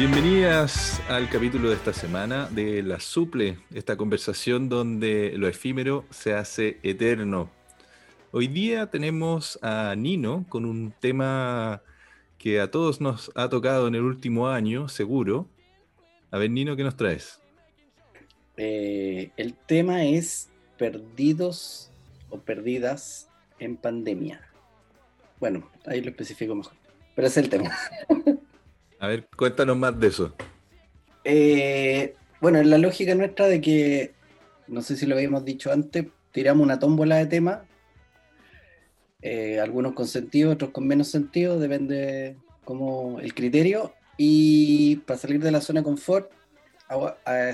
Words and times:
Bienvenidas 0.00 1.02
al 1.10 1.28
capítulo 1.28 1.68
de 1.68 1.74
esta 1.74 1.92
semana 1.92 2.48
de 2.50 2.82
La 2.82 3.00
Suple, 3.00 3.58
esta 3.74 3.98
conversación 3.98 4.70
donde 4.70 5.34
lo 5.36 5.46
efímero 5.46 6.06
se 6.08 6.32
hace 6.32 6.80
eterno. 6.82 7.59
Hoy 8.32 8.46
día 8.46 8.86
tenemos 8.86 9.58
a 9.60 9.96
Nino 9.96 10.46
con 10.48 10.64
un 10.64 10.94
tema 11.00 11.82
que 12.38 12.60
a 12.60 12.70
todos 12.70 13.00
nos 13.00 13.32
ha 13.34 13.48
tocado 13.48 13.88
en 13.88 13.96
el 13.96 14.02
último 14.02 14.48
año, 14.48 14.88
seguro. 14.88 15.48
A 16.30 16.38
ver, 16.38 16.48
Nino, 16.48 16.76
¿qué 16.76 16.84
nos 16.84 16.96
traes? 16.96 17.40
Eh, 18.56 19.32
el 19.36 19.54
tema 19.54 20.04
es 20.04 20.48
perdidos 20.78 21.90
o 22.28 22.38
perdidas 22.38 23.28
en 23.58 23.76
pandemia. 23.76 24.40
Bueno, 25.40 25.68
ahí 25.84 26.00
lo 26.00 26.10
especifico 26.10 26.54
mejor. 26.54 26.74
Pero 27.16 27.26
es 27.26 27.36
el 27.36 27.48
tema. 27.48 27.76
A 29.00 29.08
ver, 29.08 29.26
cuéntanos 29.36 29.76
más 29.76 29.98
de 29.98 30.06
eso. 30.06 30.32
Eh, 31.24 32.14
bueno, 32.40 32.62
la 32.62 32.78
lógica 32.78 33.16
nuestra 33.16 33.48
de 33.48 33.60
que, 33.60 34.12
no 34.68 34.82
sé 34.82 34.96
si 34.96 35.06
lo 35.06 35.16
habíamos 35.16 35.44
dicho 35.44 35.72
antes, 35.72 36.06
tiramos 36.30 36.62
una 36.62 36.78
tómbola 36.78 37.16
de 37.16 37.26
temas, 37.26 37.58
eh, 39.22 39.60
algunos 39.60 39.92
con 39.94 40.06
sentido, 40.06 40.52
otros 40.52 40.70
con 40.70 40.86
menos 40.86 41.08
sentido, 41.08 41.58
depende 41.58 42.36
como 42.64 43.20
el 43.20 43.34
criterio, 43.34 43.94
y 44.16 44.96
para 45.06 45.18
salir 45.18 45.42
de 45.42 45.50
la 45.50 45.60
zona 45.60 45.80
de 45.80 45.84
confort 45.84 46.30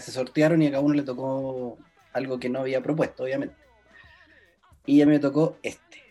se 0.00 0.10
sortearon 0.10 0.62
y 0.62 0.66
a 0.66 0.70
cada 0.70 0.82
uno 0.82 0.94
le 0.94 1.02
tocó 1.02 1.78
algo 2.12 2.38
que 2.38 2.48
no 2.48 2.60
había 2.60 2.82
propuesto, 2.82 3.24
obviamente. 3.24 3.54
Y 4.86 5.02
a 5.02 5.06
mí 5.06 5.12
me 5.12 5.18
tocó 5.18 5.58
este. 5.62 6.02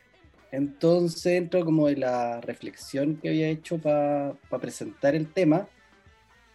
Entonces, 0.51 1.23
dentro 1.23 1.65
como 1.65 1.87
de 1.87 1.97
la 1.97 2.39
reflexión 2.41 3.17
que 3.17 3.29
había 3.29 3.47
hecho 3.47 3.77
para 3.79 4.35
presentar 4.61 5.15
el 5.15 5.31
tema, 5.33 5.67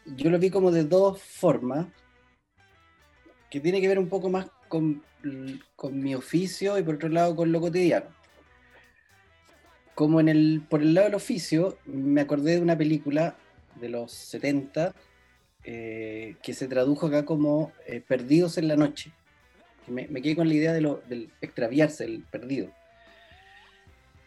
yo 0.07 0.31
lo 0.31 0.39
vi 0.39 0.51
como 0.51 0.71
de 0.71 0.85
dos 0.85 1.21
formas, 1.21 1.87
que 3.51 3.61
tiene 3.61 3.81
que 3.81 3.89
ver 3.89 3.99
un 3.99 4.09
poco 4.09 4.31
más 4.31 4.47
con, 4.69 5.03
mi 5.91 6.15
oficio 6.15 6.79
y 6.79 6.83
por 6.83 6.95
otro 6.95 7.09
lado 7.09 7.37
con 7.37 7.53
lo 7.53 7.61
cotidiano. 7.61 8.07
Como 10.01 10.19
en 10.19 10.31
el, 10.31 10.63
por 10.67 10.81
el 10.81 10.95
lado 10.95 11.09
del 11.09 11.15
oficio, 11.15 11.77
me 11.85 12.23
acordé 12.23 12.55
de 12.55 12.63
una 12.63 12.79
película 12.79 13.37
de 13.79 13.91
los 13.91 14.13
70 14.13 14.95
eh, 15.63 16.37
que 16.43 16.55
se 16.55 16.69
tradujo 16.69 17.09
acá 17.09 17.27
como 17.27 17.73
eh, 17.87 18.01
Perdidos 18.01 18.57
en 18.57 18.69
la 18.69 18.77
Noche. 18.77 19.13
Me, 19.89 20.07
quedé 20.23 20.37
con 20.37 20.49
la 20.49 20.55
idea 20.55 20.73
de 20.73 20.81
lo, 20.81 21.03
del 21.07 21.29
extraviarse, 21.43 22.07
el 22.07 22.23
perdido. 22.23 22.71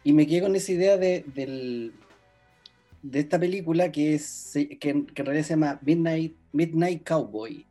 Y 0.03 0.13
me 0.13 0.27
quedé 0.27 0.41
con 0.41 0.55
esa 0.55 0.73
idea 0.73 0.95
de, 0.97 1.25
de 1.33 3.19
esta 3.19 3.39
película 3.39 3.91
que, 3.91 4.13
es, 4.13 4.51
que, 4.79 4.91
en 4.91 5.07
realidad 5.15 5.43
se 5.43 5.53
llama 5.53 5.79
Midnight, 5.81 6.35
Midnight 6.51 7.03
Cowboy, 7.03 7.65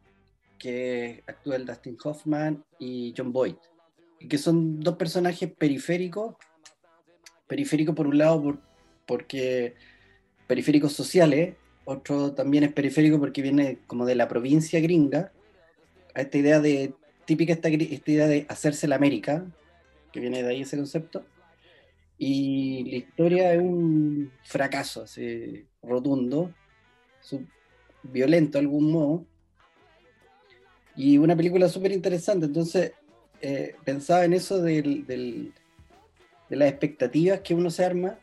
que 0.58 1.22
actúa 1.28 1.54
el 1.54 1.66
Dustin 1.66 1.96
Hoffman 2.02 2.64
y 2.80 3.14
John 3.16 3.32
Boyd, 3.32 3.54
que 4.28 4.38
son 4.38 4.80
dos 4.80 4.96
personajes 4.96 5.52
periféricos, 5.52 6.34
periféricos 7.52 7.94
por 7.94 8.06
un 8.06 8.16
lado 8.16 8.42
por, 8.42 8.58
porque 9.04 9.74
periféricos 10.46 10.94
sociales, 10.94 11.54
otro 11.84 12.32
también 12.32 12.64
es 12.64 12.72
periférico 12.72 13.18
porque 13.18 13.42
viene 13.42 13.80
como 13.86 14.06
de 14.06 14.14
la 14.14 14.26
provincia 14.26 14.80
gringa, 14.80 15.32
a 16.14 16.22
esta 16.22 16.38
idea 16.38 16.60
de, 16.60 16.94
típica 17.26 17.52
esta, 17.52 17.68
esta 17.68 18.10
idea 18.10 18.26
de 18.26 18.46
hacerse 18.48 18.88
la 18.88 18.96
América, 18.96 19.44
que 20.12 20.20
viene 20.20 20.42
de 20.42 20.48
ahí 20.48 20.62
ese 20.62 20.78
concepto, 20.78 21.26
y 22.16 22.90
la 22.90 22.96
historia 22.96 23.52
es 23.52 23.60
un 23.60 24.32
fracaso 24.44 25.02
así, 25.02 25.66
rotundo, 25.82 26.54
violento 28.02 28.56
de 28.56 28.64
algún 28.64 28.90
modo. 28.90 29.26
Y 30.96 31.18
una 31.18 31.36
película 31.36 31.68
súper 31.68 31.92
interesante. 31.92 32.46
Entonces, 32.46 32.92
eh, 33.40 33.74
pensaba 33.84 34.24
en 34.24 34.34
eso 34.34 34.62
del, 34.62 35.52
de 36.52 36.58
las 36.58 36.68
expectativas 36.68 37.40
que 37.40 37.54
uno 37.54 37.70
se 37.70 37.82
arma. 37.82 38.18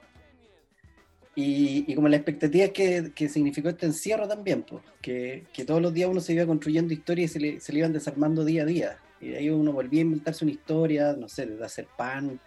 Y, 1.34 1.96
como 1.96 2.08
las 2.10 2.20
expectativas 2.20 2.70
que, 2.70 3.12
que, 3.16 3.28
significó 3.28 3.70
este 3.70 3.88
encierro 3.88 4.28
también, 4.28 4.62
pues, 4.62 4.84
que, 5.02 5.46
que, 5.52 5.66
todos 5.66 5.82
los 5.82 5.92
días 5.92 6.10
uno 6.12 6.20
se 6.20 6.34
iba 6.34 6.46
construyendo 6.46 6.94
historias 6.94 7.32
y 7.32 7.34
se 7.34 7.40
le, 7.40 7.60
se 7.60 7.74
le 7.74 7.80
iban 7.80 7.92
desarmando 7.92 8.46
día 8.46 8.62
a 8.62 8.66
día. 8.66 9.00
Y 9.20 9.34
ahí 9.34 9.50
uno 9.50 9.72
volvía 9.72 10.02
a 10.02 10.04
inventarse 10.04 10.46
una 10.46 10.52
historia, 10.52 11.16
no 11.18 11.28
sé, 11.28 11.48
de 11.48 11.66
hacer 11.66 11.88
pan, 11.98 12.40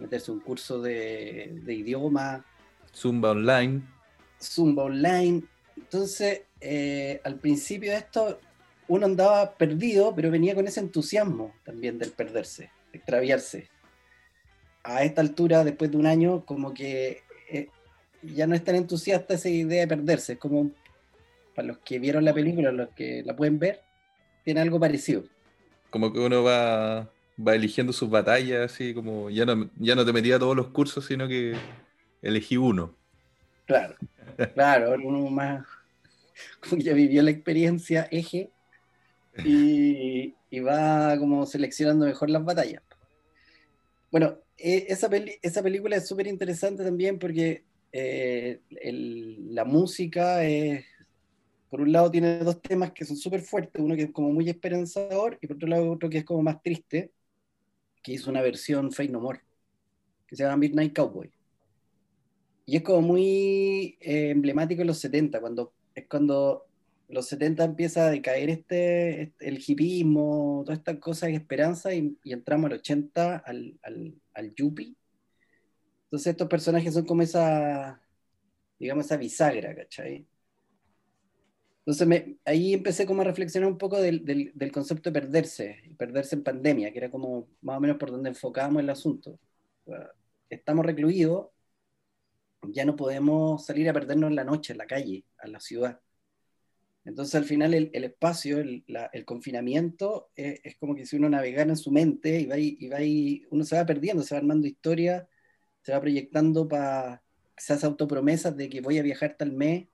meterse 0.00 0.32
un 0.32 0.40
curso 0.40 0.82
de, 0.82 1.62
idioma. 1.68 2.44
Zumba 2.92 3.30
online. 3.30 3.82
Zumba 4.42 4.84
online. 4.84 5.44
Entonces, 5.76 6.42
eh, 6.60 7.20
al 7.22 7.36
principio 7.38 7.92
de 7.92 7.98
esto, 7.98 8.40
uno 8.88 9.06
andaba 9.06 9.54
perdido, 9.54 10.12
pero 10.16 10.32
venía 10.32 10.56
con 10.56 10.66
ese 10.66 10.80
entusiasmo 10.80 11.54
también 11.64 11.96
del 11.96 12.10
perderse, 12.10 12.72
extraviarse. 12.92 13.68
A 14.88 15.02
esta 15.04 15.20
altura, 15.20 15.64
después 15.64 15.90
de 15.90 15.96
un 15.96 16.06
año, 16.06 16.44
como 16.44 16.72
que 16.72 17.22
eh, 17.50 17.68
ya 18.22 18.46
no 18.46 18.54
es 18.54 18.64
tan 18.64 18.74
entusiasta 18.74 19.34
esa 19.34 19.48
idea 19.48 19.80
de 19.82 19.88
perderse. 19.88 20.34
Es 20.34 20.38
como, 20.38 20.70
para 21.54 21.68
los 21.68 21.78
que 21.78 21.98
vieron 21.98 22.24
la 22.24 22.32
película, 22.32 22.72
los 22.72 22.88
que 22.90 23.22
la 23.24 23.36
pueden 23.36 23.58
ver, 23.58 23.80
tiene 24.44 24.60
algo 24.60 24.80
parecido. 24.80 25.24
Como 25.90 26.12
que 26.12 26.18
uno 26.18 26.42
va 26.42 27.10
va 27.46 27.54
eligiendo 27.54 27.92
sus 27.92 28.10
batallas, 28.10 28.72
así 28.72 28.92
como 28.94 29.30
ya 29.30 29.44
no, 29.44 29.70
ya 29.76 29.94
no 29.94 30.04
te 30.04 30.12
metía 30.12 30.36
a 30.36 30.38
todos 30.38 30.56
los 30.56 30.68
cursos, 30.68 31.06
sino 31.06 31.28
que 31.28 31.54
elegí 32.22 32.56
uno. 32.56 32.94
Claro, 33.66 33.96
claro, 34.54 34.94
uno 35.04 35.30
más 35.30 35.64
como 36.60 36.80
ya 36.82 36.94
vivió 36.94 37.22
la 37.22 37.30
experiencia 37.30 38.08
eje 38.10 38.50
y, 39.44 40.34
va 40.60 41.16
como 41.18 41.46
seleccionando 41.46 42.06
mejor 42.06 42.30
las 42.30 42.44
batallas. 42.44 42.82
Bueno, 44.10 44.38
e, 44.58 44.86
esa, 44.88 45.08
esa 45.42 45.62
película 45.62 45.96
es 45.96 46.08
súper 46.08 46.26
interesante 46.26 46.84
también 46.84 47.18
porque 47.18 47.64
eh, 47.92 48.60
la 49.50 49.64
música 49.64 50.44
es, 50.44 50.84
por 51.70 51.80
un 51.80 51.92
lado 51.92 52.10
tiene 52.10 52.38
dos 52.40 52.60
temas 52.60 52.92
que 52.92 53.04
son 53.04 53.16
súper 53.16 53.40
fuertes, 53.40 53.82
uno 53.82 53.96
que 53.96 54.02
es 54.04 54.12
como 54.12 54.32
muy 54.32 54.48
esperanzador 54.48 55.38
y 55.40 55.46
por 55.46 55.56
otro 55.56 55.68
lado 55.68 55.90
otro 55.90 56.10
que 56.10 56.18
es 56.18 56.24
como 56.24 56.42
más 56.42 56.62
triste, 56.62 57.12
que 58.02 58.12
hizo 58.12 58.30
una 58.30 58.42
versión 58.42 58.92
Fake 58.92 59.10
No 59.10 59.20
More, 59.20 59.40
que 60.26 60.36
se 60.36 60.42
llama 60.42 60.56
Midnight 60.56 60.94
Cowboy. 60.94 61.30
Y 62.66 62.76
es 62.76 62.82
como 62.82 63.00
muy 63.00 63.96
eh, 64.00 64.30
emblemático 64.30 64.82
en 64.82 64.88
los 64.88 64.98
70, 64.98 65.40
cuando 65.40 65.72
es 65.94 66.06
cuando 66.06 66.67
los 67.08 67.26
70 67.28 67.64
empieza 67.64 68.06
a 68.06 68.10
decaer 68.10 68.50
este, 68.50 69.22
este, 69.22 69.48
el 69.48 69.62
hipismo, 69.66 70.62
todas 70.64 70.78
estas 70.78 70.98
cosas 70.98 71.30
de 71.30 71.36
esperanza, 71.36 71.94
y, 71.94 72.16
entramos 72.24 72.70
al 72.70 72.78
80 72.78 73.36
al, 73.38 73.78
al, 73.82 74.14
al 74.34 74.54
yuppie. 74.54 74.94
Entonces 76.04 76.28
estos 76.28 76.48
personajes 76.48 76.94
son 76.94 77.04
como 77.06 77.22
esa, 77.22 78.00
digamos, 78.78 79.06
esa 79.06 79.16
bisagra, 79.16 79.74
¿cachai? 79.74 80.26
Entonces 81.84 82.36
ahí 82.44 82.74
empecé 82.74 83.06
como 83.06 83.22
a 83.22 83.24
reflexionar 83.24 83.70
un 83.70 83.78
poco 83.78 83.98
del, 84.00 84.24
del, 84.24 84.72
concepto 84.72 85.10
de 85.10 85.20
perderse, 85.20 85.82
perderse 85.96 86.36
en 86.36 86.42
pandemia, 86.42 86.92
que 86.92 86.98
era 86.98 87.10
como 87.10 87.48
más 87.62 87.78
o 87.78 87.80
menos 87.80 87.96
por 87.96 88.10
donde 88.10 88.28
enfocábamos 88.28 88.82
el 88.82 88.90
asunto. 88.90 89.38
Estamos 90.50 90.84
recluidos, 90.84 91.48
ya 92.62 92.84
no 92.84 92.94
podemos 92.96 93.64
salir 93.64 93.88
a 93.88 93.94
perdernos 93.94 94.28
en 94.28 94.36
la 94.36 94.44
noche, 94.44 94.72
en 94.74 94.78
la 94.78 94.86
calle, 94.86 95.24
a 95.38 95.48
la 95.48 95.60
ciudad. 95.60 96.00
Entonces 97.08 97.34
al 97.36 97.44
final 97.44 97.72
el, 97.72 97.90
el 97.94 98.04
espacio, 98.04 98.58
el, 98.58 98.84
el 98.86 99.24
confinamiento, 99.24 100.30
es, 100.36 100.60
es, 100.62 100.76
como 100.76 100.94
que 100.94 101.06
si 101.06 101.16
uno 101.16 101.30
navegara 101.30 101.70
en 101.70 101.76
su 101.78 101.90
mente 101.90 102.38
y 102.38 102.44
va, 102.44 102.58
y, 102.58 102.86
va 102.86 103.00
y 103.00 103.46
uno 103.50 103.64
se 103.64 103.76
va 103.76 103.86
perdiendo, 103.86 104.22
se 104.22 104.34
va 104.34 104.40
armando 104.40 104.66
historia, 104.66 105.26
se 105.80 105.92
va 105.92 106.02
proyectando 106.02 106.68
para 106.68 107.22
esas 107.56 107.82
autopromesas 107.82 108.54
de 108.58 108.68
que 108.68 108.82
voy 108.82 108.98
a 108.98 109.02
viajar 109.02 109.36
tal 109.38 109.52
mes 109.52 109.88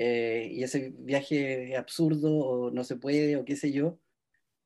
eh, 0.00 0.48
y 0.50 0.64
ese 0.64 0.92
viaje 0.98 1.70
es 1.72 1.78
absurdo 1.78 2.34
o 2.34 2.70
no 2.72 2.82
se 2.82 2.96
puede 2.96 3.36
o 3.36 3.44
qué 3.44 3.54
sé 3.54 3.70
yo, 3.70 4.00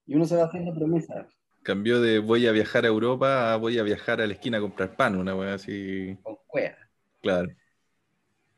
y 0.06 0.14
uno 0.14 0.24
se 0.24 0.36
va 0.36 0.44
haciendo 0.44 0.72
promesas. 0.72 1.26
Cambió 1.62 2.00
de 2.00 2.18
voy 2.18 2.46
a 2.46 2.52
viajar 2.52 2.86
a 2.86 2.88
Europa 2.88 3.52
a 3.52 3.56
voy 3.56 3.78
a 3.78 3.82
viajar 3.82 4.22
a 4.22 4.26
la 4.26 4.32
esquina 4.32 4.56
a 4.56 4.62
comprar 4.62 4.96
pan, 4.96 5.16
una 5.16 5.36
wea 5.36 5.52
así. 5.52 6.16
Con 6.22 6.38
cuea. 6.46 6.78
Claro. 7.20 7.50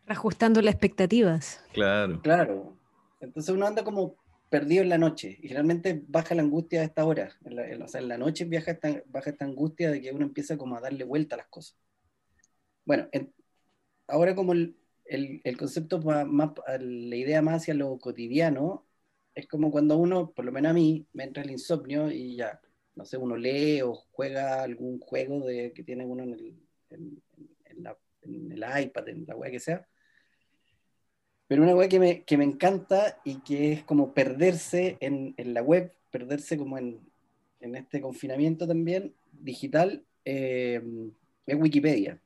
Ajustando 0.06 0.62
las 0.62 0.74
expectativas. 0.74 1.64
Claro. 1.72 2.22
Claro. 2.22 2.83
Entonces 3.24 3.54
uno 3.54 3.66
anda 3.66 3.84
como 3.84 4.16
perdido 4.50 4.82
en 4.82 4.88
la 4.88 4.98
noche. 4.98 5.38
Y 5.40 5.48
generalmente 5.48 6.02
baja 6.06 6.34
la 6.34 6.42
angustia 6.42 6.80
a 6.82 6.84
esta 6.84 7.04
hora. 7.04 7.36
En 7.44 7.56
la, 7.56 7.84
o 7.84 7.88
sea, 7.88 8.00
en 8.00 8.08
la 8.08 8.18
noche 8.18 8.44
viaja 8.44 8.72
esta, 8.72 9.02
baja 9.06 9.30
esta 9.30 9.44
angustia 9.44 9.90
de 9.90 10.00
que 10.00 10.12
uno 10.12 10.24
empieza 10.24 10.56
como 10.56 10.76
a 10.76 10.80
darle 10.80 11.04
vuelta 11.04 11.36
a 11.36 11.38
las 11.38 11.48
cosas. 11.48 11.76
Bueno, 12.84 13.08
ahora 14.06 14.34
como 14.34 14.52
el, 14.52 14.76
el, 15.06 15.40
el 15.44 15.56
concepto 15.56 16.00
más, 16.02 16.26
más, 16.26 16.50
la 16.78 17.16
idea 17.16 17.42
más 17.42 17.62
hacia 17.62 17.74
lo 17.74 17.98
cotidiano, 17.98 18.86
es 19.34 19.48
como 19.48 19.70
cuando 19.70 19.96
uno, 19.96 20.30
por 20.30 20.44
lo 20.44 20.52
menos 20.52 20.70
a 20.70 20.74
mí, 20.74 21.06
me 21.12 21.24
entra 21.24 21.42
el 21.42 21.50
insomnio 21.50 22.10
y 22.10 22.36
ya, 22.36 22.60
no 22.94 23.04
sé, 23.04 23.16
uno 23.16 23.36
lee 23.36 23.82
o 23.82 23.94
juega 24.12 24.62
algún 24.62 25.00
juego 25.00 25.44
de, 25.46 25.72
que 25.72 25.82
tiene 25.82 26.06
uno 26.06 26.22
en 26.22 26.32
el, 26.34 26.56
en, 26.90 27.22
la, 27.82 27.96
en 28.22 28.52
el 28.52 28.84
iPad, 28.84 29.08
en 29.08 29.24
la 29.26 29.36
web 29.36 29.50
que 29.50 29.60
sea. 29.60 29.86
Pero 31.48 31.62
una 31.62 31.74
web 31.74 31.88
que 31.88 32.00
me, 32.00 32.24
que 32.24 32.36
me 32.38 32.44
encanta 32.44 33.20
y 33.24 33.40
que 33.42 33.72
es 33.72 33.84
como 33.84 34.14
perderse 34.14 34.96
en, 35.00 35.34
en 35.36 35.54
la 35.54 35.62
web, 35.62 35.92
perderse 36.10 36.56
como 36.58 36.78
en, 36.78 37.00
en 37.60 37.74
este 37.76 38.00
confinamiento 38.00 38.66
también 38.66 39.14
digital, 39.32 40.04
eh, 40.24 40.82
es 41.46 41.56
Wikipedia. 41.56 42.20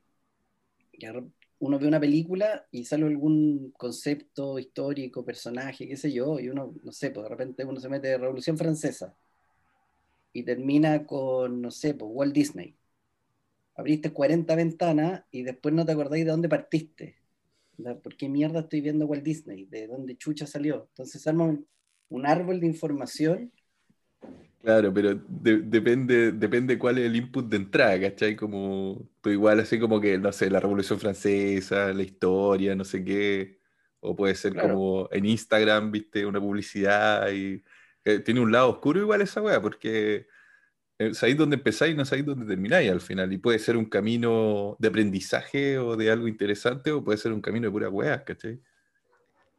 Uno 1.59 1.77
ve 1.79 1.87
una 1.87 1.99
película 1.99 2.65
y 2.71 2.85
sale 2.85 3.05
algún 3.05 3.71
concepto 3.77 4.59
histórico, 4.59 5.25
personaje, 5.25 5.87
qué 5.87 5.97
sé 5.97 6.11
yo, 6.11 6.39
y 6.39 6.49
uno, 6.49 6.73
no 6.83 6.91
sé, 6.91 7.11
pues 7.11 7.23
de 7.25 7.29
repente 7.29 7.65
uno 7.65 7.79
se 7.79 7.89
mete 7.89 8.07
de 8.09 8.17
Revolución 8.17 8.57
Francesa 8.57 9.13
y 10.33 10.43
termina 10.43 11.05
con, 11.05 11.61
no 11.61 11.71
sé, 11.71 11.93
pues 11.93 12.11
Walt 12.13 12.33
Disney. 12.33 12.75
Abriste 13.75 14.13
40 14.13 14.55
ventanas 14.55 15.23
y 15.31 15.43
después 15.43 15.73
no 15.73 15.85
te 15.85 15.93
acordáis 15.93 16.25
de 16.25 16.31
dónde 16.31 16.49
partiste. 16.49 17.18
¿Por 18.03 18.15
qué 18.15 18.29
mierda 18.29 18.61
estoy 18.61 18.81
viendo 18.81 19.05
Walt 19.05 19.23
Disney? 19.23 19.65
¿De 19.65 19.87
dónde 19.87 20.17
chucha 20.17 20.45
salió? 20.45 20.87
Entonces 20.89 21.25
arma 21.27 21.57
un, 22.09 22.25
árbol 22.25 22.59
de 22.59 22.67
información. 22.67 23.51
Claro, 24.61 24.93
pero 24.93 25.15
depende, 25.15 26.33
depende 26.33 26.77
cuál 26.77 26.97
es 26.97 27.05
el 27.05 27.15
input 27.15 27.47
de 27.47 27.57
entrada, 27.57 27.99
¿cachai? 27.99 28.35
Como, 28.35 29.07
tú 29.21 29.29
igual 29.29 29.61
así 29.61 29.79
como 29.79 30.01
que, 30.01 30.17
no 30.17 30.31
sé, 30.33 30.49
la 30.49 30.59
Revolución 30.59 30.99
Francesa, 30.99 31.93
la 31.93 32.03
historia, 32.03 32.75
no 32.75 32.83
sé 32.83 33.03
qué, 33.03 33.59
o 34.01 34.15
puede 34.15 34.35
ser 34.35 34.55
como 34.55 35.07
en 35.11 35.25
Instagram, 35.25 35.91
viste, 35.91 36.25
una 36.25 36.41
publicidad 36.41 37.31
y 37.31 37.63
eh, 38.03 38.19
tiene 38.19 38.41
un 38.41 38.51
lado 38.51 38.69
oscuro 38.69 38.99
igual 38.99 39.21
esa 39.21 39.41
weá, 39.41 39.61
porque 39.61 40.27
sabéis 41.13 41.37
dónde 41.37 41.55
empezáis 41.55 41.93
y 41.93 41.97
no 41.97 42.05
sabéis 42.05 42.25
dónde 42.25 42.45
termináis 42.45 42.91
al 42.91 43.01
final. 43.01 43.31
Y 43.31 43.37
puede 43.37 43.59
ser 43.59 43.77
un 43.77 43.85
camino 43.85 44.75
de 44.79 44.87
aprendizaje 44.87 45.77
o 45.77 45.95
de 45.95 46.11
algo 46.11 46.27
interesante, 46.27 46.91
o 46.91 47.03
puede 47.03 47.17
ser 47.17 47.31
un 47.31 47.41
camino 47.41 47.67
de 47.67 47.71
pura 47.71 47.89
weá, 47.89 48.23
¿cachai? 48.23 48.59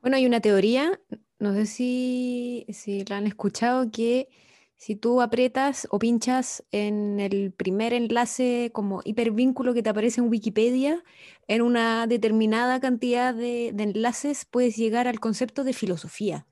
Bueno, 0.03 0.17
hay 0.17 0.27
una 0.27 0.41
teoría, 0.41 1.01
no 1.39 1.53
sé 1.55 1.67
si, 1.67 2.67
si 2.71 3.05
la 3.05 3.19
han 3.19 3.27
escuchado, 3.27 3.91
que 3.91 4.29
si 4.77 4.97
tú 4.97 5.21
aprietas 5.21 5.87
o 5.91 5.99
pinchas 5.99 6.65
en 6.73 7.21
el 7.21 7.53
primer 7.53 7.93
enlace 7.93 8.71
como 8.73 9.03
hipervínculo 9.05 9.75
que 9.75 9.83
te 9.83 9.91
aparece 9.91 10.23
en 10.23 10.29
Wikipedia, 10.29 11.05
en 11.49 11.61
una 11.61 12.07
determinada 12.07 12.81
cantidad 12.81 13.35
de, 13.35 13.73
de 13.75 13.83
enlaces 13.83 14.47
puedes 14.47 14.77
llegar 14.77 15.07
al 15.07 15.21
concepto 15.21 15.65
de 15.65 15.75
filosofía 15.75 16.47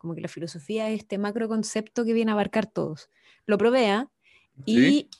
como 0.00 0.14
que 0.14 0.22
la 0.22 0.28
filosofía 0.28 0.88
es 0.88 1.00
este 1.00 1.18
macro 1.18 1.46
concepto 1.46 2.06
que 2.06 2.14
viene 2.14 2.30
a 2.30 2.34
abarcar 2.34 2.64
todos. 2.64 3.10
Lo 3.50 3.58
probé, 3.58 3.90
¿ah? 3.90 4.08
Y, 4.64 5.10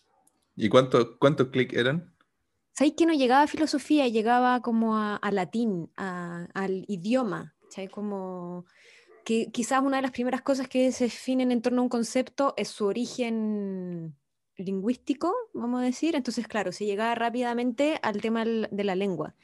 ¿Y 0.54 0.68
cuántos 0.68 1.16
cuánto 1.18 1.50
clics 1.50 1.74
eran? 1.74 2.14
¿Sabéis 2.72 2.94
que 2.96 3.06
no 3.06 3.12
llegaba 3.12 3.42
a 3.42 3.46
filosofía? 3.48 4.06
Llegaba 4.06 4.62
como 4.62 4.96
a, 4.96 5.18
latín, 5.32 5.90
al 5.96 6.84
idioma, 6.86 7.56
¿sabes? 7.68 7.90
Como 7.90 8.64
que 9.24 9.50
quizás 9.50 9.82
una 9.82 9.96
de 9.96 10.02
las 10.02 10.12
primeras 10.12 10.42
cosas 10.42 10.68
que 10.68 10.92
se 10.92 11.04
definen 11.04 11.50
en 11.50 11.60
torno 11.60 11.80
a 11.80 11.82
un 11.82 11.88
concepto 11.88 12.54
es 12.56 12.68
su 12.68 12.86
origen 12.86 14.16
lingüístico, 14.56 15.34
vamos 15.52 15.80
a 15.80 15.84
decir. 15.84 16.14
Entonces, 16.14 16.46
claro, 16.46 16.70
se 16.70 16.86
llegaba 16.86 17.14
rápidamente 17.16 17.98
al 18.02 18.20
tema 18.20 18.44
de 18.44 18.84
la 18.84 18.94
lengua. 18.94 19.34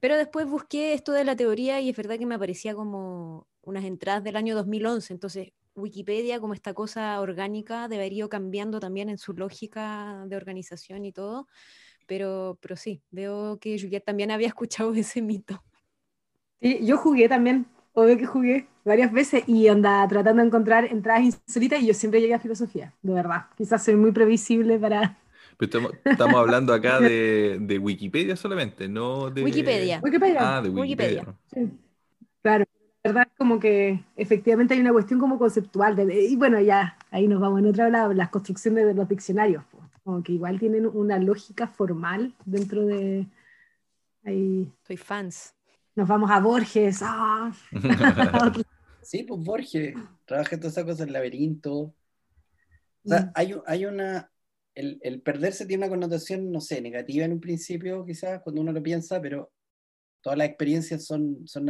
Pero 0.00 0.16
después 0.16 0.46
busqué 0.46 0.92
esto 0.92 1.12
de 1.12 1.24
la 1.24 1.34
teoría 1.34 1.80
y 1.80 1.88
es 1.88 1.96
verdad 1.96 2.18
que 2.18 2.26
me 2.26 2.34
aparecía 2.34 2.74
como 2.74 3.46
unas 3.62 3.84
entradas 3.84 4.22
del 4.22 4.36
año 4.36 4.54
2011, 4.54 5.12
entonces 5.12 5.52
Wikipedia 5.78 6.40
como 6.40 6.54
esta 6.54 6.74
cosa 6.74 7.20
orgánica 7.20 7.88
debería 7.88 8.24
ir 8.24 8.28
cambiando 8.28 8.80
también 8.80 9.08
en 9.08 9.18
su 9.18 9.32
lógica 9.32 10.24
de 10.26 10.36
organización 10.36 11.04
y 11.04 11.12
todo, 11.12 11.46
pero, 12.06 12.58
pero 12.60 12.76
sí, 12.76 13.02
veo 13.10 13.58
que 13.58 13.78
Juliet 13.80 14.04
también 14.04 14.30
había 14.30 14.48
escuchado 14.54 14.92
ese 14.94 15.22
mito. 15.22 15.62
Sí, 16.60 16.80
yo 16.84 16.98
jugué 16.98 17.28
también, 17.28 17.66
obvio 17.92 18.18
que 18.18 18.26
jugué 18.26 18.66
varias 18.84 19.12
veces 19.12 19.44
y 19.46 19.68
anda 19.68 20.06
tratando 20.08 20.42
de 20.42 20.48
encontrar 20.48 20.84
entradas 20.86 21.22
insólitas 21.22 21.80
y 21.82 21.86
yo 21.86 21.94
siempre 21.94 22.20
llegué 22.20 22.34
a 22.34 22.40
filosofía, 22.40 22.94
de 23.02 23.12
verdad. 23.12 23.46
Quizás 23.56 23.84
soy 23.84 23.96
muy 23.96 24.12
previsible 24.12 24.78
para... 24.78 25.18
Pero 25.58 25.90
estamos, 26.04 26.36
hablando 26.36 26.72
acá 26.72 27.00
de, 27.00 27.58
de, 27.60 27.78
Wikipedia 27.78 28.36
solamente, 28.36 28.88
no 28.88 29.30
de... 29.30 29.42
Wikipedia. 29.42 30.00
Ah, 30.38 30.60
de 30.62 30.70
Wikipedia. 30.70 31.34
Sí. 31.52 31.68
Claro, 32.42 32.64
como 33.38 33.60
que 33.60 34.04
efectivamente 34.16 34.74
hay 34.74 34.80
una 34.80 34.92
cuestión 34.92 35.20
como 35.20 35.38
conceptual. 35.38 35.94
De, 35.94 36.26
y 36.26 36.34
bueno, 36.36 36.60
ya 36.60 36.98
ahí 37.10 37.28
nos 37.28 37.40
vamos 37.40 37.60
en 37.60 37.66
otra 37.66 37.88
lado, 37.88 38.12
las 38.12 38.30
construcciones 38.30 38.84
de 38.84 38.94
los 38.94 39.08
diccionarios, 39.08 39.64
como 40.02 40.22
que 40.24 40.32
igual 40.32 40.58
tienen 40.58 40.86
una 40.86 41.18
lógica 41.18 41.68
formal 41.68 42.34
dentro 42.44 42.84
de... 42.84 43.26
Ahí, 44.24 44.70
Soy 44.86 44.96
fans. 44.96 45.54
Nos 45.94 46.08
vamos 46.08 46.30
a 46.30 46.40
Borges. 46.40 47.00
¡ah! 47.02 47.52
sí, 49.02 49.22
pues 49.22 49.40
Borges, 49.40 49.94
trabaja 50.24 50.56
todas 50.56 50.72
esas 50.72 50.84
cosas, 50.84 51.06
el 51.06 51.12
laberinto. 51.12 51.74
O 51.76 51.94
sea, 53.04 53.20
mm. 53.20 53.32
hay, 53.34 53.54
hay 53.66 53.84
una... 53.86 54.30
El, 54.74 54.98
el 55.02 55.22
perderse 55.22 55.66
tiene 55.66 55.84
una 55.84 55.90
connotación, 55.90 56.52
no 56.52 56.60
sé, 56.60 56.80
negativa 56.80 57.24
en 57.24 57.32
un 57.32 57.40
principio, 57.40 58.04
quizás, 58.04 58.40
cuando 58.42 58.62
uno 58.62 58.72
lo 58.72 58.82
piensa, 58.82 59.20
pero 59.20 59.50
todas 60.20 60.38
las 60.38 60.48
experiencias 60.48 61.04
son, 61.04 61.46
son 61.46 61.68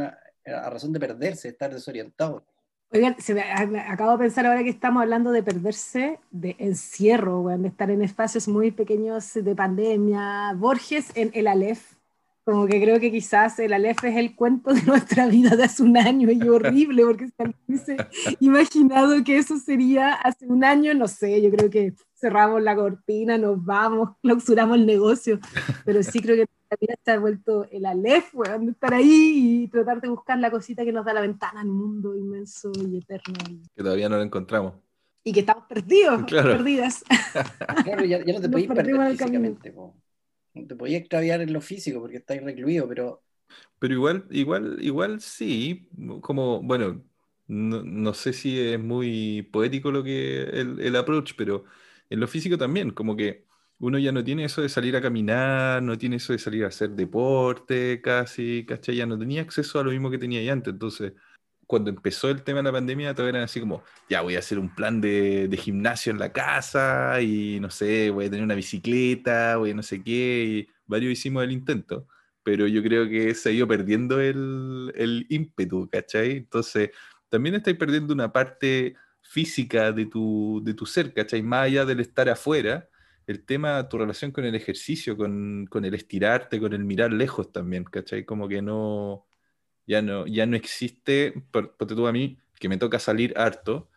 a 0.51 0.69
razón 0.69 0.93
de 0.93 0.99
perderse, 0.99 1.49
estar 1.49 1.73
desorientado. 1.73 2.43
Oigan, 2.91 3.15
se 3.19 3.35
me, 3.35 3.41
acabo 3.41 4.13
de 4.13 4.17
pensar 4.17 4.47
ahora 4.47 4.63
que 4.63 4.69
estamos 4.69 5.03
hablando 5.03 5.31
de 5.31 5.43
perderse, 5.43 6.19
de 6.31 6.55
encierro, 6.57 7.47
de 7.47 7.67
estar 7.67 7.91
en 7.91 8.01
espacios 8.01 8.47
muy 8.47 8.71
pequeños 8.71 9.31
de 9.33 9.55
pandemia. 9.55 10.53
Borges 10.55 11.11
en 11.13 11.29
El 11.35 11.45
Aleph, 11.45 11.99
como 12.43 12.65
que 12.65 12.81
creo 12.81 12.99
que 12.99 13.11
quizás 13.11 13.59
El 13.59 13.73
Aleph 13.73 14.03
es 14.05 14.17
el 14.17 14.35
cuento 14.35 14.73
de 14.73 14.81
nuestra 14.87 15.27
vida 15.27 15.55
de 15.55 15.65
hace 15.65 15.83
un 15.83 15.97
año 15.97 16.31
y 16.31 16.41
horrible, 16.49 17.05
porque 17.05 17.27
se 17.27 17.53
hubiese 17.67 17.97
imaginado 18.39 19.23
que 19.23 19.37
eso 19.37 19.57
sería 19.59 20.13
hace 20.13 20.47
un 20.47 20.63
año, 20.63 20.95
no 20.95 21.07
sé, 21.07 21.39
yo 21.43 21.51
creo 21.51 21.69
que 21.69 21.93
cerramos 22.15 22.61
la 22.63 22.75
cortina, 22.75 23.37
nos 23.37 23.63
vamos, 23.63 24.17
clausuramos 24.23 24.77
el 24.77 24.87
negocio, 24.87 25.39
pero 25.85 26.01
sí 26.01 26.21
creo 26.21 26.35
que 26.35 26.48
la 26.69 26.77
vida 26.79 26.95
se 27.03 27.11
ha 27.11 27.19
vuelto 27.19 27.67
el 27.71 27.85
Aleph, 27.85 28.33
weón, 28.35 28.69
estar 28.69 28.93
ahí 28.93 29.63
y 29.63 29.67
tratar 29.69 30.01
de 30.01 30.09
buscar 30.09 30.37
la 30.37 30.51
cosita 30.51 30.85
que 30.85 30.91
nos 30.91 31.03
da 31.03 31.13
la 31.13 31.21
ventana 31.21 31.61
al 31.61 31.67
mundo 31.67 32.15
inmenso 32.15 32.71
y 32.75 32.97
eterno. 32.97 33.33
Que 33.75 33.83
todavía 33.83 34.07
no 34.07 34.17
lo 34.17 34.23
encontramos. 34.23 34.75
Y 35.23 35.33
que 35.33 35.39
estamos 35.41 35.65
perdidos, 35.67 36.23
perdidas. 36.29 37.03
Claro, 37.83 38.05
ya, 38.05 38.19
no 38.19 38.41
te 38.41 38.49
podías 38.49 38.73
perder 38.73 39.11
físicamente, 39.11 39.71
no 39.71 40.67
te 40.67 40.75
podías 40.75 41.01
extraviar 41.01 41.41
en 41.41 41.53
lo 41.53 41.61
físico 41.61 41.99
porque 41.99 42.17
estáis 42.17 42.43
recluido, 42.43 42.87
pero... 42.87 43.23
Pero 43.79 43.93
igual, 43.93 44.25
igual, 44.29 44.77
igual 44.81 45.21
sí, 45.21 45.89
como, 46.21 46.61
bueno, 46.61 47.03
no, 47.47 47.81
no 47.81 48.13
sé 48.13 48.33
si 48.33 48.59
es 48.59 48.79
muy 48.79 49.47
poético 49.51 49.91
lo 49.91 50.03
que 50.03 50.43
el, 50.43 50.79
el 50.79 50.95
approach, 50.95 51.33
pero 51.35 51.63
en 52.09 52.19
lo 52.19 52.27
físico 52.27 52.57
también, 52.57 52.91
como 52.91 53.15
que 53.15 53.48
uno 53.79 53.97
ya 53.97 54.11
no 54.11 54.23
tiene 54.23 54.45
eso 54.45 54.61
de 54.61 54.69
salir 54.69 54.95
a 54.95 55.01
caminar, 55.01 55.81
no 55.81 55.97
tiene 55.97 56.17
eso 56.17 56.33
de 56.33 56.39
salir 56.39 56.65
a 56.65 56.67
hacer 56.67 56.91
deporte 56.91 58.01
casi, 58.01 58.65
¿cachai? 58.65 58.95
Ya 58.97 59.05
no 59.05 59.17
tenía 59.17 59.41
acceso 59.41 59.79
a 59.79 59.83
lo 59.83 59.91
mismo 59.91 60.11
que 60.11 60.17
tenía 60.17 60.51
antes. 60.51 60.73
Entonces, 60.73 61.13
cuando 61.65 61.89
empezó 61.89 62.29
el 62.29 62.43
tema 62.43 62.59
de 62.59 62.63
la 62.63 62.71
pandemia, 62.73 63.13
todavía 63.13 63.37
eran 63.37 63.43
así 63.43 63.59
como, 63.59 63.83
ya 64.09 64.21
voy 64.21 64.35
a 64.35 64.39
hacer 64.39 64.59
un 64.59 64.73
plan 64.75 64.99
de, 65.01 65.47
de, 65.47 65.57
gimnasio 65.57 66.11
en 66.11 66.19
la 66.19 66.33
casa 66.33 67.21
y 67.21 67.59
no 67.61 67.69
sé, 67.69 68.09
voy 68.09 68.25
a 68.25 68.29
tener 68.29 68.43
una 68.43 68.55
bicicleta, 68.55 69.57
voy 69.57 69.71
a 69.71 69.73
no 69.75 69.83
sé 69.83 70.03
qué, 70.03 70.67
y 70.67 70.67
varios 70.87 71.13
hicimos 71.13 71.43
el 71.43 71.51
intento, 71.51 72.07
pero 72.43 72.67
yo 72.67 72.81
creo 72.83 73.07
que 73.07 73.35
se 73.35 73.49
ha 73.49 73.51
ido 73.51 73.67
perdiendo 73.67 74.19
el, 74.19 74.91
el 74.95 75.25
ímpetu, 75.29 75.89
¿cachai? 75.89 76.37
Entonces, 76.37 76.91
también 77.29 77.55
estáis 77.55 77.77
perdiendo 77.77 78.13
una 78.13 78.31
parte 78.33 78.95
física 79.21 79.91
de 79.91 80.07
tu, 80.07 80.61
de 80.63 80.73
tu 80.73 80.85
ser, 80.85 81.13
¿cachai? 81.13 81.43
Más 81.43 81.65
allá 81.67 81.85
del 81.85 81.99
estar 81.99 82.29
afuera, 82.29 82.89
el 83.29 83.45
tema, 83.45 83.87
tu 83.87 83.99
relación 83.99 84.31
con 84.31 84.43
el 84.43 84.55
ejercicio, 84.55 85.15
con, 85.15 85.67
con, 85.69 85.85
el 85.85 85.93
estirarte, 85.93 86.59
con 86.59 86.73
el 86.73 86.83
mirar 86.83 87.13
lejos 87.13 87.51
también, 87.51 87.83
¿cachai? 87.83 88.25
Como 88.25 88.47
que 88.47 88.63
no, 88.63 89.27
ya 89.85 90.01
no, 90.01 90.25
ya 90.25 90.47
no 90.47 90.55
existe, 90.55 91.35
porque 91.51 91.93
tú 91.93 92.07
a 92.07 92.11
mí, 92.11 92.39
que 92.59 92.67
me 92.67 92.77
toca 92.77 92.97
salir 92.97 93.37
harto, 93.37 93.87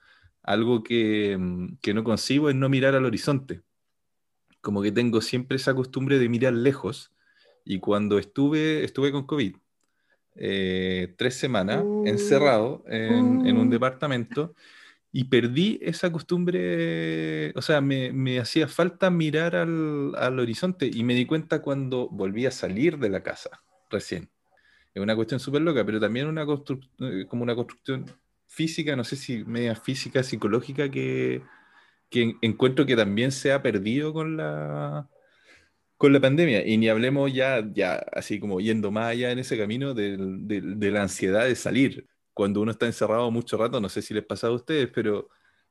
algo 0.43 0.83
que, 0.83 1.39
mm, 1.39 1.77
que 1.81 1.95
no 1.95 2.05
consigo 2.05 2.51
es 2.51 2.57
no 2.57 2.69
mirar 2.69 2.95
al 2.95 3.07
horizonte. 3.07 3.63
Como 4.61 4.83
que 4.83 4.93
tengo 4.93 5.23
siempre 5.23 5.57
esa 5.57 5.75
costumbre 5.75 6.19
de 6.19 6.29
mirar 6.29 6.53
lejos, 6.53 7.11
y 7.65 7.79
cuando 7.79 8.19
estuve, 8.19 8.85
estuve 8.85 9.13
con 9.13 9.27
COVID, 9.27 9.57
eh, 10.37 11.15
tres 11.17 11.37
semanas 11.37 11.83
Uh. 11.83 12.05
encerrado 12.07 12.85
en, 12.87 13.47
en 13.47 13.57
un 13.57 13.69
Uh. 13.69 13.71
departamento 13.71 14.55
y 15.13 15.25
perdí 15.25 15.79
esa 15.83 16.11
costumbre, 16.11 17.53
o 17.55 17.63
sea, 17.63 17.81
me, 17.83 18.13
me 18.13 18.41
hacía 18.41 18.67
falta 18.69 19.11
mirar 19.11 19.55
al, 19.57 20.15
al 20.17 20.39
horizonte 20.41 20.91
y 20.93 21.05
me 21.05 21.15
di 21.15 21.27
cuenta 21.27 21.61
cuando 21.63 22.09
volví 22.11 22.47
a 22.47 22.51
salir 22.51 22.99
de 22.99 23.11
la 23.11 23.23
casa 23.23 23.63
recién. 23.91 24.31
Es 24.95 25.03
una 25.03 25.17
cuestión 25.17 25.41
súper 25.41 25.63
loca, 25.63 25.85
pero 25.87 26.01
también 26.01 26.27
una 26.27 26.43
eh, 26.45 27.27
como 27.29 27.43
una 27.43 27.55
construcción 27.55 28.07
física, 28.47 28.97
no 28.97 29.05
sé 29.05 29.17
si 29.17 29.45
media 29.45 29.75
física, 29.75 30.23
psicológica, 30.23 30.91
que, 30.91 31.43
que 32.11 32.23
en- 32.23 32.39
encuentro 32.43 32.87
que 32.87 32.97
también 32.97 33.33
se 33.33 33.53
ha 33.53 33.63
perdido 33.63 34.13
con 34.13 34.37
la, 34.37 35.09
con 35.97 36.13
la 36.13 36.21
pandemia. 36.21 36.67
Y 36.67 36.79
ni 36.79 36.89
hablemos 36.89 37.33
ya, 37.33 37.65
ya 37.73 37.95
así 38.13 38.41
como 38.41 38.61
yendo 38.61 38.91
más 38.91 39.09
allá 39.13 39.33
en 39.33 39.39
ese 39.41 39.59
camino 39.59 39.95
del- 39.95 40.47
de, 40.49 40.91
la 40.93 41.03
ansiedad 41.03 41.45
de 41.47 41.57
salir. 41.57 42.07
Cuando 42.35 42.61
uno 42.61 42.71
está 42.73 42.87
encerrado 42.87 43.31
mucho 43.31 43.57
rato, 43.57 43.81
no 43.81 43.89
sé 43.89 44.03
si 44.03 44.15
les 44.15 44.25
pasa 44.25 44.49
a 44.49 44.53
ustedes, 44.53 44.89
pero 44.95 45.29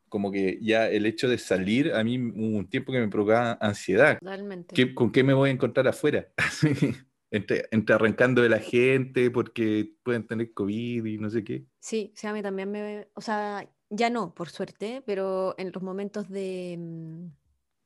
como 0.09 0.31
que 0.31 0.59
ya 0.61 0.89
el 0.89 1.05
hecho 1.05 1.29
de 1.29 1.37
salir, 1.37 1.93
a 1.93 2.03
mí 2.03 2.17
hubo 2.19 2.57
un 2.57 2.69
tiempo 2.69 2.91
que 2.91 2.99
me 2.99 3.07
provocaba 3.07 3.57
ansiedad. 3.61 4.19
Totalmente. 4.19 4.75
¿Qué- 4.75 4.93
¿Con 4.93 5.11
qué 5.11 5.23
me 5.23 5.33
voy 5.33 5.49
a 5.49 5.53
encontrar 5.53 5.87
afuera? 5.87 6.27
entre, 7.31 7.65
entre 7.71 7.95
arrancando 7.95 8.41
de 8.41 8.49
la 8.49 8.59
gente 8.59 9.31
porque 9.31 9.93
pueden 10.03 10.27
tener 10.27 10.53
COVID 10.53 11.05
y 11.05 11.17
no 11.17 11.29
sé 11.29 11.43
qué. 11.43 11.65
Sí, 11.79 12.11
sí, 12.15 12.27
a 12.27 12.33
mí 12.33 12.41
también 12.41 12.71
me... 12.71 13.07
O 13.15 13.21
sea, 13.21 13.67
ya 13.89 14.09
no, 14.09 14.33
por 14.35 14.49
suerte, 14.49 15.01
pero 15.05 15.55
en 15.57 15.71
los 15.71 15.81
momentos 15.81 16.29
de, 16.29 16.75
mm, 16.77 17.25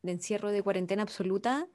de 0.04 0.12
encierro 0.12 0.52
de 0.52 0.64
cuarentena 0.64 1.04
absoluta, 1.04 1.68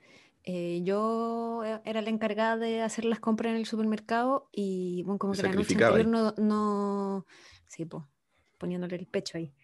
eh, 0.44 0.80
yo 0.84 1.62
e- 1.64 1.80
era 1.84 2.02
la 2.02 2.10
encargada 2.10 2.56
de 2.56 2.82
hacer 2.82 3.04
las 3.04 3.20
compras 3.20 3.52
en 3.52 3.58
el 3.58 3.66
supermercado 3.66 4.48
y 4.52 5.02
bueno, 5.04 5.18
como 5.18 5.36
que 5.36 5.42
la 5.42 5.52
noche 5.54 5.78
anterior 5.78 6.06
no, 6.06 6.34
no... 6.38 7.26
Sí, 7.66 7.84
pues, 7.84 8.04
poniéndole 8.58 8.96
el 8.96 9.06
pecho 9.06 9.38
ahí. 9.38 9.54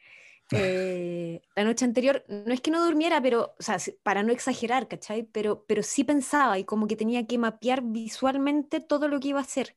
Eh, 0.52 1.42
la 1.56 1.64
noche 1.64 1.84
anterior, 1.84 2.24
no 2.28 2.52
es 2.54 2.60
que 2.60 2.70
no 2.70 2.84
durmiera, 2.84 3.20
pero, 3.22 3.54
o 3.58 3.62
sea, 3.62 3.78
para 4.02 4.22
no 4.22 4.32
exagerar, 4.32 4.88
¿cachai? 4.88 5.24
Pero, 5.24 5.64
pero 5.66 5.82
sí 5.82 6.04
pensaba 6.04 6.58
y 6.58 6.64
como 6.64 6.86
que 6.86 6.96
tenía 6.96 7.26
que 7.26 7.38
mapear 7.38 7.82
visualmente 7.82 8.80
todo 8.80 9.08
lo 9.08 9.20
que 9.20 9.28
iba 9.28 9.40
a 9.40 9.42
hacer. 9.42 9.76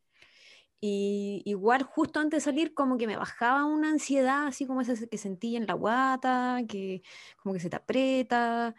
Y 0.81 1.41
igual 1.45 1.83
justo 1.83 2.19
antes 2.21 2.43
de 2.43 2.51
salir 2.51 2.73
como 2.73 2.97
que 2.97 3.07
me 3.07 3.17
bajaba 3.17 3.65
una 3.65 3.89
ansiedad, 3.89 4.47
así 4.47 4.65
como 4.65 4.81
esa 4.81 4.95
que 5.07 5.17
sentía 5.17 5.57
en 5.59 5.67
la 5.67 5.73
guata, 5.73 6.61
que 6.69 7.01
como 7.43 7.53
que 7.53 7.59
se 7.59 7.69
te 7.69 7.75
aprieta. 7.75 8.75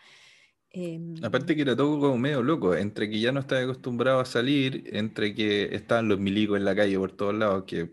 Em, 0.73 1.15
Aparte 1.23 1.55
que 1.55 1.62
era 1.62 1.77
todo 1.77 2.00
como 2.00 2.17
medio 2.19 2.43
loco, 2.43 2.75
entre 2.75 3.11
que 3.11 3.21
ya 3.21 3.31
no 3.31 3.41
estaba 3.41 3.61
acostumbrado 3.62 4.21
a 4.21 4.25
salir, 4.25 4.85
entre 4.97 5.35
que 5.35 5.75
estaban 5.75 6.09
los 6.09 6.19
milicos 6.19 6.57
en 6.57 6.65
la 6.65 6.75
calle 6.75 6.99
por 6.99 7.12
todos 7.12 7.35
lados, 7.35 7.65
que 7.67 7.93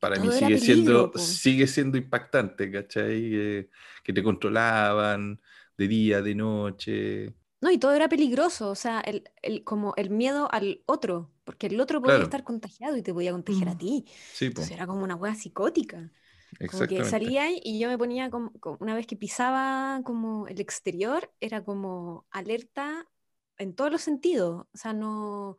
para 0.00 0.18
mí 0.18 0.32
sigue 0.32 0.58
siendo, 0.58 1.12
po. 1.12 1.40
sigue 1.42 1.66
siendo 1.68 1.96
impactante, 1.96 2.70
¿cachai? 2.72 3.30
Eh, 3.34 3.70
que 4.02 4.12
te 4.12 4.22
controlaban 4.22 5.40
de 5.78 5.88
día, 5.88 6.22
de 6.22 6.34
noche. 6.34 7.34
No, 7.60 7.70
y 7.70 7.78
todo 7.78 7.92
era 7.94 8.08
peligroso, 8.08 8.70
o 8.70 8.74
sea, 8.74 9.00
el, 9.00 9.24
el- 9.42 9.64
como 9.64 9.94
el 9.96 10.10
miedo 10.10 10.48
al 10.52 10.82
otro, 10.86 11.32
porque 11.44 11.66
el 11.68 11.80
otro 11.80 12.00
podía 12.02 12.22
Claro. 12.22 12.22
estar 12.22 12.44
contagiado 12.44 12.96
y 12.96 13.02
te 13.02 13.14
podía 13.14 13.32
contagiar 13.32 13.70
a 13.70 13.74
Mm. 13.74 13.78
ti. 13.78 14.04
Sí, 14.32 14.50
po, 14.50 14.62
Entonces 14.62 14.72
era 14.72 14.86
como 14.86 15.02
una 15.04 15.16
hueá 15.16 15.34
psicótica. 15.34 16.12
Como 16.64 16.86
que 16.86 17.04
salía 17.04 17.46
y 17.50 17.78
yo 17.78 17.88
me 17.88 17.98
ponía 17.98 18.30
como, 18.30 18.52
como- 18.60 18.78
una 18.80 18.94
vez 18.94 19.06
que 19.06 19.16
pisaba 19.16 20.00
como 20.04 20.46
el 20.48 20.60
exterior, 20.60 21.30
era 21.40 21.62
como 21.64 22.26
alerta 22.30 23.06
en 23.58 23.74
todos 23.74 23.90
los 23.92 24.02
sentidos. 24.02 24.66
O 24.72 24.76
sea, 24.76 24.92
no 24.92 25.58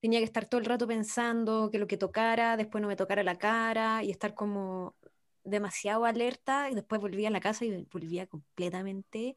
tenía 0.00 0.20
que 0.20 0.24
estar 0.24 0.46
todo 0.46 0.60
el 0.60 0.66
rato 0.66 0.86
pensando 0.86 1.70
que 1.70 1.78
lo 1.78 1.86
que 1.86 1.96
tocara, 1.96 2.56
después 2.56 2.82
no 2.82 2.88
me 2.88 2.96
tocara 2.96 3.22
la 3.22 3.38
cara 3.38 4.02
y 4.04 4.10
estar 4.10 4.34
como 4.34 4.96
demasiado 5.44 6.04
alerta 6.04 6.70
y 6.70 6.74
después 6.74 7.00
volvía 7.00 7.28
a 7.28 7.30
la 7.32 7.40
casa 7.40 7.64
y 7.64 7.84
volvía 7.90 8.26
completamente 8.26 9.36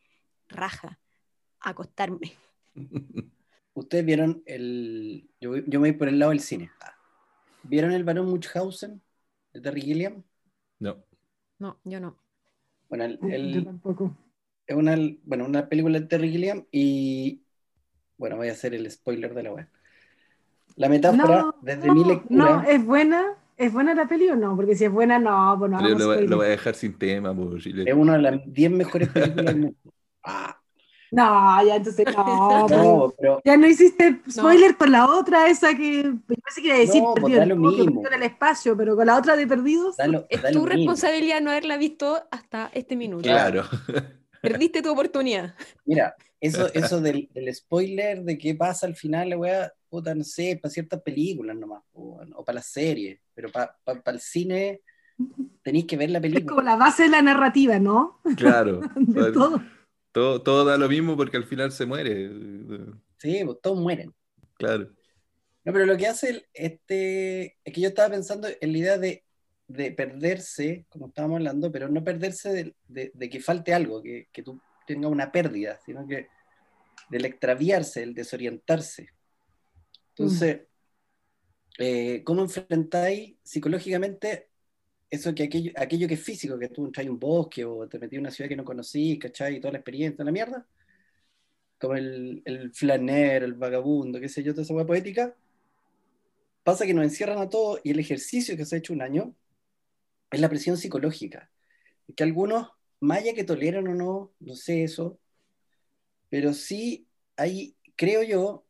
raja 0.49 0.99
a 1.59 1.69
acostarme. 1.71 2.19
Ustedes 3.73 4.05
vieron 4.05 4.43
el. 4.45 5.29
Yo, 5.39 5.57
yo 5.57 5.79
me 5.79 5.89
voy 5.89 5.97
por 5.97 6.09
el 6.09 6.19
lado 6.19 6.31
del 6.31 6.41
cine. 6.41 6.69
¿Vieron 7.63 7.91
el 7.93 8.03
varón 8.03 8.27
Munchausen 8.27 9.01
de 9.53 9.61
Terry 9.61 9.81
Gilliam? 9.81 10.23
No, 10.81 10.97
No, 11.59 11.77
yo 11.85 11.99
no. 12.01 12.17
Bueno, 12.89 13.05
el- 13.05 13.19
Yo 13.21 13.29
el- 13.33 13.63
tampoco. 13.63 14.15
es 14.67 14.75
una, 14.75 14.97
bueno, 15.23 15.45
una 15.45 15.69
película 15.69 15.99
de 15.99 16.07
Terry 16.07 16.31
Gilliam 16.31 16.65
y. 16.71 17.43
Bueno, 18.17 18.37
voy 18.37 18.49
a 18.49 18.53
hacer 18.53 18.73
el 18.75 18.89
spoiler 18.91 19.33
de 19.33 19.43
la 19.43 19.53
web. 19.53 19.67
La 20.75 20.89
metáfora, 20.89 21.37
No, 21.37 21.55
desde 21.61 21.87
no, 21.87 21.93
mi 21.93 22.03
lectura. 22.03 22.61
no, 22.61 22.63
¿es 22.63 22.85
buena? 22.85 23.23
¿Es 23.57 23.71
buena 23.73 23.93
la 23.93 24.07
peli 24.07 24.27
o 24.29 24.35
no? 24.35 24.55
Porque 24.55 24.75
si 24.75 24.85
es 24.85 24.91
buena, 24.91 25.19
no, 25.19 25.55
pues 25.59 25.69
no 25.71 25.77
lo, 25.81 26.07
voy- 26.07 26.27
lo 26.27 26.37
spoiler. 26.37 26.37
voy 26.37 26.45
a 26.47 26.49
dejar 26.49 26.75
sin 26.75 26.97
tema, 26.97 27.35
Chile. 27.59 27.83
Es 27.89 27.95
una 27.95 28.13
de 28.17 28.21
las 28.23 28.53
10 28.53 28.71
mejores 28.71 29.09
películas 29.09 29.53
del 29.53 29.61
mundo. 29.61 29.77
No, 31.11 31.65
ya 31.65 31.75
entonces 31.75 32.05
no. 32.15 32.65
pues. 32.67 32.81
no, 32.81 33.13
pero 33.19 33.41
Ya 33.43 33.57
no 33.57 33.67
hiciste 33.67 34.21
spoiler 34.29 34.77
con 34.77 34.91
la 34.91 35.07
otra, 35.13 35.47
esa 35.49 35.75
que. 35.75 36.03
Yo 36.03 36.13
pensé 36.25 36.61
que 36.61 36.67
iba 36.67 36.75
a 36.75 36.79
decir 36.79 37.01
No, 37.03 37.13
pues 37.13 37.23
perdido 37.25 37.43
el 37.43 37.55
mismo. 37.59 37.71
perdido 37.85 38.07
en 38.07 38.13
el 38.13 38.23
espacio, 38.23 38.77
pero 38.77 38.95
con 38.95 39.05
la 39.05 39.17
otra 39.17 39.35
de 39.35 39.45
perdidos. 39.45 39.97
da 39.97 40.07
lo- 40.07 40.25
Es 40.29 40.41
tu 40.41 40.47
mismo. 40.47 40.65
responsabilidad 40.67 41.41
no 41.41 41.51
haberla 41.51 41.77
visto 41.77 42.17
hasta 42.31 42.71
este 42.73 42.95
minuto. 42.95 43.23
Claro. 43.23 43.63
Perdiste 44.41 44.81
tu 44.81 44.89
oportunidad. 44.91 45.53
Mira, 45.85 46.15
eso, 46.39 46.67
eso 46.73 46.99
del, 47.01 47.29
del 47.33 47.53
spoiler 47.53 48.23
de 48.23 48.37
qué 48.37 48.55
pasa 48.55 48.87
al 48.87 48.95
final, 48.95 49.29
la 49.29 49.37
weá, 49.37 49.71
puta, 49.89 50.15
no 50.15 50.23
sé, 50.23 50.57
para 50.59 50.71
ciertas 50.71 51.01
películas 51.01 51.55
nomás, 51.55 51.83
o, 51.93 52.19
o 52.35 52.43
para 52.43 52.55
las 52.55 52.65
series, 52.65 53.19
pero 53.35 53.51
para 53.51 53.75
el 54.07 54.19
cine 54.19 54.81
tenéis 55.61 55.85
que 55.85 55.97
ver 55.97 56.09
la 56.09 56.17
Es 56.17 56.21
película. 56.23 56.45
como 56.47 56.61
la 56.63 56.75
base 56.77 57.03
de 57.03 57.09
la 57.09 57.21
narrativa, 57.21 57.77
¿no? 57.77 58.21
Claro. 58.37 58.79
De 58.95 59.31
todo. 59.31 59.61
Todo, 60.11 60.41
todo 60.41 60.65
da 60.65 60.77
lo 60.77 60.89
mismo 60.89 61.15
porque 61.15 61.37
al 61.37 61.45
final 61.45 61.71
se 61.71 61.85
muere. 61.85 62.29
Sí, 63.17 63.41
pues 63.45 63.57
todos 63.61 63.79
mueren. 63.79 64.13
Claro. 64.55 64.91
No, 65.63 65.73
pero 65.73 65.85
lo 65.85 65.95
que 65.97 66.07
hace 66.07 66.29
el- 66.29 66.45
este, 66.53 67.57
es 67.63 67.73
que 67.73 67.81
yo 67.81 67.89
estaba 67.89 68.09
pensando 68.09 68.47
en 68.59 68.71
la 68.71 68.77
idea 68.77 68.97
de, 68.97 69.23
de 69.67 69.91
perderse, 69.91 70.85
como 70.89 71.07
estábamos 71.07 71.37
hablando, 71.37 71.71
pero 71.71 71.87
no 71.87 72.03
perderse 72.03 72.51
de, 72.51 72.75
de- 72.87 73.11
de 73.13 73.29
que 73.29 73.39
falte 73.39 73.73
algo, 73.73 74.01
que, 74.01 74.27
que 74.31 74.43
tú 74.43 74.59
tengas 74.87 75.11
una 75.11 75.31
pérdida, 75.31 75.79
sino 75.85 76.05
que 76.07 76.27
del 77.09 77.25
extraviarse, 77.25 78.03
el 78.03 78.13
desorientarse. 78.13 79.09
Entonces, 80.09 80.61
eh, 81.79 82.23
¿cómo 82.23 82.41
enfrentáis 82.41 83.35
psicológicamente 83.43 84.49
eso 85.11 85.35
que 85.35 85.43
aquello, 85.43 85.71
aquello 85.75 86.07
que 86.07 86.15
es 86.15 86.23
físico, 86.23 86.57
que 86.57 86.69
tú 86.69 86.85
entras 86.85 87.05
en 87.05 87.11
un 87.11 87.19
bosque 87.19 87.65
o 87.65 87.87
te 87.87 87.99
metí 87.99 88.15
en 88.15 88.21
una 88.21 88.31
ciudad 88.31 88.49
que 88.49 88.55
no 88.55 88.65
conocí, 88.65 89.19
¿cachai? 89.19 89.57
Y 89.57 89.59
toda 89.59 89.73
la 89.73 89.79
experiencia, 89.79 90.23
la 90.23 90.31
mierda? 90.31 90.65
Como 91.79 91.95
el, 91.95 92.41
el 92.45 92.71
flaner, 92.73 93.43
el 93.43 93.53
vagabundo, 93.53 94.19
qué 94.21 94.29
sé 94.29 94.41
yo, 94.41 94.53
toda 94.53 94.63
esa 94.63 94.73
hueá 94.73 94.85
poética. 94.85 95.35
Pasa 96.63 96.85
que 96.85 96.93
nos 96.93 97.03
encierran 97.03 97.39
a 97.39 97.49
todos 97.49 97.81
y 97.83 97.91
el 97.91 97.99
ejercicio 97.99 98.55
que 98.55 98.65
se 98.65 98.75
ha 98.75 98.79
hecho 98.79 98.93
un 98.93 99.01
año 99.01 99.35
es 100.31 100.39
la 100.39 100.49
presión 100.49 100.77
psicológica. 100.77 101.51
Que 102.15 102.23
algunos, 102.23 102.69
más 103.01 103.19
allá 103.19 103.33
que 103.33 103.43
toleran 103.43 103.87
o 103.87 103.95
no, 103.95 104.33
no 104.39 104.55
sé 104.55 104.83
eso, 104.83 105.19
pero 106.29 106.53
sí 106.53 107.07
hay, 107.35 107.75
creo 107.97 108.23
yo, 108.23 108.65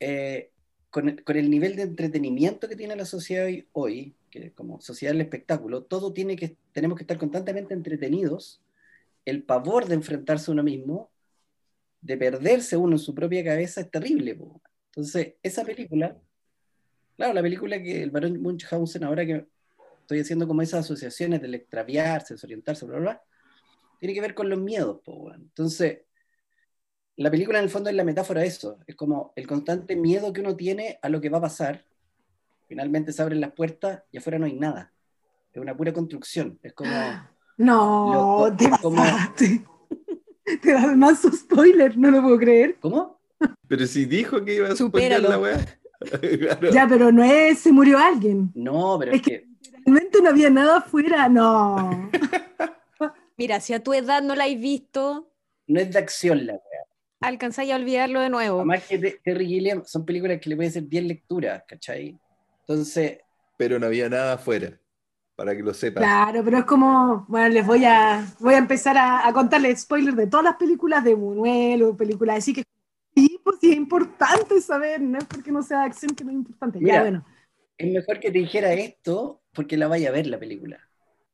eh, 0.00 0.50
con, 0.90 1.08
el, 1.08 1.50
nivel 1.50 1.76
de 1.76 1.82
entretenimiento 1.82 2.68
que 2.68 2.76
tiene 2.76 2.96
la 2.96 3.04
sociedad 3.04 3.48
hoy, 3.72 4.14
que 4.30 4.52
como 4.52 4.80
sociedad 4.80 5.12
del 5.12 5.20
espectáculo, 5.20 5.82
todo 5.82 6.12
tiene 6.12 6.36
que, 6.36 6.56
tenemos 6.72 6.96
que 6.96 7.02
estar 7.02 7.18
constantemente 7.18 7.74
entretenidos, 7.74 8.62
el 9.24 9.42
pavor 9.42 9.86
de 9.86 9.94
enfrentarse 9.94 10.50
a 10.50 10.54
uno 10.54 10.62
mismo, 10.62 11.10
de 12.00 12.16
perderse 12.16 12.76
uno 12.76 12.92
en 12.92 12.98
su 12.98 13.14
propia 13.14 13.44
cabeza 13.44 13.80
es 13.80 13.90
terrible. 13.90 14.34
Po. 14.34 14.62
Entonces, 14.86 15.34
esa 15.42 15.64
película, 15.64 16.16
claro, 17.16 17.34
la 17.34 17.42
película 17.42 17.82
que 17.82 18.02
el 18.02 18.10
barón 18.10 18.40
Munchausen, 18.40 19.04
ahora 19.04 19.26
que 19.26 19.46
estoy 20.00 20.20
haciendo 20.20 20.48
como 20.48 20.62
esas 20.62 20.80
asociaciones 20.80 21.42
del 21.42 21.54
extraviarse, 21.54 22.34
desorientarse, 22.34 22.86
bla, 22.86 22.98
bla, 22.98 23.22
tiene 24.00 24.14
que 24.14 24.20
ver 24.22 24.34
con 24.34 24.48
los 24.48 24.58
miedos. 24.58 25.00
Po, 25.04 25.30
Entonces, 25.34 25.98
la 27.18 27.30
película 27.30 27.58
en 27.58 27.64
el 27.64 27.70
fondo 27.70 27.90
es 27.90 27.96
la 27.96 28.04
metáfora 28.04 28.40
de 28.42 28.46
eso, 28.46 28.78
es 28.86 28.94
como 28.96 29.32
el 29.36 29.46
constante 29.46 29.96
miedo 29.96 30.32
que 30.32 30.40
uno 30.40 30.56
tiene 30.56 30.98
a 31.02 31.08
lo 31.08 31.20
que 31.20 31.28
va 31.28 31.38
a 31.38 31.42
pasar. 31.42 31.84
Finalmente 32.68 33.12
se 33.12 33.22
abren 33.22 33.40
las 33.40 33.52
puertas 33.52 34.02
y 34.12 34.18
afuera 34.18 34.38
no 34.38 34.46
hay 34.46 34.54
nada. 34.54 34.92
Es 35.52 35.60
una 35.60 35.76
pura 35.76 35.92
construcción. 35.92 36.58
Es 36.62 36.72
como. 36.72 36.90
No, 37.60 38.46
lo- 38.48 38.56
te 38.56 38.70
como- 38.80 38.96
pasaste. 39.02 39.64
Te 40.62 40.72
das 40.72 40.96
más 40.96 41.20
su 41.20 41.30
spoiler, 41.32 41.98
no 41.98 42.10
lo 42.10 42.22
puedo 42.22 42.38
creer. 42.38 42.76
¿Cómo? 42.80 43.18
Pero 43.66 43.84
si 43.86 44.04
dijo 44.06 44.44
que 44.44 44.54
iba 44.54 44.68
a 44.68 44.76
spoilear 44.76 45.20
la 45.22 45.38
weá. 45.38 45.58
Claro. 46.38 46.70
Ya, 46.70 46.86
pero 46.88 47.10
no 47.10 47.24
es, 47.24 47.58
se 47.58 47.72
murió 47.72 47.98
alguien. 47.98 48.52
No, 48.54 48.96
pero 49.00 49.10
es 49.10 49.16
Es 49.16 49.22
que- 49.24 49.30
que. 49.40 49.48
Realmente 49.84 50.22
no 50.22 50.28
había 50.28 50.48
nada 50.50 50.76
afuera, 50.78 51.28
no. 51.28 52.08
Mira, 53.36 53.58
si 53.60 53.72
a 53.74 53.82
tu 53.82 53.92
edad 53.92 54.22
no 54.22 54.34
la 54.36 54.44
has 54.44 54.58
visto, 54.60 55.28
No 55.66 55.80
es 55.80 55.90
de 55.92 55.98
acción 55.98 56.46
la 56.46 56.52
wea. 56.52 56.62
Alcanzáis 57.20 57.72
a 57.72 57.76
olvidarlo 57.76 58.20
de 58.20 58.30
nuevo. 58.30 58.58
Además 58.58 58.84
que 58.86 58.98
Te- 58.98 59.20
Terry 59.24 59.46
Gilliam 59.46 59.84
son 59.84 60.04
películas 60.04 60.40
que 60.40 60.50
le 60.50 60.56
pueden 60.56 60.70
hacer 60.70 60.88
10 60.88 61.04
lecturas, 61.04 61.62
¿cachai? 61.66 62.18
Entonces, 62.60 63.18
Pero 63.56 63.78
no 63.78 63.86
había 63.86 64.08
nada 64.08 64.34
afuera, 64.34 64.80
para 65.36 65.56
que 65.56 65.62
lo 65.62 65.74
sepas. 65.74 66.12
Claro, 66.12 66.44
pero 66.44 66.58
es 66.58 66.64
como, 66.64 67.24
bueno, 67.28 67.48
les 67.48 67.66
voy 67.66 67.84
a, 67.84 68.24
voy 68.38 68.54
a 68.54 68.58
empezar 68.58 68.96
a, 68.96 69.26
a 69.26 69.32
contarles 69.32 69.80
spoilers 69.80 70.16
de 70.16 70.28
todas 70.28 70.44
las 70.44 70.56
películas 70.56 71.02
de 71.02 71.14
Buñuel 71.14 71.82
o 71.82 71.96
películas 71.96 72.38
así 72.38 72.52
que 72.54 72.62
sí, 73.16 73.40
pues 73.42 73.58
sí 73.60 73.70
es 73.72 73.76
importante 73.76 74.60
saber, 74.60 75.00
no 75.00 75.18
es 75.18 75.24
porque 75.24 75.50
no 75.50 75.60
sea 75.62 75.80
de 75.80 75.86
acción 75.86 76.14
que 76.14 76.22
no 76.24 76.30
es 76.30 76.36
importante. 76.36 76.80
Mira, 76.80 77.00
ya, 77.00 77.00
bueno. 77.00 77.24
es 77.78 77.92
mejor 77.92 78.20
que 78.20 78.30
te 78.32 78.38
dijera 78.40 78.72
esto 78.74 79.42
porque 79.52 79.76
la 79.76 79.88
vaya 79.88 80.10
a 80.10 80.12
ver 80.12 80.26
la 80.26 80.38
película. 80.40 80.80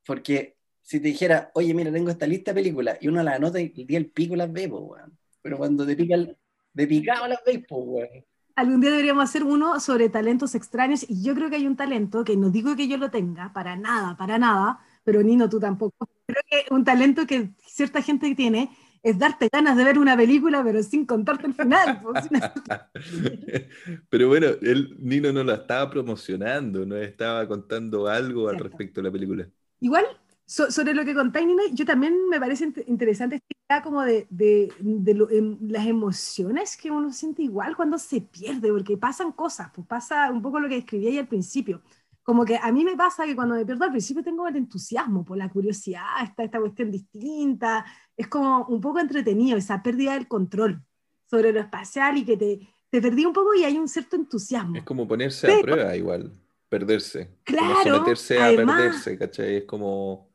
Porque 0.06 0.56
si 0.82 1.00
te 1.00 1.08
dijera, 1.08 1.50
oye, 1.54 1.74
mira, 1.74 1.92
tengo 1.92 2.10
esta 2.10 2.26
lista 2.28 2.52
de 2.52 2.56
películas 2.62 2.98
y 3.02 3.08
uno 3.08 3.22
la 3.22 3.34
anota 3.36 3.60
y 3.60 3.72
el 3.76 3.86
día 3.88 3.98
del 3.98 4.10
pico 4.10 4.36
las 4.36 4.52
ve, 4.52 4.68
pues, 4.68 4.82
weón. 4.84 5.18
Pero 5.44 5.58
cuando 5.58 5.84
te 5.84 5.94
pica 5.94 6.14
el, 6.14 6.38
de 6.72 6.86
picado 6.86 7.28
las 7.28 7.44
ves, 7.44 7.62
pues, 7.68 7.82
weón. 7.84 8.24
Algún 8.56 8.80
día 8.80 8.90
deberíamos 8.90 9.24
hacer 9.24 9.44
uno 9.44 9.78
sobre 9.78 10.08
talentos 10.08 10.54
extraños 10.54 11.04
y 11.06 11.22
yo 11.22 11.34
creo 11.34 11.50
que 11.50 11.56
hay 11.56 11.66
un 11.66 11.76
talento 11.76 12.24
que 12.24 12.34
no 12.34 12.48
digo 12.48 12.74
que 12.76 12.88
yo 12.88 12.96
lo 12.96 13.10
tenga, 13.10 13.52
para 13.52 13.76
nada, 13.76 14.16
para 14.16 14.38
nada, 14.38 14.80
pero 15.04 15.22
Nino, 15.22 15.50
tú 15.50 15.60
tampoco. 15.60 16.08
Creo 16.26 16.42
que 16.48 16.74
un 16.74 16.82
talento 16.82 17.26
que 17.26 17.50
cierta 17.66 18.00
gente 18.00 18.34
tiene 18.34 18.70
es 19.02 19.18
darte 19.18 19.50
ganas 19.52 19.76
de 19.76 19.84
ver 19.84 19.98
una 19.98 20.16
película 20.16 20.64
pero 20.64 20.82
sin 20.82 21.04
contarte 21.04 21.46
el 21.46 21.52
final. 21.52 22.00
pues, 22.00 22.30
Pero 24.08 24.28
bueno, 24.28 24.46
él, 24.62 24.96
Nino 24.98 25.30
no 25.30 25.44
la 25.44 25.56
estaba 25.56 25.90
promocionando, 25.90 26.86
no 26.86 26.96
estaba 26.96 27.46
contando 27.46 28.08
algo 28.08 28.48
al 28.48 28.58
respecto 28.58 29.02
de 29.02 29.08
la 29.08 29.12
película. 29.12 29.46
Igual, 29.80 30.06
so- 30.46 30.70
sobre 30.70 30.94
lo 30.94 31.04
que 31.04 31.14
contáis, 31.14 31.46
Nina, 31.46 31.62
yo 31.72 31.84
también 31.84 32.28
me 32.28 32.38
parece 32.40 32.66
int- 32.68 32.84
interesante 32.86 33.36
esta 33.36 33.46
idea 33.68 33.82
como 33.82 34.02
de, 34.02 34.26
de- 34.30 34.72
de 34.78 35.14
lo- 35.14 35.30
em, 35.30 35.58
las 35.68 35.86
emociones 35.86 36.76
que 36.76 36.90
uno 36.90 37.12
siente 37.12 37.42
igual 37.42 37.76
cuando 37.76 37.98
se 37.98 38.20
pierde, 38.20 38.70
porque 38.70 38.96
pasan 38.96 39.32
cosas, 39.32 39.70
pues 39.74 39.86
pasa 39.86 40.30
un 40.30 40.42
poco 40.42 40.60
lo 40.60 40.68
que 40.68 40.76
describí 40.76 41.06
ahí 41.08 41.18
al 41.18 41.28
principio. 41.28 41.82
Como 42.22 42.44
que 42.46 42.56
a 42.56 42.72
mí 42.72 42.84
me 42.84 42.96
pasa 42.96 43.26
que 43.26 43.34
cuando 43.36 43.54
me 43.54 43.66
pierdo 43.66 43.84
al 43.84 43.90
principio 43.90 44.22
tengo 44.24 44.48
el 44.48 44.56
entusiasmo, 44.56 45.24
por 45.24 45.36
la 45.36 45.50
curiosidad, 45.50 46.02
esta, 46.22 46.42
esta 46.44 46.58
cuestión 46.58 46.90
distinta, 46.90 47.84
es 48.16 48.28
como 48.28 48.64
un 48.66 48.80
poco 48.80 48.98
entretenido 48.98 49.58
esa 49.58 49.82
pérdida 49.82 50.14
del 50.14 50.26
control 50.26 50.82
sobre 51.30 51.52
lo 51.52 51.60
espacial 51.60 52.16
y 52.16 52.24
que 52.24 52.36
te, 52.38 52.60
te 52.88 53.02
perdí 53.02 53.26
un 53.26 53.32
poco 53.34 53.54
y 53.54 53.64
hay 53.64 53.76
un 53.76 53.88
cierto 53.88 54.16
entusiasmo. 54.16 54.76
Es 54.76 54.84
como 54.84 55.06
ponerse 55.06 55.46
a 55.46 55.50
Pero- 55.56 55.62
prueba 55.74 55.96
igual, 55.96 56.32
perderse. 56.68 57.26
Como 57.46 57.58
Claro, 57.58 57.94
someterse 57.96 58.38
a 58.38 58.46
además- 58.46 58.76
perderse, 58.76 59.18
¿cachai? 59.18 59.56
Es 59.56 59.64
como 59.64 60.30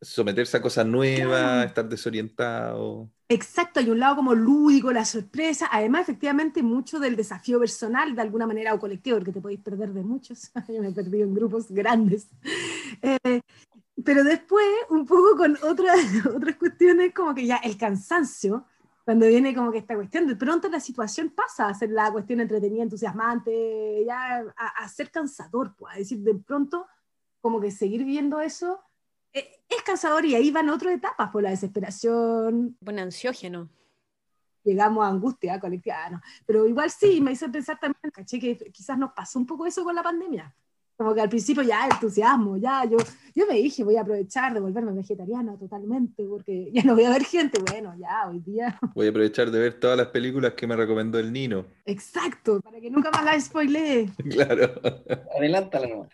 someterse 0.00 0.56
a 0.56 0.62
cosas 0.62 0.86
nuevas, 0.86 1.28
Claro. 1.28 1.66
estar 1.66 1.88
desorientado. 1.88 3.10
Exacto, 3.28 3.78
hay 3.78 3.88
un 3.90 4.00
lado 4.00 4.16
como 4.16 4.34
lúdico, 4.34 4.90
la 4.92 5.04
sorpresa, 5.04 5.68
además 5.70 6.02
efectivamente 6.02 6.64
mucho 6.64 6.98
del 6.98 7.14
desafío 7.14 7.60
personal 7.60 8.16
de 8.16 8.22
alguna 8.22 8.44
manera 8.46 8.74
o 8.74 8.80
colectivo, 8.80 9.18
porque 9.18 9.30
te 9.32 9.40
podéis 9.40 9.60
perder 9.60 9.92
de 9.92 10.02
muchos, 10.02 10.50
yo 10.68 10.82
me 10.82 10.88
he 10.88 10.92
perdido 10.92 11.24
en 11.28 11.34
grupos 11.34 11.70
grandes. 11.70 12.28
Eh, 13.02 13.40
pero 14.04 14.24
después, 14.24 14.66
un 14.90 15.06
poco 15.06 15.36
con 15.36 15.56
otras, 15.62 15.98
otras 16.34 16.56
cuestiones, 16.56 17.14
como 17.14 17.34
que 17.34 17.46
ya 17.46 17.56
el 17.58 17.76
cansancio, 17.76 18.66
cuando 19.04 19.26
viene 19.28 19.54
como 19.54 19.70
que 19.72 19.78
esta 19.78 19.94
cuestión, 19.94 20.26
de 20.26 20.36
pronto 20.36 20.68
la 20.68 20.80
situación 20.80 21.30
pasa 21.30 21.68
a 21.68 21.74
ser 21.74 21.90
la 21.90 22.10
cuestión 22.12 22.40
entretenida, 22.40 22.82
entusiasmante, 22.82 24.04
ya 24.06 24.40
a, 24.56 24.66
a 24.84 24.88
ser 24.88 25.10
cansador, 25.10 25.74
pues, 25.76 25.94
a 25.94 25.98
decir, 25.98 26.18
de 26.20 26.34
pronto, 26.34 26.86
como 27.40 27.60
que 27.60 27.70
seguir 27.70 28.04
viendo 28.04 28.40
eso 28.40 28.80
es 29.32 29.82
cansador 29.84 30.24
y 30.24 30.34
ahí 30.34 30.50
van 30.50 30.68
otras 30.68 30.94
etapas, 30.94 31.30
por 31.30 31.42
la 31.42 31.50
desesperación, 31.50 32.76
Pone 32.84 33.02
ansiógeno. 33.02 33.68
llegamos 34.64 35.04
a 35.04 35.08
angustia 35.08 35.58
colectiva, 35.60 35.96
ah, 36.06 36.10
no. 36.10 36.20
pero 36.46 36.66
igual 36.66 36.90
sí, 36.90 37.20
me 37.20 37.32
hizo 37.32 37.50
pensar 37.50 37.78
también, 37.80 38.10
caché, 38.12 38.38
que 38.38 38.56
quizás 38.72 38.98
nos 38.98 39.12
pasó 39.12 39.38
un 39.38 39.46
poco 39.46 39.66
eso 39.66 39.84
con 39.84 39.94
la 39.94 40.02
pandemia. 40.02 40.54
Como 40.96 41.14
que 41.14 41.22
al 41.22 41.30
principio 41.30 41.62
ya 41.62 41.86
entusiasmo, 41.86 42.58
ya 42.58 42.84
yo, 42.84 42.98
yo 43.34 43.46
me 43.46 43.54
dije, 43.54 43.82
voy 43.82 43.96
a 43.96 44.02
aprovechar 44.02 44.52
de 44.52 44.60
volverme 44.60 44.92
vegetariana 44.92 45.56
totalmente, 45.56 46.24
porque 46.28 46.70
ya 46.74 46.82
no 46.82 46.94
voy 46.94 47.04
a 47.04 47.10
ver 47.10 47.24
gente, 47.24 47.58
bueno, 47.70 47.94
ya 47.98 48.28
hoy 48.28 48.40
día, 48.40 48.78
Voy 48.94 49.06
a 49.06 49.10
aprovechar 49.10 49.50
de 49.50 49.58
ver 49.60 49.80
todas 49.80 49.96
las 49.96 50.08
películas 50.08 50.52
que 50.52 50.66
me 50.66 50.76
recomendó 50.76 51.18
el 51.18 51.32
Nino. 51.32 51.64
exacto, 51.86 52.60
para 52.60 52.80
que 52.80 52.90
nunca 52.90 53.10
más 53.12 53.24
la 53.24 53.40
spoilee. 53.40 54.10
Claro, 54.30 54.74
Adelántala 55.38 55.86
nomás. 55.88 56.10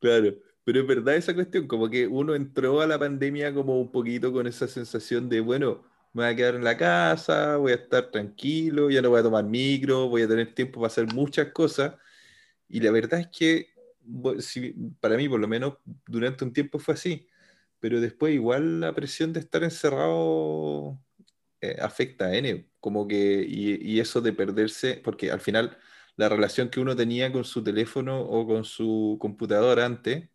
claro. 0.00 0.34
Pero 0.68 0.80
es 0.82 0.86
verdad 0.86 1.16
esa 1.16 1.34
cuestión, 1.34 1.66
como 1.66 1.88
que 1.88 2.06
uno 2.06 2.34
entró 2.34 2.82
a 2.82 2.86
la 2.86 2.98
pandemia 2.98 3.54
como 3.54 3.80
un 3.80 3.90
poquito 3.90 4.30
con 4.34 4.46
esa 4.46 4.68
sensación 4.68 5.26
de, 5.30 5.40
bueno, 5.40 5.82
me 6.12 6.24
voy 6.24 6.32
a 6.32 6.36
quedar 6.36 6.56
en 6.56 6.64
la 6.64 6.76
casa, 6.76 7.56
voy 7.56 7.72
a 7.72 7.76
estar 7.76 8.10
tranquilo, 8.10 8.90
ya 8.90 9.00
no 9.00 9.08
voy 9.08 9.20
a 9.20 9.22
tomar 9.22 9.44
micro, 9.44 10.08
voy 10.10 10.22
a 10.22 10.28
tener 10.28 10.54
tiempo 10.54 10.80
para 10.80 10.88
hacer 10.88 11.06
muchas 11.14 11.52
cosas. 11.52 11.94
Y 12.68 12.80
la 12.80 12.90
verdad 12.92 13.20
es 13.20 13.28
que, 13.28 13.68
si- 14.40 14.72
para 15.00 15.16
mí 15.16 15.28
por 15.28 15.40
lo 15.40 15.48
menos, 15.48 15.74
durante 16.06 16.44
un 16.44 16.52
tiempo 16.52 16.78
fue 16.78 16.94
así. 16.94 17.26
Pero 17.80 18.00
después 18.00 18.34
igual 18.34 18.80
la 18.80 18.94
presión 18.94 19.32
de 19.32 19.40
estar 19.40 19.64
encerrado 19.64 21.00
eh, 21.60 21.76
afecta 21.80 22.26
a 22.26 22.36
N, 22.36 22.68
como 22.80 23.08
que, 23.08 23.44
y, 23.48 23.76
y 23.96 24.00
eso 24.00 24.20
de 24.20 24.32
perderse, 24.32 25.00
porque 25.04 25.30
al 25.32 25.40
final 25.40 25.78
la 26.16 26.28
relación 26.28 26.68
que 26.70 26.80
uno 26.80 26.96
tenía 26.96 27.32
con 27.32 27.44
su 27.44 27.62
teléfono 27.64 28.20
o 28.22 28.46
con 28.46 28.64
su 28.64 29.18
computador 29.20 29.80
antes 29.80 30.28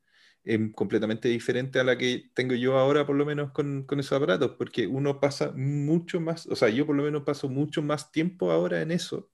es 0.44 0.60
completamente 0.76 1.30
diferente 1.30 1.80
a 1.80 1.84
la 1.84 1.98
que 1.98 2.32
tengo 2.34 2.56
yo 2.56 2.78
ahora, 2.78 3.06
por 3.06 3.16
lo 3.16 3.26
menos 3.26 3.52
con, 3.52 3.84
con 3.84 4.00
esos 4.00 4.14
aparatos, 4.18 4.52
porque 4.58 4.88
uno 4.88 5.20
pasa 5.20 5.52
mucho 5.56 6.20
más, 6.20 6.48
o 6.48 6.56
sea, 6.56 6.70
yo 6.70 6.86
por 6.86 6.96
lo 6.96 7.04
menos 7.04 7.24
paso 7.24 7.50
mucho 7.50 7.82
más 7.82 8.12
tiempo 8.12 8.52
ahora 8.52 8.82
en 8.82 8.92
eso 8.92 9.30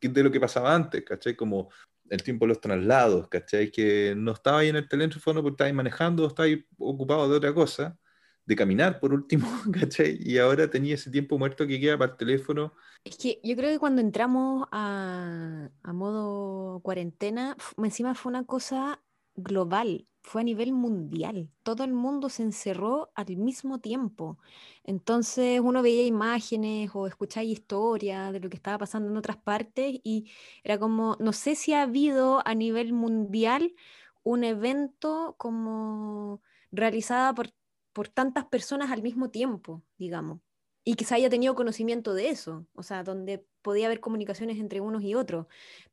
que 0.00 0.08
de 0.08 0.22
lo 0.22 0.30
que 0.30 0.40
pasaba 0.40 0.74
antes, 0.74 1.04
¿cachai? 1.04 1.36
Como 1.36 1.70
el 2.08 2.22
tiempo 2.22 2.44
de 2.44 2.50
los 2.50 2.60
traslados, 2.60 3.28
¿cachai? 3.28 3.70
Que 3.70 4.14
no 4.16 4.32
estaba 4.32 4.60
ahí 4.60 4.68
en 4.68 4.76
el 4.76 4.88
teléfono 4.88 5.42
porque 5.42 5.54
estaba 5.54 5.68
ahí 5.68 5.74
manejando, 5.74 6.26
estaba 6.26 6.46
ahí 6.46 6.64
ocupado 6.78 7.28
de 7.28 7.36
otra 7.36 7.54
cosa, 7.54 7.98
de 8.44 8.56
caminar 8.56 9.00
por 9.00 9.12
último, 9.12 9.46
¿cachai? 9.72 10.18
Y 10.20 10.38
ahora 10.38 10.68
tenía 10.70 10.94
ese 10.94 11.10
tiempo 11.10 11.38
muerto 11.38 11.66
que 11.66 11.80
queda 11.80 11.98
para 11.98 12.12
el 12.12 12.18
teléfono. 12.18 12.72
Es 13.04 13.16
que 13.16 13.40
yo 13.42 13.56
creo 13.56 13.70
que 13.70 13.78
cuando 13.78 14.00
entramos 14.00 14.66
a, 14.72 15.68
a 15.82 15.92
modo 15.92 16.80
cuarentena, 16.80 17.56
encima 17.76 18.14
fue 18.14 18.30
una 18.30 18.44
cosa 18.44 19.00
global, 19.34 20.06
fue 20.26 20.40
a 20.40 20.44
nivel 20.44 20.72
mundial. 20.72 21.48
Todo 21.62 21.84
el 21.84 21.92
mundo 21.92 22.28
se 22.28 22.42
encerró 22.42 23.12
al 23.14 23.36
mismo 23.36 23.78
tiempo. 23.78 24.38
Entonces 24.82 25.60
uno 25.60 25.82
veía 25.82 26.04
imágenes 26.04 26.90
o 26.94 27.06
escuchaba 27.06 27.44
historias 27.44 28.32
de 28.32 28.40
lo 28.40 28.50
que 28.50 28.56
estaba 28.56 28.78
pasando 28.78 29.08
en 29.08 29.16
otras 29.16 29.36
partes 29.36 30.00
y 30.02 30.28
era 30.64 30.78
como, 30.78 31.16
no 31.20 31.32
sé 31.32 31.54
si 31.54 31.74
ha 31.74 31.82
habido 31.82 32.42
a 32.44 32.54
nivel 32.56 32.92
mundial 32.92 33.72
un 34.24 34.42
evento 34.42 35.36
como 35.38 36.42
realizada 36.72 37.32
por, 37.32 37.50
por 37.92 38.08
tantas 38.08 38.46
personas 38.46 38.90
al 38.90 39.02
mismo 39.02 39.30
tiempo, 39.30 39.84
digamos 39.96 40.40
y 40.88 40.94
que 40.94 41.04
haya 41.12 41.28
tenido 41.28 41.56
conocimiento 41.56 42.14
de 42.14 42.28
eso, 42.28 42.64
o 42.74 42.84
sea, 42.84 43.02
donde 43.02 43.44
podía 43.60 43.86
haber 43.86 43.98
comunicaciones 43.98 44.58
entre 44.58 44.80
unos 44.80 45.02
y 45.02 45.16
otros. 45.16 45.46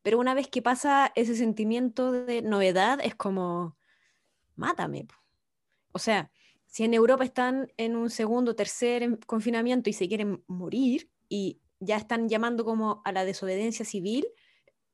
Pero 0.03 0.19
una 0.19 0.35
vez 0.35 0.47
que 0.49 0.61
pasa 0.61 1.11
ese 1.15 1.35
sentimiento 1.35 2.11
de 2.11 2.43
novedad, 2.43 2.99
es 3.01 3.15
como, 3.15 3.75
mátame. 4.55 5.05
po". 5.05 5.15
O 5.91 5.99
sea, 5.99 6.31
si 6.65 6.83
en 6.83 6.93
Europa 6.93 7.23
están 7.23 7.71
en 7.77 7.95
un 7.95 8.09
segundo, 8.09 8.55
tercer 8.55 9.03
en- 9.03 9.17
confinamiento 9.17 9.89
y 9.89 9.93
se 9.93 10.07
quieren 10.07 10.43
morir 10.47 11.09
y 11.29 11.59
ya 11.79 11.97
están 11.97 12.29
llamando 12.29 12.65
como 12.65 13.01
a 13.05 13.11
la 13.11 13.25
desobediencia 13.25 13.85
civil, 13.85 14.25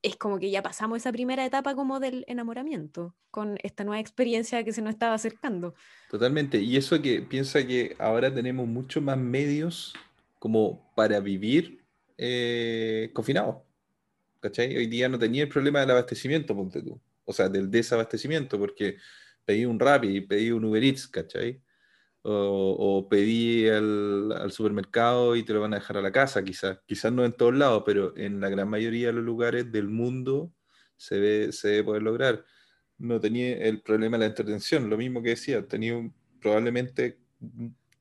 es 0.01 0.15
como 0.15 0.39
que 0.39 0.49
ya 0.49 0.63
pasamos 0.63 0.97
esa 0.97 1.11
primera 1.11 1.45
etapa 1.45 1.75
como 1.75 1.99
del 1.99 2.23
enamoramiento 2.27 3.15
con 3.31 3.57
esta 3.63 3.83
nueva 3.83 3.99
experiencia 3.99 4.63
que 4.63 4.73
se 4.73 4.81
nos 4.81 4.91
estaba 4.91 5.13
acercando. 5.13 5.75
Totalmente. 6.09 6.57
Y 6.59 6.77
eso 6.77 7.01
que 7.01 7.21
piensa 7.21 7.65
que 7.65 7.95
ahora 7.99 8.33
tenemos 8.33 8.67
mucho 8.67 9.01
más 9.01 9.17
medios 9.17 9.93
como 10.39 10.91
para 10.95 11.19
vivir 11.19 11.85
eh, 12.17 13.11
confinados. 13.13 13.57
¿Cachai? 14.39 14.75
Hoy 14.75 14.87
día 14.87 15.09
no 15.09 15.19
tenía 15.19 15.43
el 15.43 15.49
problema 15.49 15.81
del 15.81 15.91
abastecimiento, 15.91 16.55
ponte 16.55 16.81
tú. 16.81 16.99
O 17.25 17.33
sea, 17.33 17.49
del 17.49 17.69
desabastecimiento, 17.69 18.57
porque 18.57 18.95
pedí 19.49 19.65
un 19.65 19.79
Rappi, 19.79 20.21
pedí 20.21 20.51
un 20.51 20.65
Uber 20.65 20.83
Eats, 20.83 21.07
¿cachai? 21.07 21.61
O, 22.21 22.75
o 22.79 23.09
pedí 23.09 23.67
al, 23.69 24.31
al 24.33 24.51
supermercado 24.51 25.35
y 25.35 25.43
te 25.43 25.53
lo 25.53 25.61
van 25.61 25.73
a 25.73 25.77
dejar 25.77 25.97
a 25.97 26.01
la 26.01 26.11
casa, 26.11 26.43
quizás. 26.43 26.79
Quizás 26.85 27.11
no 27.13 27.25
en 27.25 27.33
todos 27.33 27.55
lados, 27.55 27.83
pero 27.85 28.15
en 28.17 28.39
la 28.41 28.49
gran 28.49 28.69
mayoría 28.69 29.07
de 29.07 29.13
los 29.13 29.23
lugares 29.23 29.71
del 29.71 29.87
mundo 29.89 30.53
se 30.97 31.19
ve, 31.19 31.51
se 31.51 31.69
debe 31.69 31.83
poder 31.85 32.03
lograr 32.03 32.45
no 32.97 33.19
tenía 33.19 33.57
el 33.57 33.81
problema 33.81 34.17
de 34.17 34.21
la 34.21 34.25
entretención, 34.27 34.89
lo 34.89 34.97
mismo 34.97 35.23
que 35.23 35.29
decía, 35.29 35.65
tenía 35.67 35.95
un- 35.97 36.13
probablemente 36.41 37.19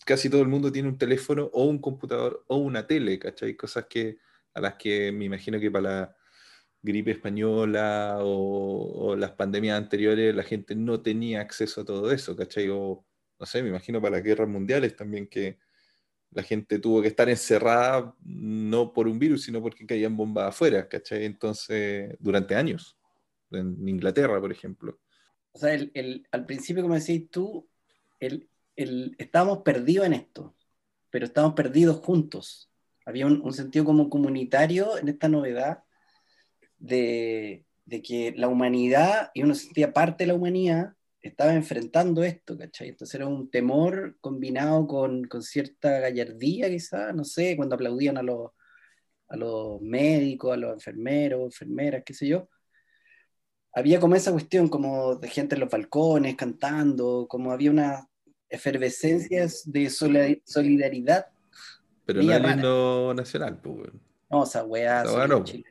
casi 0.05 0.31
todo 0.31 0.43
el 0.43 0.49
mundo 0.49 0.73
tiene 0.73 0.89
un 0.89 0.99
teléfono 0.99 1.51
o 1.53 1.65
un 1.65 1.79
computador 1.81 2.45
o 2.49 2.57
una 2.57 2.87
tele, 2.87 3.19
¿cachai? 3.19 3.55
Cosas 3.57 3.87
que 3.89 4.19
a 4.55 4.61
las 4.61 4.75
que 4.75 5.13
me 5.13 5.25
imagino 5.27 5.61
que 5.61 5.71
para 5.71 5.83
la 5.83 6.17
gripe 6.89 7.13
española 7.13 8.19
o, 8.21 9.17
las 9.17 9.33
pandemias 9.33 9.79
anteriores 9.79 10.35
la 10.35 10.43
gente 10.45 10.75
no 10.77 11.03
tenía 11.03 11.41
acceso 11.43 11.83
a 11.83 11.85
todo 11.87 12.13
eso, 12.13 12.37
¿cachai? 12.37 12.69
O 12.71 13.05
no 13.41 13.47
sé, 13.47 13.63
me 13.63 13.71
imagino 13.71 14.01
para 14.03 14.17
las 14.17 14.25
guerras 14.25 14.49
mundiales 14.49 14.97
también 14.97 15.29
que 15.29 15.59
la 16.31 16.43
gente 16.43 16.79
tuvo 16.79 17.03
que 17.03 17.09
estar 17.09 17.29
encerrada 17.29 18.15
no 18.25 18.93
por 18.93 19.09
un 19.09 19.19
virus, 19.19 19.45
sino 19.45 19.63
porque 19.63 19.87
caían 19.87 20.17
bombas 20.17 20.49
afuera, 20.49 20.89
¿cachai? 20.89 21.25
Entonces, 21.25 22.17
durante 22.21 22.55
años. 22.55 22.99
en 23.51 23.89
Inglaterra, 23.89 24.41
por 24.41 24.53
ejemplo. 24.53 24.99
O 25.53 25.59
sea, 25.59 25.79
al 26.33 26.47
principio, 26.47 26.83
como 26.83 26.95
decís 26.95 27.31
tú, 27.31 27.69
el- 28.21 28.49
estábamos 29.19 29.59
perdidos 29.65 30.07
en 30.07 30.13
esto, 30.15 30.55
pero 31.11 31.27
estábamos 31.27 31.57
perdidos 31.57 31.99
juntos. 31.99 32.71
Había 33.07 33.27
un, 33.27 33.41
un 33.43 33.53
sentido 33.53 33.85
como 33.85 34.11
comunitario 34.11 34.99
en 34.99 35.09
esta 35.09 35.29
novedad 35.29 35.85
de, 36.79 37.65
de 37.85 38.03
que 38.03 38.35
la 38.37 38.49
humanidad, 38.49 39.31
y 39.35 39.43
uno 39.43 39.55
se 39.55 39.65
sentía 39.65 39.93
parte 39.93 40.25
de 40.25 40.29
la 40.29 40.35
humanidad, 40.35 40.95
estaba 41.21 41.55
enfrentando 41.55 42.23
esto, 42.23 42.57
¿cachai? 42.57 42.89
Entonces 42.91 43.15
era 43.15 43.27
un 43.27 43.51
temor 43.51 44.17
combinado 44.21 44.87
con, 44.87 45.25
con 45.25 45.43
cierta 45.43 45.99
gallardía, 46.01 46.69
quizás, 46.69 47.15
no 47.15 47.25
sé, 47.25 47.57
cuando 47.57 47.75
aplaudían 47.75 48.19
a 48.19 48.23
los, 48.23 48.53
a 49.29 49.37
los 49.37 49.81
médicos, 49.81 50.55
a 50.55 50.57
los 50.57 50.73
enfermeros, 50.73 51.43
enfermeras, 51.45 52.03
qué 52.05 52.15
sé 52.15 52.29
yo 52.29 52.49
había 53.79 54.01
como 54.01 54.17
esa 54.17 54.33
cuestión 54.33 54.69
como 54.69 55.17
de 55.17 55.29
gente 55.29 55.55
en 55.55 55.61
los 55.61 55.71
balcones 55.71 56.35
cantando, 56.37 57.27
como 57.29 57.53
había 57.53 57.71
una 57.71 58.09
efervescencia 58.49 59.47
de 59.67 59.91
solidaridad. 60.45 61.27
Pero 62.05 62.23
no 62.23 62.35
himno 62.35 63.15
nacional, 63.15 63.61
pues. 63.61 63.91
No, 64.31 64.43
Esa 64.43 64.63
sí, 64.63 64.67
weá 64.67 65.05
no. 65.29 65.45
Chile. 65.45 65.65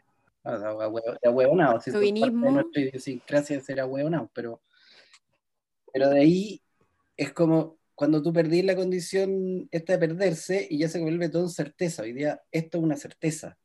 Era 0.48 0.72
es 0.72 0.76
parte 0.76 1.92
de 1.92 1.92
Chauvinismo. 1.92 2.52
nuestra 2.52 2.82
idiosincrasia 2.82 3.62
ser 3.62 3.84
hueonao, 3.84 4.30
pero, 4.34 4.62
pero 5.92 6.10
de 6.10 6.20
ahí 6.20 6.62
es 7.16 7.34
como 7.34 7.78
cuando 7.96 8.22
tú 8.22 8.32
perdís 8.32 8.64
la 8.64 8.76
condición 8.76 9.68
esta 9.72 9.94
de 9.94 10.00
perderse 10.08 10.68
y 10.70 10.80
ya 10.80 10.88
se 10.88 11.00
vuelve 11.02 11.30
todo 11.30 11.44
en 11.44 11.50
certeza. 11.50 12.04
Hoy 12.04 12.14
día 12.14 12.42
esto 12.52 12.78
es 12.78 12.84
una 12.84 12.96
certeza. 12.96 13.58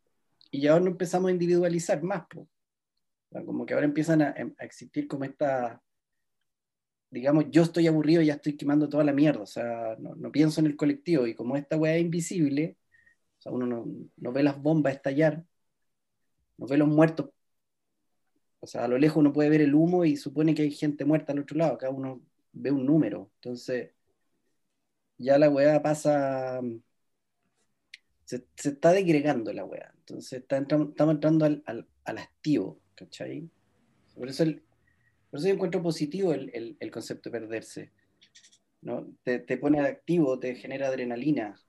Y 0.51 0.63
ya 0.63 0.73
ahora 0.73 0.85
no 0.85 0.91
empezamos 0.91 1.29
a 1.29 1.33
individualizar 1.33 2.03
más. 2.03 2.25
O 2.35 2.47
sea, 3.31 3.45
como 3.45 3.67
que 3.67 3.75
ahora 3.75 3.87
empiezan 3.87 4.23
a, 4.23 4.35
a 4.59 4.65
existir 4.65 5.07
como 5.07 5.25
esta, 5.25 5.83
digamos, 7.13 7.45
yo 7.51 7.63
estoy 7.63 7.87
aburrido 7.87 8.23
y 8.23 8.27
ya 8.27 8.35
estoy 8.35 8.57
quemando 8.57 8.89
toda 8.89 9.05
la 9.05 9.13
mierda, 9.13 9.43
o 9.43 9.47
sea, 9.47 9.97
no, 9.99 10.15
no 10.15 10.33
pienso 10.33 10.61
en 10.61 10.67
el 10.67 10.77
colectivo 10.77 11.27
y 11.27 11.35
como 11.35 11.57
esta 11.57 11.77
weá 11.77 11.97
es 11.97 12.03
invisible, 12.03 12.79
o 13.39 13.43
sea, 13.43 13.53
uno 13.53 13.67
no, 13.67 13.87
no 14.17 14.33
ve 14.33 14.43
las 14.43 14.61
bombas 14.61 14.95
estallar, 14.95 15.45
no 16.59 16.67
ve 16.67 16.77
los 16.79 16.89
muertos, 16.89 17.31
o 18.61 18.67
sea, 18.67 18.85
a 18.85 18.89
lo 18.89 18.99
lejos 18.99 19.19
uno 19.19 19.33
puede 19.33 19.51
ver 19.51 19.61
el 19.61 19.75
humo 19.75 20.05
y 20.05 20.17
supone 20.17 20.55
que 20.55 20.63
hay 20.63 20.71
gente 20.71 21.05
muerta 21.05 21.33
al 21.33 21.41
otro 21.41 21.57
lado, 21.59 21.79
cada 21.79 21.93
uno 21.93 22.21
ve 22.53 22.71
un 22.71 22.87
número, 22.87 23.31
entonces 23.37 23.91
ya 25.19 25.39
la 25.39 25.49
weá 25.49 25.81
pasa, 25.83 26.61
se, 28.25 28.45
está 28.65 28.93
degregando 28.93 29.53
la 29.53 29.65
weá, 29.65 29.93
entonces 29.99 30.41
está 30.41 30.57
entran- 30.59 30.91
estamos 30.91 31.15
entrando 31.15 31.45
al, 31.45 31.63
al, 31.67 31.87
al 32.05 32.19
hastío, 32.19 32.79
¿cachai? 32.95 33.49
Por 34.17 34.29
eso, 34.29 34.45
por 35.31 35.41
eso 35.41 35.49
yo 35.49 35.55
encuentro 35.55 35.83
positivo 35.83 36.33
el, 36.35 36.51
el- 36.55 36.77
el 36.81 36.91
concepto 36.91 37.31
de 37.31 37.41
perderse, 37.41 37.93
¿no? 38.83 39.09
Te, 39.25 39.41
te 39.41 39.59
pone 39.59 39.81
activo, 39.81 40.39
te 40.39 40.55
genera 40.57 40.89
adrenalina, 40.89 41.61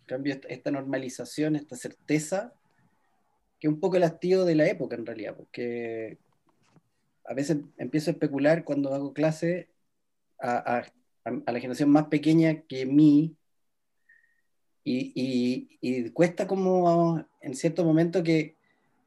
en 0.00 0.06
cambio 0.06 0.36
esta 0.48 0.70
normalización, 0.70 1.56
esta 1.56 1.76
certeza, 1.76 2.54
que 3.62 3.68
un 3.68 3.78
poco 3.78 3.96
el 3.96 4.02
hastío 4.02 4.44
de 4.44 4.56
la 4.56 4.66
época 4.66 4.96
en 4.96 5.06
realidad, 5.06 5.36
porque 5.36 6.18
a 7.24 7.32
veces 7.32 7.58
empiezo 7.78 8.10
a 8.10 8.14
especular 8.14 8.64
cuando 8.64 8.92
hago 8.92 9.12
clase 9.14 9.68
a, 10.40 10.78
a- 10.78 10.86
a 11.46 11.52
la 11.52 11.60
generación 11.60 11.88
más 11.88 12.08
pequeña 12.08 12.62
que 12.62 12.86
mí, 12.86 13.36
y, 14.82 15.12
y- 15.14 15.78
y 15.80 16.10
cuesta 16.10 16.48
como 16.48 17.24
en 17.40 17.54
cierto 17.54 17.84
momento 17.84 18.24
que 18.24 18.56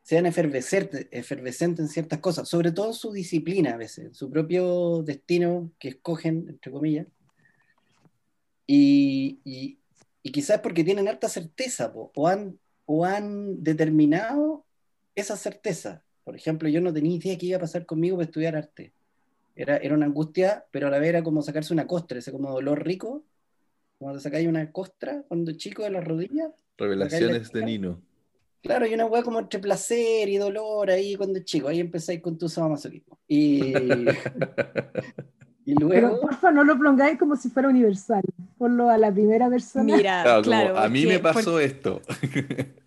sean 0.04 0.26
efervescentes, 0.26 1.10
efervescentes 1.12 1.86
en 1.88 1.90
ciertas 1.92 2.20
cosas, 2.20 2.48
sobre 2.48 2.72
todo 2.72 2.94
su 2.94 3.12
disciplina 3.12 3.74
a 3.74 3.78
veces, 3.78 4.16
su 4.16 4.32
propio 4.32 5.04
destino 5.04 5.70
que 5.80 5.90
escogen, 5.90 6.46
entre 6.48 6.72
comillas. 6.72 7.08
Y, 8.66 9.42
y, 9.44 9.80
y 10.24 10.32
quizás 10.32 10.62
porque 10.62 10.86
tienen 10.86 11.10
harta 11.10 11.28
certeza 11.28 11.92
po, 11.92 12.14
o, 12.16 12.28
han, 12.30 12.58
o 12.86 13.06
han 13.06 13.64
determinado 13.64 14.66
esa 15.16 15.36
certeza. 15.36 16.04
Por 16.24 16.36
ejemplo, 16.36 16.70
yo 16.70 16.82
no 16.82 16.94
tenía 16.94 17.16
idea 17.16 17.38
qué 17.38 17.48
iba 17.48 17.58
a 17.58 17.62
pasar 17.62 17.86
conmigo 17.86 18.18
para 18.18 18.26
estudiar 18.26 18.56
arte. 18.56 18.94
Era, 19.56 19.78
era 19.78 19.96
una 19.96 20.06
angustia, 20.06 20.66
pero 20.72 20.88
a 20.88 20.90
la 20.90 21.00
vez 21.00 21.10
era 21.10 21.24
como 21.24 21.42
sacarse 21.42 21.74
una 21.74 21.88
costra, 21.88 22.20
ese 22.20 22.32
como 22.32 22.52
dolor 22.52 22.86
rico, 22.86 23.24
cuando 23.98 24.20
te 24.20 24.24
sacáis 24.24 24.48
una 24.48 24.72
costra 24.72 25.24
cuando 25.28 25.52
chico 25.54 25.84
de 25.84 25.92
las 25.92 26.04
rodillas. 26.04 26.52
Revelaciones 26.78 27.52
de 27.52 27.66
Nino. 27.66 28.02
Claro, 28.62 28.88
y 28.88 28.94
una 28.94 29.06
weá 29.06 29.22
como 29.22 29.40
entre 29.40 29.60
placer 29.60 30.28
y 30.28 30.38
dolor 30.38 30.90
ahí 30.90 31.16
cuando 31.16 31.40
chico, 31.40 31.68
ahí 31.68 31.80
empezáis 31.80 32.20
con 32.22 32.38
tu 32.38 32.50
sadomasoquismo. 32.50 33.20
Y, 33.28 33.62
y 35.66 35.74
Pero 35.76 35.88
luego, 35.90 36.22
porfa, 36.22 36.52
no 36.52 36.64
lo 36.64 36.78
pongáis 36.78 37.18
como 37.18 37.36
si 37.36 37.50
fuera 37.50 37.70
universal. 37.70 38.22
Ponlo 38.58 38.90
a 38.90 38.98
la 38.98 39.12
primera 39.12 39.50
persona. 39.50 39.84
Mira, 39.84 40.22
Claro, 40.24 40.42
como, 40.44 40.44
claro. 40.44 40.78
a 40.78 40.88
mí 40.90 41.04
porque- 41.04 41.18
me 41.18 41.20
pasó 41.24 41.60
esto. 41.60 42.02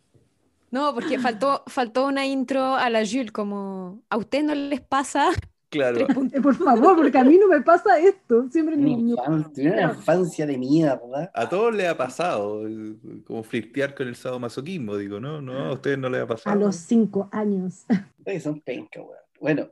No, 0.71 0.93
porque 0.93 1.19
faltó, 1.19 1.63
faltó 1.67 2.07
una 2.07 2.27
intro 2.27 2.75
a 2.75 2.91
la 2.91 3.01
Jules, 3.07 3.33
como 3.33 4.03
a 4.11 4.19
usted 4.19 4.43
no 4.43 4.55
les 4.55 4.83
pasa. 4.83 5.31
Claro. 5.71 6.07
Eh, 6.33 6.41
Por 6.43 6.55
favor, 6.57 6.97
porque 6.97 7.17
a 7.19 7.25
mí 7.25 7.39
no 7.39 7.49
me 7.49 7.63
pasa 7.63 7.99
esto. 7.99 8.49
Siempre 8.51 8.75
una 8.75 8.85
niño. 8.85 9.17
infancia, 9.19 9.73
una 9.73 9.83
infancia 9.95 10.47
de 10.47 10.59
mierda. 10.59 11.31
A 11.35 11.49
todos 11.49 11.75
les 11.75 11.89
ha 11.89 11.97
pasado, 11.97 12.67
eh, 12.69 12.97
como 13.27 13.43
flirtear 13.43 13.95
con 13.95 14.09
el 14.09 14.17
sadomasoquismo, 14.17 14.97
digo, 14.97 15.21
¿no? 15.21 15.41
No, 15.41 15.55
a 15.69 15.73
ustedes 15.73 15.97
no 15.99 16.09
les 16.11 16.23
ha 16.23 16.27
pasado. 16.27 16.55
A 16.55 16.59
los 16.59 16.77
cinco 16.77 17.29
años. 17.33 17.85
Ustedes 18.19 18.43
son 18.43 18.61
penca, 18.61 19.01
weón. 19.01 19.19
Bueno, 19.41 19.69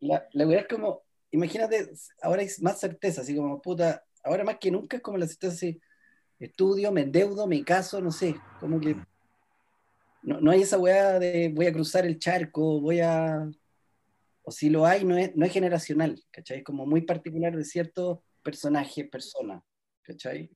la, 0.00 0.24
la 0.32 0.46
weá 0.46 0.60
es 0.60 0.66
como, 0.68 1.02
imagínate, 1.32 1.90
ahora 2.22 2.42
hay 2.42 2.48
más 2.60 2.78
certeza, 2.78 3.22
así 3.22 3.34
como, 3.34 3.60
puta, 3.60 4.04
ahora 4.22 4.44
más 4.44 4.58
que 4.58 4.70
nunca 4.70 4.96
es 4.96 5.02
como 5.02 5.18
la 5.18 5.26
certeza 5.26 5.54
así, 5.54 5.80
estudio, 6.38 6.92
me 6.92 7.02
endeudo, 7.02 7.46
me 7.46 7.64
caso, 7.64 8.00
no 8.00 8.12
sé, 8.12 8.36
como 8.60 8.80
que 8.80 8.96
no, 10.22 10.40
no 10.40 10.50
hay 10.50 10.62
esa 10.62 10.78
weá 10.78 11.18
de 11.18 11.50
voy 11.52 11.66
a 11.66 11.72
cruzar 11.72 12.06
el 12.06 12.18
charco, 12.18 12.80
voy 12.80 13.00
a... 13.00 13.50
O 14.44 14.50
si 14.50 14.70
lo 14.70 14.86
hay, 14.86 15.04
no 15.04 15.16
es, 15.16 15.36
no 15.36 15.46
es 15.46 15.52
generacional, 15.52 16.20
¿cachai? 16.30 16.58
Es 16.58 16.64
como 16.64 16.84
muy 16.84 17.02
particular 17.02 17.56
de 17.56 17.64
ciertos 17.64 18.18
personajes, 18.42 19.08
personas, 19.08 19.62
¿cachai? 20.02 20.50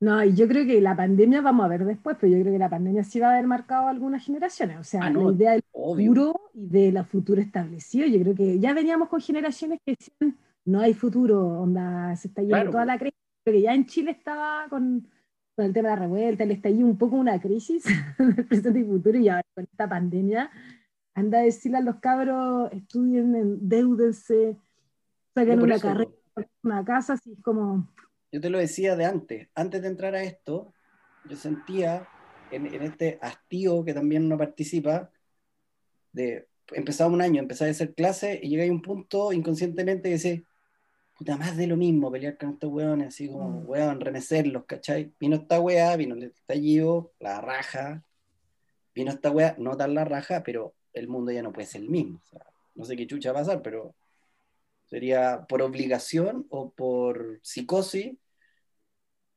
No, 0.00 0.24
y 0.24 0.34
yo 0.34 0.48
creo 0.48 0.66
que 0.66 0.80
la 0.80 0.96
pandemia 0.96 1.42
vamos 1.42 1.64
a 1.66 1.68
ver 1.68 1.84
después, 1.84 2.16
pero 2.18 2.32
yo 2.32 2.40
creo 2.40 2.52
que 2.54 2.58
la 2.58 2.70
pandemia 2.70 3.04
sí 3.04 3.20
va 3.20 3.28
a 3.28 3.32
haber 3.32 3.46
marcado 3.46 3.88
algunas 3.88 4.24
generaciones. 4.24 4.78
O 4.78 4.84
sea, 4.84 5.02
Ah, 5.04 5.10
no, 5.10 5.30
la 5.30 5.36
idea 5.36 5.52
del 5.52 5.62
Obvio. 5.72 6.08
futuro 6.08 6.40
y 6.54 6.66
de 6.68 6.92
la 6.92 7.04
futuro 7.04 7.40
establecido, 7.40 8.06
yo 8.06 8.18
creo 8.20 8.34
que 8.34 8.58
ya 8.58 8.72
veníamos 8.72 9.08
con 9.08 9.20
generaciones 9.20 9.78
que 9.84 9.96
decían 9.98 10.38
no 10.64 10.80
hay 10.80 10.94
futuro, 10.94 11.60
onda, 11.60 12.14
se 12.16 12.28
está 12.28 12.42
yendo 12.42 12.54
Claro, 12.56 12.70
toda 12.70 12.84
la 12.84 12.98
crisis. 12.98 13.18
Creo 13.44 13.56
que 13.56 13.62
ya 13.62 13.74
en 13.74 13.86
Chile 13.86 14.10
estaba 14.12 14.68
con, 14.68 15.06
con 15.56 15.64
el 15.66 15.72
tema 15.72 15.90
de 15.90 15.96
la 15.96 16.00
revuelta, 16.02 16.44
el 16.44 16.50
estallido 16.50 16.86
un 16.86 16.96
poco 16.98 17.16
una 17.16 17.40
crisis 17.40 17.84
del 18.18 18.46
presente 18.46 18.80
y 18.80 18.84
futuro, 18.84 19.18
y 19.18 19.28
ahora 19.28 19.44
con 19.54 19.64
esta 19.64 19.88
pandemia 19.88 20.50
anda 21.14 21.38
a 21.38 21.42
decirle 21.42 21.78
a 21.78 21.82
los 21.82 21.96
cabros, 21.96 22.72
estudien, 22.72 23.34
endeudense, 23.34 24.56
saquen 25.34 25.60
una 25.60 25.74
eso, 25.74 25.88
carrera, 25.88 26.10
una 26.62 26.84
casa, 26.84 27.14
así 27.14 27.36
como... 27.42 27.86
yo 28.32 28.40
te 28.40 28.50
lo 28.50 28.58
decía 28.58 28.96
de 28.96 29.04
antes, 29.04 29.48
antes 29.54 29.82
de 29.82 29.88
entrar 29.88 30.14
a 30.14 30.22
esto, 30.22 30.72
yo 31.28 31.36
sentía 31.36 32.08
en, 32.52 32.66
en 32.66 32.82
este 32.82 33.18
hastío 33.22 33.84
que 33.84 33.94
también 33.94 34.28
no 34.28 34.38
participa, 34.38 35.10
de 36.12 36.48
empezaba 36.72 37.10
un 37.12 37.22
año, 37.22 37.40
empezaba 37.40 37.68
a 37.68 37.72
hacer 37.72 37.94
clase 37.94 38.38
y 38.42 38.48
llegué 38.48 38.68
a 38.68 38.72
un 38.72 38.82
punto 38.82 39.32
inconscientemente 39.32 40.08
que 40.08 40.14
decía, 40.14 40.42
puta, 41.18 41.36
más 41.36 41.56
de 41.56 41.66
lo 41.66 41.76
mismo, 41.76 42.10
pelear 42.10 42.38
con 42.38 42.50
estos 42.50 42.70
weones, 42.72 43.08
así 43.08 43.28
como, 43.28 43.60
Mm. 43.60 43.68
weón, 43.68 44.00
remecerlos, 44.00 44.64
¿cachai? 44.66 45.12
Vino 45.18 45.36
esta 45.36 45.60
weá, 45.60 45.96
vino 45.96 46.14
el 46.14 46.24
estallido, 46.24 47.12
la 47.18 47.40
raja, 47.40 48.04
vino 48.94 49.10
esta 49.10 49.30
weá, 49.30 49.54
no 49.58 49.76
tan 49.76 49.94
la 49.94 50.04
raja, 50.04 50.42
pero 50.42 50.74
el 50.92 51.08
mundo 51.08 51.32
ya 51.32 51.42
no 51.42 51.52
puede 51.52 51.66
ser 51.66 51.82
el 51.82 51.90
mismo. 51.90 52.18
o 52.18 52.26
sea, 52.26 52.46
no 52.74 52.84
sé 52.84 52.96
qué 52.96 53.06
chucha 53.06 53.32
va 53.32 53.40
a 53.40 53.42
pasar, 53.42 53.62
pero 53.62 53.94
sería 54.90 55.46
por 55.48 55.62
obligación 55.62 56.46
o 56.50 56.72
por 56.72 57.40
psicosis. 57.42 58.16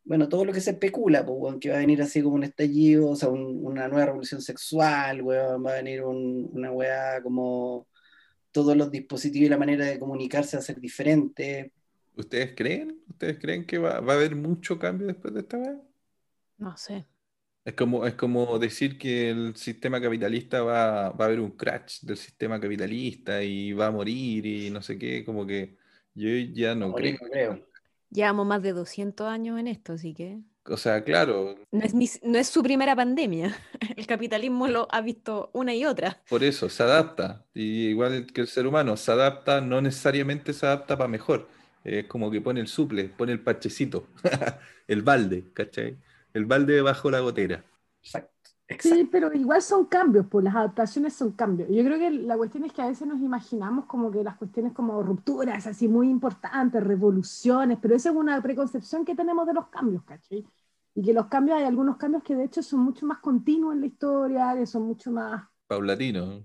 Bueno, 0.06 0.28
todo 0.28 0.44
lo 0.44 0.52
que 0.52 0.60
se 0.60 0.72
especula, 0.72 1.26
pues, 1.26 1.38
weón, 1.40 1.60
que 1.60 1.70
va 1.70 1.76
a 1.76 1.80
venir 1.80 2.02
así 2.02 2.22
como 2.22 2.36
un 2.36 2.44
estallido, 2.44 3.10
o 3.12 3.16
sea, 3.16 3.30
un- 3.30 3.66
una 3.66 3.88
nueva 3.88 4.08
revolución 4.08 4.42
sexual, 4.42 5.22
weón, 5.22 5.66
va 5.66 5.72
a 5.72 5.76
venir 5.76 6.04
un- 6.04 6.50
una 6.52 6.72
weá 6.72 7.22
como 7.24 7.88
todos 8.52 8.76
los 8.78 8.92
dispositivos 8.92 9.48
y 9.48 9.50
la 9.50 9.58
manera 9.58 9.86
de 9.86 10.00
comunicarse 10.00 10.58
va 10.58 10.62
a 10.62 10.64
ser 10.66 10.80
diferente. 10.80 11.72
¿Ustedes 12.18 12.54
creen? 12.56 13.02
¿Ustedes 13.10 13.40
creen 13.40 13.66
que 13.66 13.78
va, 13.78 14.00
va 14.02 14.14
a 14.14 14.16
haber 14.18 14.36
mucho 14.36 14.78
cambio 14.78 15.08
después 15.08 15.34
de 15.34 15.40
esta 15.42 15.58
vez? 15.58 15.78
No 16.58 16.76
sé. 16.78 17.06
Es 17.66 17.76
como, 17.76 18.06
es 18.06 18.16
como 18.16 18.60
decir 18.60 18.98
que 18.98 19.30
el 19.30 19.56
sistema 19.56 20.02
capitalista 20.02 20.62
va, 20.64 21.12
va 21.12 21.26
a 21.26 21.28
haber 21.28 21.40
un 21.40 21.52
crash 21.52 22.02
del 22.02 22.18
sistema 22.18 22.60
capitalista 22.60 23.42
y 23.42 23.72
va 23.74 23.88
a 23.88 23.92
morir 23.92 24.46
y 24.46 24.70
no 24.70 24.82
sé 24.82 24.98
qué, 25.00 25.24
como 25.24 25.46
que 25.48 25.78
yo 26.14 26.30
ya 26.54 26.76
no 26.76 26.94
Morir, 26.94 27.16
creo. 27.16 27.18
no 27.22 27.30
creo. 27.30 27.68
Llevamos 28.10 28.46
más 28.48 28.62
de 28.64 28.74
200 28.74 29.28
años 29.28 29.60
en 29.60 29.68
esto, 29.68 29.94
así 29.94 30.14
que. 30.14 30.42
O 30.66 30.78
sea, 30.78 31.04
claro, 31.04 31.56
No 31.72 31.82
es, 31.84 31.94
ni- 31.94 32.10
no 32.24 32.38
es 32.40 32.48
su 32.48 32.64
primera 32.64 32.96
pandemia. 32.96 33.56
El 33.98 34.08
capitalismo 34.08 34.68
lo 34.68 34.88
ha 34.92 35.02
visto 35.02 35.50
una 35.54 35.74
y 35.76 35.86
otra. 35.86 36.24
por 36.28 36.44
eso 36.44 36.70
se 36.70 36.84
adapta. 36.84 37.46
Y 37.54 37.88
igual 37.90 38.28
que 38.34 38.42
el 38.42 38.48
ser 38.48 38.66
humano, 38.68 38.98
se 38.98 39.12
adapta, 39.12 39.62
no 39.62 39.82
necesariamente 39.82 40.54
se 40.54 40.66
adapta 40.66 40.98
para 40.98 41.08
mejor. 41.08 41.48
Es 41.84 42.06
como 42.08 42.32
que 42.32 42.42
pone 42.42 42.62
el 42.62 42.68
suple, 42.68 43.06
pone 43.10 43.34
el 43.34 43.42
parchecito, 43.42 44.08
el 44.88 45.02
balde, 45.02 45.52
¿cachai? 45.54 45.98
El 46.34 46.46
balde 46.46 46.82
bajo 46.82 47.12
la 47.12 47.20
gotera. 47.20 47.64
Exacto. 48.02 48.50
exacto. 48.68 48.96
Sí, 48.96 49.10
pero 49.12 49.34
igual 49.34 49.62
son 49.62 49.86
cambios, 49.86 50.26
pues 50.30 50.44
las 50.44 50.56
adaptaciones 50.56 51.14
son 51.14 51.32
cambios. 51.32 51.70
Yo 51.70 51.84
creo 51.84 52.00
que 52.00 52.10
la 52.12 52.36
cuestión 52.38 52.66
es 52.66 52.74
que 52.74 52.82
a 52.82 52.88
veces 52.88 53.08
nos 53.08 53.22
imaginamos 53.22 53.86
como 53.86 54.12
que 54.12 54.24
las 54.24 54.38
cuestiones 54.38 54.74
como 54.74 55.02
rupturas 55.04 55.68
así 55.68 55.88
muy 55.88 56.10
importantes, 56.10 56.84
revoluciones, 56.84 57.78
pero 57.82 57.96
esa 57.96 58.10
es 58.10 58.16
una 58.16 58.42
preconcepción 58.42 59.06
que 59.06 59.16
tenemos 59.16 59.46
de 59.46 59.54
los 59.54 59.68
cambios, 59.68 60.04
¿cachai? 60.04 60.46
Y 60.96 61.04
que 61.04 61.14
los 61.14 61.28
cambios, 61.28 61.58
hay 61.58 61.66
algunos 61.66 61.98
cambios 61.98 62.24
que 62.24 62.36
de 62.36 62.46
hecho 62.46 62.62
son 62.62 62.82
mucho 62.82 63.06
más 63.06 63.20
continuos 63.20 63.74
en 63.74 63.82
la 63.82 63.88
historia, 63.88 64.56
que 64.56 64.66
son 64.66 64.84
mucho 64.84 65.12
más... 65.12 65.44
Paulatino. 65.68 66.44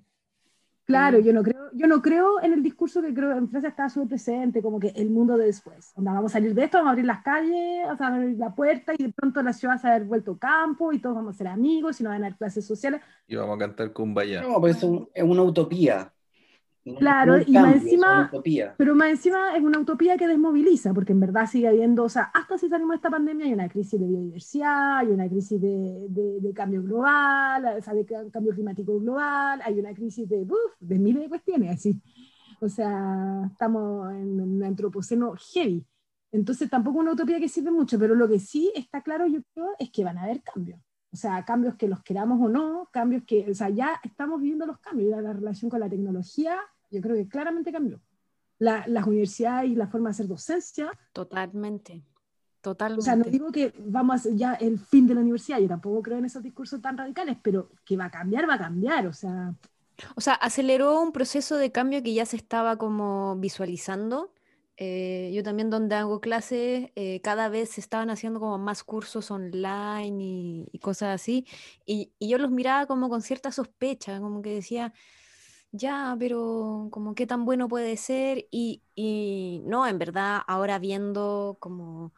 Claro, 0.89 1.19
yo 1.19 1.35
no 1.35 1.43
creo, 1.43 1.71
yo 1.75 1.87
no 1.87 2.01
creo 2.01 2.43
en 2.43 2.55
el 2.55 2.63
discurso 2.63 3.03
que 3.03 3.13
creo 3.13 3.33
en 3.37 3.51
Francia 3.51 3.69
está 3.69 3.91
súper 3.91 4.09
presente, 4.09 4.63
como 4.63 4.81
que 4.81 4.89
el 4.97 5.11
mundo 5.11 5.37
de 5.37 5.45
después. 5.45 5.93
Onda, 5.97 6.15
vamos 6.15 6.33
a 6.33 6.35
salir 6.35 6.55
de 6.55 6.65
esto, 6.65 6.79
vamos 6.79 6.89
a 6.89 6.93
abrir 6.93 7.05
las 7.05 7.23
calles, 7.23 7.87
o 7.93 7.97
sea, 7.99 8.07
abrir 8.07 8.39
la 8.39 8.55
puerta 8.55 8.95
y 8.97 9.03
de 9.03 9.13
pronto 9.13 9.43
la 9.43 9.53
ciudad 9.53 9.77
se 9.79 9.87
va 9.87 9.93
a 9.93 9.97
haber 9.97 10.09
vuelto 10.09 10.39
campo 10.39 10.91
y 10.95 10.99
todos 10.99 11.17
vamos 11.17 11.35
a 11.35 11.39
ser 11.39 11.49
amigos 11.49 12.01
y 12.01 12.05
no 12.05 12.09
van 12.09 12.23
a 12.23 12.27
haber 12.29 12.39
clases 12.39 12.67
sociales. 12.67 13.03
Y 13.27 13.37
vamos 13.37 13.57
a 13.57 13.59
cantar 13.59 13.93
Kumbaya. 13.93 14.41
No, 14.41 14.59
pues 14.61 14.79
es, 14.79 14.83
un- 14.83 15.11
es 15.13 15.25
una 15.25 15.43
utopía. 15.43 16.11
Claro, 16.97 17.35
un 17.35 17.43
y 17.47 17.53
más 17.53 17.63
cambio, 17.63 17.83
encima-. 17.83 18.31
Pero 18.77 18.95
más 18.95 19.11
encima 19.11 19.57
es 19.57 19.63
una 19.63 19.79
utopía 19.79 20.17
que 20.17 20.27
desmoviliza, 20.29 20.95
porque 20.95 21.13
en 21.13 21.21
verdad 21.21 21.47
sigue 21.47 21.69
habiendo, 21.69 22.05
o 22.05 22.09
sea, 22.09 22.25
hasta 22.35 22.57
si 22.59 22.69
salimos 22.69 22.91
de 22.93 22.97
esta 22.97 23.11
pandemia 23.11 23.47
hay 23.47 23.53
una 23.53 23.69
crisis 23.69 23.99
de 24.01 24.07
biodiversidad, 24.07 24.99
hay 24.99 25.09
una 25.09 25.29
crisis 25.29 25.61
de, 25.61 26.07
de- 26.09 26.41
de 26.41 26.53
cambio 26.55 26.83
global, 26.83 27.77
o 27.79 27.83
sea, 27.83 27.95
de 27.95 28.05
ca- 28.05 28.31
cambio 28.31 28.53
climático 28.55 28.99
global, 29.01 29.61
hay 29.65 29.79
una 29.79 29.93
crisis 29.95 30.29
de, 30.29 30.43
uf, 30.43 30.75
de 30.81 30.99
miles 30.99 31.23
de 31.23 31.29
cuestiones, 31.29 31.71
así. 31.77 32.01
O 32.61 32.69
sea, 32.69 33.49
estamos 33.53 34.11
en 34.13 34.41
un 34.41 34.63
antropoceno 34.65 35.35
heavy. 35.53 35.85
Entonces 36.33 36.69
tampoco 36.69 36.99
una 36.99 37.13
utopía 37.13 37.39
que 37.41 37.49
sirve 37.49 37.71
mucho, 37.71 37.99
pero 37.99 38.15
lo 38.15 38.29
que 38.29 38.39
sí 38.39 38.71
está 38.75 39.03
claro, 39.03 39.27
yo 39.27 39.41
creo, 39.55 39.69
es 39.79 39.91
que 39.91 40.05
van 40.05 40.19
a 40.19 40.25
haber 40.25 40.43
cambios. 40.43 40.79
O 41.11 41.17
sea, 41.17 41.43
cambios 41.45 41.75
que 41.77 41.89
los 41.89 42.03
queramos 42.03 42.39
o 42.41 42.49
no, 42.51 42.89
cambios 42.93 43.23
que, 43.25 43.51
o 43.51 43.55
sea, 43.55 43.71
ya 43.71 43.99
estamos 44.05 44.41
viviendo 44.41 44.67
los 44.67 44.79
cambios, 44.79 45.23
la 45.23 45.33
relación 45.33 45.71
con 45.71 45.81
la 45.81 45.89
tecnología, 45.89 46.59
yo 46.91 47.01
creo 47.01 47.17
que 47.17 47.29
claramente 47.29 47.73
cambió. 47.73 48.01
La- 48.59 48.85
las 48.89 49.07
universidades 49.07 49.71
y 49.71 49.75
la 49.77 49.87
forma 49.87 50.09
de 50.09 50.13
hacer 50.13 50.27
docencia, 50.27 50.91
Totalmente. 51.13 52.03
o 52.05 52.61
Totalmente. 52.61 53.05
sea, 53.05 53.15
no 53.17 53.25
digo 53.25 53.53
que 53.53 53.73
vamos 53.79 54.27
a 54.27 54.31
ya 54.31 54.55
el 54.55 54.79
fin 54.79 55.07
de 55.07 55.15
la 55.15 55.21
universidad, 55.21 55.59
yo 55.61 55.69
tampoco 55.69 56.03
creo 56.03 56.19
en 56.19 56.25
esos 56.25 56.43
discursos 56.43 56.81
tan 56.83 56.99
radicales, 56.99 57.37
pero 57.43 57.71
que 57.85 57.97
va 57.97 58.07
a 58.07 58.11
cambiar, 58.11 58.49
va 58.49 58.55
a 58.55 58.59
cambiar, 58.59 59.07
o 59.07 59.13
sea, 59.13 59.55
O 60.17 60.21
sea, 60.21 60.35
aceleró 60.35 61.01
un 61.01 61.13
proceso 61.13 61.57
de 61.57 61.71
cambio 61.73 62.03
que 62.03 62.15
ya 62.15 62.25
se 62.27 62.37
estaba 62.37 62.77
como 62.77 63.37
visualizando. 63.37 64.33
Eh, 64.77 65.33
yo 65.35 65.43
también 65.43 65.71
donde 65.71 65.97
hago 65.97 66.21
clases, 66.21 66.91
eh, 66.95 67.21
cada 67.21 67.49
vez 67.49 67.71
se 67.71 67.81
estaban 67.81 68.11
haciendo 68.11 68.39
como 68.39 68.59
más 68.59 68.85
cursos 68.85 69.29
online 69.33 70.23
y, 70.23 70.69
y 70.71 70.79
cosas 70.79 71.15
así. 71.21 71.47
Y, 71.85 72.13
y 72.21 72.29
yo 72.29 72.39
los 72.39 72.53
miraba 72.53 72.87
como 72.87 73.09
con 73.09 73.23
cierta 73.23 73.51
sospecha, 73.51 74.21
como 74.21 74.41
que 74.41 74.55
decía, 74.55 74.93
ya, 75.73 76.17
pero 76.19 76.89
como 76.91 77.15
qué 77.15 77.27
tan 77.27 77.45
bueno 77.45 77.69
puede 77.69 77.97
ser. 77.97 78.47
Y, 78.51 78.83
y 78.95 79.63
no, 79.65 79.87
en 79.87 79.99
verdad, 79.99 80.41
ahora 80.47 80.79
viendo 80.79 81.57
como 81.61 82.13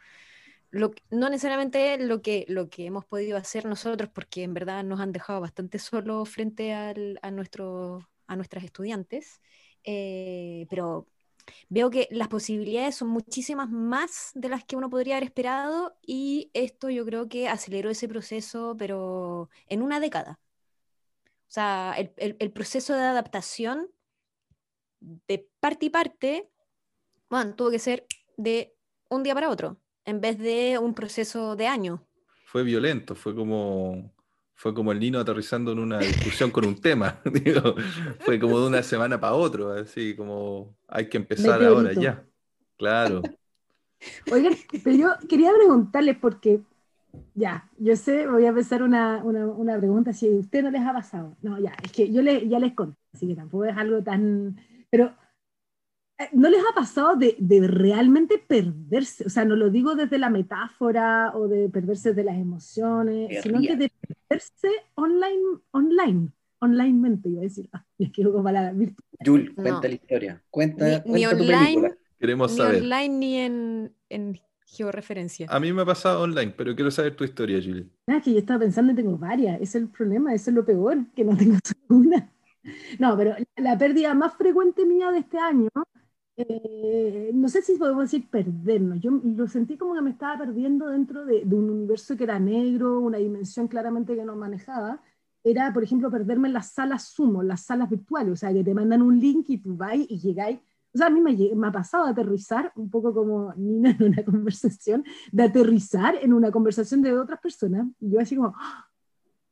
lo, 0.71 0.93
no 1.11 1.31
necesariamente 1.31 1.99
lo 1.99 2.23
que, 2.23 2.47
lo 2.49 2.71
que 2.71 2.87
hemos 2.87 3.05
podido 3.07 3.37
hacer 3.39 3.67
nosotros, 3.67 4.11
porque 4.15 4.45
en 4.45 4.55
verdad 4.55 4.85
nos 4.85 5.01
han 5.01 5.13
dejado 5.13 5.41
bastante 5.41 5.79
solos 5.79 6.29
frente 6.31 6.75
a, 6.75 6.95
nuestro, 7.33 8.09
a 8.27 8.37
nuestras 8.37 8.65
estudiantes, 8.65 9.41
eh, 9.85 10.67
pero 10.71 11.09
veo 11.71 11.91
que 11.91 12.09
las 12.13 12.29
posibilidades 12.29 12.97
son 12.97 13.09
muchísimas 13.11 13.71
más 13.71 14.33
de 14.35 14.49
las 14.51 14.65
que 14.65 14.77
uno 14.77 14.91
podría 14.91 15.17
haber 15.17 15.25
esperado 15.27 15.97
y 16.07 16.51
esto 16.55 16.91
yo 16.91 17.05
creo 17.07 17.29
que 17.29 17.49
aceleró 17.49 17.91
ese 17.91 18.09
proceso, 18.09 18.77
pero 18.79 19.51
en 19.69 19.83
una 19.83 20.01
década. 20.01 20.41
O 21.51 21.53
sea, 21.53 21.95
el, 21.99 22.13
el- 22.17 22.37
el 22.39 22.53
proceso 22.53 22.95
de 22.95 23.03
adaptación 23.03 23.89
de 25.01 25.49
parte 25.61 25.87
y 25.87 25.91
parte, 25.91 26.51
bueno, 27.31 27.55
tuvo 27.55 27.71
que 27.71 27.79
ser 27.79 28.07
de 28.37 28.75
un 29.09 29.23
día 29.23 29.35
para 29.35 29.51
otro, 29.51 29.81
en 30.05 30.21
vez 30.21 30.39
de 30.39 30.79
un 30.79 30.95
proceso 30.95 31.57
de 31.57 31.67
años. 31.67 32.01
Fue 32.47 32.63
violento, 32.65 33.15
fue 33.15 33.35
como, 33.35 34.13
fue 34.55 34.75
como 34.75 34.93
el 34.93 34.99
Nino 35.01 35.21
aterrizando 35.21 35.73
en 35.73 35.79
una 35.79 36.01
discusión 36.01 36.51
con 36.51 36.67
un 36.67 36.81
tema. 36.81 37.21
digo, 37.45 37.75
fue 38.21 38.41
como 38.41 38.61
de 38.61 38.67
una 38.67 38.83
semana 38.83 39.21
para 39.21 39.35
otro, 39.35 39.73
así 39.73 40.17
como 40.17 40.77
hay 40.89 41.09
que 41.09 41.19
empezar 41.19 41.63
ahora 41.63 41.93
ya. 41.93 42.25
Claro. 42.77 43.23
Oigan, 44.33 44.55
pero 44.83 44.97
yo 44.97 45.09
quería 45.29 45.53
preguntarles 45.55 46.17
porque, 46.19 46.61
ya, 47.35 47.71
yo 47.79 47.97
sé, 47.97 48.27
voy 48.27 48.45
a 48.45 48.49
empezar 48.51 48.83
una, 48.83 49.23
una, 49.25 49.47
una 49.47 49.79
pregunta, 49.79 50.13
si 50.13 50.29
a 50.29 50.31
usted 50.39 50.63
no 50.63 50.71
les 50.71 50.83
ha 50.83 50.93
pasado. 50.93 51.37
No, 51.43 51.59
ya, 51.59 51.73
es 51.83 51.93
que 51.93 52.13
yo 52.13 52.23
le, 52.23 52.49
ya 52.49 52.59
les 52.59 52.75
conté, 52.75 52.99
así 53.13 53.29
que 53.29 53.35
tampoco 53.35 53.65
es 53.65 53.77
algo 53.77 54.03
tan... 54.03 54.57
Pero, 54.91 55.15
eh, 56.19 56.29
¿no 56.33 56.49
les 56.51 56.61
ha 56.61 56.75
pasado 56.75 57.17
de, 57.17 57.37
de 57.39 57.67
realmente 57.67 58.39
perderse? 58.39 59.25
O 59.27 59.31
sea, 59.31 59.45
no 59.45 59.57
lo 59.57 59.71
digo 59.71 59.95
desde 59.95 60.19
la 60.19 60.31
metáfora 60.31 61.33
o 61.35 61.49
de 61.49 61.69
perderse 61.69 62.13
de 62.15 62.25
las 62.25 62.37
emociones, 62.37 63.29
De 63.29 63.43
sino 63.43 63.61
que 63.61 63.69
ría. 63.69 63.77
de 63.77 63.93
perderse 64.29 64.69
online, 64.95 65.61
online, 65.71 66.29
onlinemente, 66.59 67.29
iba 67.29 67.41
a 67.41 67.45
decir. 67.45 67.69
Ah, 67.73 67.85
es 67.99 68.11
que 68.13 68.23
virtual. 68.23 68.95
Jul, 69.25 69.55
cuenta 69.55 69.73
No. 69.73 69.89
la 69.89 69.95
historia. 69.95 70.43
Cuenta, 70.51 70.85
Ni- 70.87 70.95
ni 70.95 71.03
cuenta 71.25 71.37
tu 71.37 71.43
online, 71.43 71.65
película. 71.65 71.97
Queremos 72.19 72.51
Ni 72.53 72.57
saber. 72.59 72.83
online 72.83 73.09
ni 73.09 73.37
en, 73.37 73.93
en 74.11 74.41
georreferencia. 74.71 75.47
A 75.51 75.61
mí 75.61 75.73
me 75.73 75.83
ha 75.83 75.87
pasado 75.87 76.23
online, 76.23 76.55
pero 76.57 76.75
quiero 76.75 76.91
saber 76.91 77.17
tu 77.17 77.25
historia, 77.25 77.59
Julie. 77.63 77.89
Ah, 78.07 78.17
es 78.17 78.25
que 78.25 78.33
yo 78.33 78.39
estaba 78.39 78.61
pensando 78.61 78.93
y 78.93 78.97
tengo 78.97 79.17
varias, 79.19 79.57
ese 79.57 79.79
es 79.79 79.85
el 79.85 79.89
problema, 79.89 80.35
eso 80.35 80.51
es 80.51 80.57
lo 80.57 80.65
peor, 80.65 81.07
que 81.15 81.25
no 81.25 81.37
tengo 81.37 81.57
solo 81.65 82.01
una. 82.01 82.33
No, 82.99 83.17
pero 83.17 83.35
la 83.57 83.79
pérdida 83.79 84.15
más 84.15 84.35
frecuente 84.35 84.85
mía 84.85 85.11
de 85.11 85.19
este 85.21 85.39
año, 85.39 85.69
eh, 86.37 87.31
no 87.35 87.49
sé 87.49 87.63
si 87.63 87.77
podemos 87.77 88.05
decir 88.05 88.29
perdernos, 88.29 89.01
yo 89.01 89.11
lo 89.11 89.49
sentí 89.49 89.77
como 89.77 89.95
que 89.95 90.03
me 90.03 90.11
estaba 90.11 90.39
perdiendo 90.39 90.89
dentro 90.89 91.25
de, 91.25 91.45
de 91.45 91.55
un 91.55 91.71
universo 91.71 92.17
que 92.17 92.25
era 92.25 92.39
negro, 92.39 93.01
una 93.01 93.19
dimensión 93.19 93.69
claramente 93.69 94.15
que 94.15 94.25
no 94.25 94.37
manejaba, 94.37 95.03
era, 95.43 95.73
por 95.73 95.83
ejemplo, 95.85 96.11
perderme 96.11 96.49
en 96.49 96.55
las 96.55 96.73
salas 96.73 97.13
Zoom, 97.15 97.43
las 97.43 97.63
salas 97.63 97.89
virtuales, 97.89 98.33
o 98.33 98.37
sea, 98.37 98.53
que 98.53 98.65
te 98.65 98.75
mandan 98.75 99.03
un 99.03 99.19
link 99.19 99.47
y 99.49 99.59
tú 99.59 99.77
vas 99.77 99.97
y 99.97 100.19
llegáis. 100.19 100.59
O 100.93 100.99
sea, 100.99 101.07
a 101.07 101.11
mí 101.11 101.21
me, 101.21 101.37
me 101.55 101.69
ha 101.69 101.73
pasado 101.73 102.07
de 102.07 102.13
aterrizar, 102.13 102.73
un 102.75 102.91
poco 102.91 103.15
como 103.15 103.55
Nina 103.57 103.91
en 103.91 104.03
una 104.03 104.25
conversación, 104.25 105.05
de 105.31 105.43
aterrizar 105.45 106.17
en 106.21 106.33
una 106.33 106.51
conversación 106.51 107.03
de 107.03 107.17
otras 107.17 107.41
personas, 107.41 107.87
y 108.01 108.11
yo 108.11 108.21
así 108.21 108.37
como, 108.37 108.55
¡ah! 108.57 108.87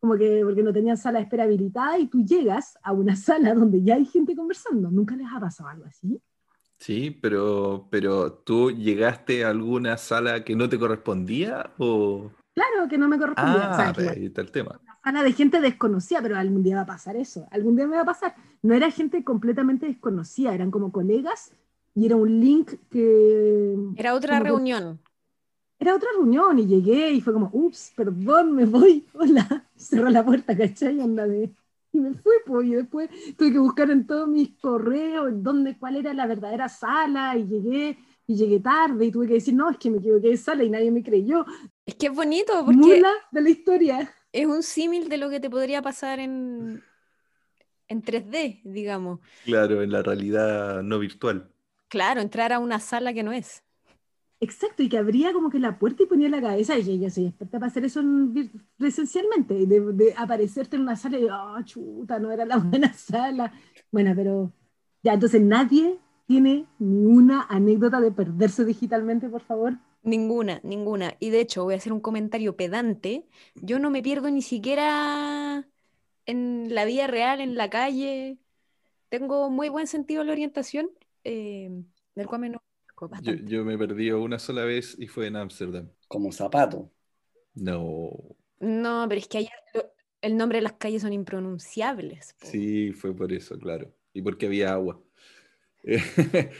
como 0.01 0.17
que 0.17 0.43
porque 0.45 0.63
no 0.63 0.73
tenían 0.73 0.97
sala 0.97 1.19
de 1.19 1.25
espera 1.25 1.45
habilitada, 1.45 1.99
y 1.99 2.07
tú 2.09 2.25
llegas 2.25 2.77
a 2.83 2.93
una 2.93 3.17
sala 3.17 3.55
donde 3.55 3.83
ya 3.83 3.95
hay 3.95 4.05
gente 4.05 4.35
conversando. 4.35 4.91
¿Nunca 4.91 5.17
les 5.17 5.27
ha 5.33 5.41
pasado 5.41 5.69
algo 5.69 5.85
así? 5.85 6.21
Sí, 6.79 7.11
pero, 7.11 7.89
pero 7.91 8.33
¿tú 8.33 8.71
llegaste 8.71 9.45
a 9.45 9.51
alguna 9.51 9.97
sala 9.97 10.45
que 10.45 10.55
no 10.55 10.69
te 10.69 10.79
correspondía 10.79 11.73
o...? 11.79 12.31
Claro 12.55 12.89
que 12.89 12.99
no 12.99 13.09
me 13.09 13.19
correspondía. 13.19 13.73
Ah, 13.73 13.73
o 13.73 13.77
sea, 13.77 13.93
que 13.93 14.11
ahí 14.11 14.27
está 14.27 14.43
el 14.43 14.51
tema. 14.51 14.81
Sala 15.03 15.23
de 15.23 15.33
gente 15.33 15.61
desconocida, 15.61 16.21
pero 16.23 16.37
algún 16.37 16.63
día 16.63 16.77
va 16.77 16.83
a 16.83 16.87
pasar 16.87 17.17
eso, 17.17 17.47
algún 17.51 17.77
día 17.77 17.87
me 17.87 17.97
va 17.97 18.03
a 18.03 18.07
pasar. 18.07 18.35
No 18.63 18.75
era 18.75 18.91
gente 18.91 19.25
completamente 19.25 19.87
desconocida, 19.87 20.55
eran 20.55 20.71
como 20.71 20.93
colegas, 20.93 21.53
y 21.95 22.07
era 22.07 22.17
un 22.17 22.41
link 22.41 22.73
que... 22.91 23.77
Era 23.97 24.15
otra 24.15 24.35
como 24.39 24.45
que- 24.45 24.49
reunión. 24.51 25.01
Era 25.81 25.95
otra 25.95 26.09
reunión 26.17 26.59
y 26.59 26.67
llegué 26.67 27.13
y 27.13 27.21
fue 27.21 27.33
como, 27.33 27.51
ups, 27.53 27.93
perdón, 27.97 28.53
me 28.53 28.65
voy, 28.65 29.07
hola, 29.15 29.65
cerró 29.77 30.11
la 30.11 30.25
puerta, 30.25 30.57
¿cachai? 30.57 30.99
Onda 31.01 31.27
de... 31.27 31.51
Y 31.93 32.01
me 32.01 32.13
fui, 32.15 32.35
pues, 32.45 32.67
y 32.67 32.75
después 32.75 33.09
tuve 33.37 33.53
que 33.53 33.59
buscar 33.59 33.91
en 33.91 34.07
todos 34.07 34.29
mis 34.29 34.51
correos 34.61 35.31
dónde, 35.37 35.79
cuál 35.79 35.97
era 35.97 36.13
la 36.13 36.27
verdadera 36.27 36.69
sala, 36.69 37.37
y 37.37 37.47
llegué, 37.47 37.97
y 38.27 38.35
llegué 38.37 38.61
tarde, 38.61 39.07
y 39.07 39.11
tuve 39.11 39.27
que 39.27 39.35
decir, 39.35 39.55
no, 39.55 39.71
es 39.71 39.79
que 39.79 39.91
me 39.91 39.99
equivoqué 39.99 40.29
de 40.29 40.37
sala, 40.37 40.65
y 40.65 40.71
nadie 40.71 40.91
me 40.91 41.03
creyó. 41.03 41.47
Es 41.87 41.95
que 41.95 42.09
es 42.09 42.15
bonito 42.15 42.53
porque 42.65 42.77
Mula 42.77 43.13
de 43.31 43.41
la 43.41 43.49
historia. 43.49 44.15
Es 44.39 44.47
un 44.47 44.63
símil 44.63 45.09
de 45.09 45.19
lo 45.19 45.31
que 45.31 45.41
te 45.41 45.51
podría 45.51 45.83
pasar 45.83 46.21
en, 46.21 46.83
en 47.89 48.03
3D, 48.03 48.61
digamos. 48.65 49.21
Claro, 49.45 49.83
en 49.83 49.91
la 49.91 50.03
realidad 50.03 50.83
no 50.83 50.99
virtual. 50.99 51.51
Claro, 51.89 52.21
entrar 52.21 52.53
a 52.53 52.59
una 52.59 52.79
sala 52.81 53.13
que 53.13 53.23
no 53.23 53.33
es. 53.33 53.65
Exacto, 54.41 54.85
y 54.85 54.89
que 54.89 54.99
abría 54.99 55.33
como 55.33 55.51
que 55.51 55.59
la 55.59 55.79
puerta 55.81 56.05
y 56.05 56.07
ponía 56.07 56.29
la 56.29 56.41
cabeza, 56.41 56.79
y 56.79 56.85
dije, 56.85 56.99
yo 57.01 57.11
soy 57.11 57.27
experta 57.27 57.59
para 57.59 57.71
hacer 57.71 57.85
eso 57.85 58.01
presencialmente, 58.77 59.67
de, 59.67 59.81
de 59.81 60.15
aparecerte 60.17 60.77
en 60.77 60.83
una 60.83 60.95
sala 60.95 61.19
y, 61.19 61.25
oh, 61.25 61.61
chuta, 61.65 62.21
no 62.21 62.31
era 62.31 62.45
la 62.45 62.57
buena 62.59 62.93
sala. 62.93 63.53
Bueno, 63.91 64.13
pero 64.15 64.53
ya, 65.03 65.15
entonces 65.15 65.41
nadie 65.43 65.99
tiene 66.27 66.67
ni 66.79 67.07
una 67.07 67.47
anécdota 67.49 68.01
de 68.01 68.13
perderse 68.13 68.65
digitalmente, 68.65 69.29
por 69.29 69.43
favor. 69.43 69.75
Ninguna, 70.03 70.61
ninguna. 70.63 71.17
Y 71.19 71.31
de 71.31 71.41
hecho, 71.41 71.65
voy 71.65 71.75
a 71.75 71.77
hacer 71.77 71.93
un 71.93 72.01
comentario 72.01 72.57
pedante. 72.57 73.27
Yo 73.55 73.79
no 73.79 73.91
me 73.91 74.03
pierdo 74.03 74.31
ni 74.31 74.43
siquiera 74.43 75.69
en 76.27 76.75
la 76.75 76.85
vida 76.85 77.07
real, 77.07 77.41
en 77.41 77.57
la 77.57 77.69
calle. 77.71 78.39
Tengo 79.09 79.51
muy 79.51 79.69
buen 79.69 79.87
sentido 79.87 80.21
de 80.21 80.27
la 80.27 80.33
orientación, 80.33 80.91
eh, 81.25 81.71
del 82.15 82.27
cual 82.27 82.43
me 82.43 82.47
enojó 82.49 82.65
Yo, 83.23 83.33
yo 83.35 83.65
me 83.65 83.79
perdí 83.79 84.11
una 84.11 84.39
sola 84.39 84.65
vez 84.65 84.97
y 84.99 85.09
fue 85.09 85.27
en 85.27 85.37
Ámsterdam. 85.37 85.91
Como 86.07 86.33
zapato. 86.33 86.91
No. 87.55 88.11
No, 88.61 89.07
pero 89.09 89.21
es 89.21 89.29
que 89.29 89.39
allá 89.39 89.53
el 90.21 90.37
nombre 90.37 90.59
de 90.59 90.63
las 90.63 90.75
calles 90.75 91.03
son 91.03 91.13
impronunciables. 91.13 92.35
po. 92.39 92.47
Sí, 92.47 92.93
fue 92.93 93.15
por 93.15 93.33
eso, 93.33 93.59
claro. 93.59 93.93
Y 94.13 94.23
porque 94.23 94.47
había 94.47 94.73
agua. 94.73 95.01
Cualquiera 95.85 96.51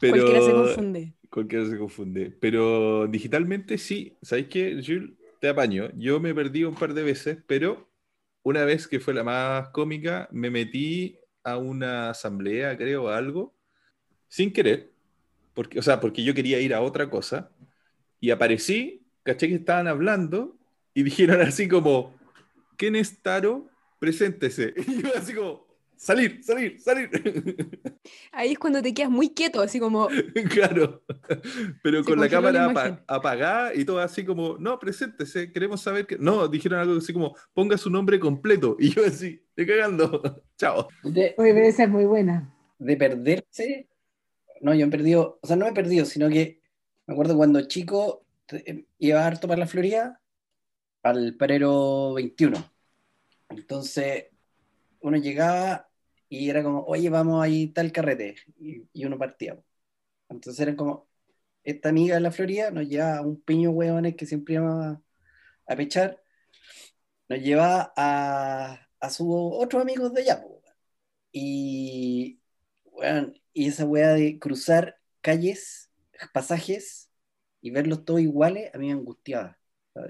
Pero 0.00 0.64
confunde. 0.64 1.14
Cualquiera 1.34 1.66
se 1.66 1.76
confunde. 1.76 2.30
Pero 2.40 3.08
digitalmente 3.08 3.76
sí. 3.76 4.16
¿Sabes 4.22 4.46
qué, 4.46 4.80
Jules? 4.84 5.10
Te 5.40 5.48
apaño. 5.48 5.90
Yo 5.96 6.20
me 6.20 6.32
perdí 6.32 6.62
un 6.62 6.76
par 6.76 6.94
de 6.94 7.02
veces, 7.02 7.38
pero 7.46 7.90
una 8.44 8.64
vez 8.64 8.86
que 8.86 9.00
fue 9.00 9.14
la 9.14 9.24
más 9.24 9.68
cómica, 9.70 10.28
me 10.30 10.48
metí 10.48 11.18
a 11.42 11.58
una 11.58 12.10
asamblea, 12.10 12.76
creo, 12.78 13.08
a 13.08 13.18
algo, 13.18 13.52
sin 14.28 14.52
querer. 14.52 14.92
Porque, 15.54 15.78
o 15.78 15.82
sea, 15.82 16.00
porque 16.00 16.22
yo 16.22 16.34
quería 16.34 16.60
ir 16.60 16.72
a 16.72 16.80
otra 16.80 17.10
cosa. 17.10 17.50
Y 18.20 18.30
aparecí, 18.30 19.04
caché 19.24 19.48
que 19.48 19.56
estaban 19.56 19.88
hablando 19.88 20.56
y 20.94 21.02
dijeron 21.08 21.40
así 21.40 21.66
como, 21.66 22.14
¿quién 22.76 22.94
es 22.94 23.20
Taro? 23.20 23.68
Preséntese. 23.98 24.72
Y 24.86 25.02
yo 25.02 25.10
así 25.16 25.34
como, 25.34 25.63
salir, 25.96 26.42
salir, 26.42 26.80
salir. 26.80 27.10
Ahí 28.32 28.52
es 28.52 28.58
cuando 28.58 28.82
te 28.82 28.92
quedas 28.92 29.10
muy 29.10 29.30
quieto, 29.30 29.60
así 29.60 29.78
como, 29.80 30.08
Claro, 30.50 31.02
pero 31.82 32.02
Se 32.02 32.10
con 32.10 32.20
la 32.20 32.28
cámara 32.28 33.02
apagada 33.06 33.74
y 33.74 33.84
todo 33.84 33.98
así 33.98 34.24
como, 34.24 34.56
no, 34.58 34.78
preséntese, 34.78 35.52
queremos 35.52 35.80
saber 35.80 36.06
que... 36.06 36.18
No, 36.18 36.48
dijeron 36.48 36.80
algo 36.80 36.96
así 36.98 37.12
como, 37.12 37.34
ponga 37.52 37.78
su 37.78 37.90
nombre 37.90 38.18
completo. 38.20 38.76
Y 38.78 38.90
yo 38.90 39.04
así, 39.06 39.42
te 39.54 39.66
cagando, 39.66 40.42
chao. 40.58 40.88
De, 41.02 41.34
Oye, 41.38 41.54
pero 41.54 41.66
esa 41.66 41.84
es 41.84 41.90
muy 41.90 42.04
buena. 42.04 42.54
de 42.78 42.96
perderse. 42.96 43.88
No, 44.60 44.74
yo 44.74 44.86
he 44.86 44.90
perdido, 44.90 45.38
o 45.42 45.46
sea, 45.46 45.56
no 45.56 45.66
he 45.66 45.72
perdido, 45.72 46.04
sino 46.04 46.28
que 46.28 46.60
me 47.06 47.14
acuerdo 47.14 47.36
cuando 47.36 47.60
chico 47.66 48.24
eh, 48.50 48.84
iba 48.98 49.26
harto 49.26 49.46
para 49.48 49.60
la 49.60 49.66
Florida 49.66 50.20
al 51.02 51.34
Parero 51.36 52.14
21. 52.14 52.56
Entonces, 53.50 54.26
uno 55.04 55.18
llegaba 55.18 55.88
y 56.28 56.50
era 56.50 56.62
como, 56.62 56.84
oye, 56.84 57.10
vamos 57.10 57.42
ahí 57.42 57.68
tal 57.68 57.92
carrete. 57.92 58.36
Y, 58.58 58.84
y 58.92 59.04
uno 59.04 59.18
partía. 59.18 59.58
Entonces 60.28 60.60
eran 60.60 60.76
como, 60.76 61.08
esta 61.64 61.88
amiga 61.90 62.16
de 62.16 62.20
la 62.22 62.32
Florida 62.32 62.70
nos 62.70 62.88
llevaba 62.88 63.18
a 63.18 63.22
un 63.22 63.40
piño 63.42 63.70
hueones 63.70 64.16
que 64.16 64.26
siempre 64.26 64.54
íbamos 64.54 64.98
a, 65.66 65.76
pechar, 65.76 66.20
nos 67.28 67.40
llevaba 67.40 67.92
a, 67.96 68.88
a 69.00 69.10
sus 69.10 69.26
otros 69.30 69.82
amigos 69.82 70.12
de 70.14 70.22
allá. 70.22 70.44
Y, 71.32 72.40
weón, 72.84 73.34
y 73.52 73.68
esa 73.68 73.84
weá 73.86 74.14
de 74.14 74.38
cruzar 74.38 74.98
calles, 75.20 75.90
pasajes 76.32 77.10
y 77.60 77.70
verlos 77.70 78.04
todos 78.04 78.20
iguales, 78.20 78.70
a 78.74 78.78
mí 78.78 78.88
me 78.88 78.92
angustiaba. 78.92 79.58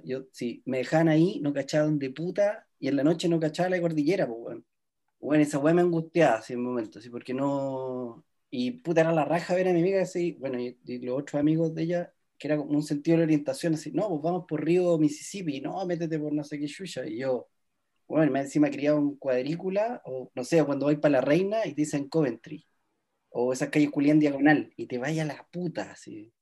Yo, 0.05 0.25
si 0.33 0.63
me 0.67 0.79
dejaban 0.79 1.09
ahí, 1.09 1.41
no 1.41 1.53
cachaba 1.53 1.87
dónde 1.87 2.11
puta, 2.11 2.67
y 2.79 2.89
en 2.89 2.97
la 2.97 3.05
noche 3.05 3.29
no 3.29 3.41
cachaba 3.41 3.71
la 3.71 3.81
cordillera, 3.81 4.27
pues, 4.27 4.39
weón. 4.41 4.67
Bueno, 5.25 5.43
esa 5.43 5.59
weá 5.59 5.73
me 5.73 5.81
angustiaba 5.81 6.37
así 6.37 6.53
en 6.53 6.59
un 6.59 6.67
momento, 6.67 6.99
así, 6.99 7.09
porque 7.09 7.33
no. 7.33 8.27
Y 8.51 8.73
puta, 8.73 9.01
era 9.01 9.13
la 9.13 9.25
raja 9.25 9.55
ver 9.55 9.69
a 9.69 9.73
mi 9.73 9.81
amiga 9.81 10.03
así, 10.03 10.33
bueno, 10.33 10.61
y, 10.61 10.77
los 10.99 11.19
otros 11.19 11.41
amigos 11.41 11.75
de 11.75 11.83
ella, 11.85 12.13
que 12.39 12.47
era 12.49 12.59
como 12.59 12.73
un 12.73 12.83
sentido 12.83 13.17
de 13.17 13.25
orientación, 13.25 13.73
así, 13.75 13.91
no, 13.93 14.09
pues 14.11 14.21
vamos 14.23 14.45
por 14.47 14.63
Río 14.63 14.99
Mississippi, 14.99 15.63
no, 15.63 15.85
métete 15.87 16.19
por 16.19 16.33
no 16.35 16.45
sé 16.45 16.59
qué 16.59 16.67
chucha, 16.67 17.07
y 17.07 17.19
yo, 17.21 17.49
bueno, 18.07 18.31
me 18.33 18.41
encima 18.41 18.71
criado 18.71 18.99
en 18.99 19.17
cuadrícula, 19.17 20.03
o 20.05 20.31
no 20.35 20.45
sé, 20.45 20.63
cuando 20.65 20.87
voy 20.87 20.97
para 20.99 21.13
la 21.13 21.21
reina 21.23 21.67
y 21.67 21.71
te 21.71 21.83
dicen 21.83 22.09
Coventry, 22.09 22.67
o 23.31 23.53
esa 23.55 23.71
calle 23.71 23.87
Julián 23.87 24.21
Diagonal, 24.21 24.75
y 24.77 24.87
te 24.87 24.99
vaya 24.99 25.23
a 25.23 25.27
la 25.27 25.49
puta, 25.51 25.91
así. 25.93 26.33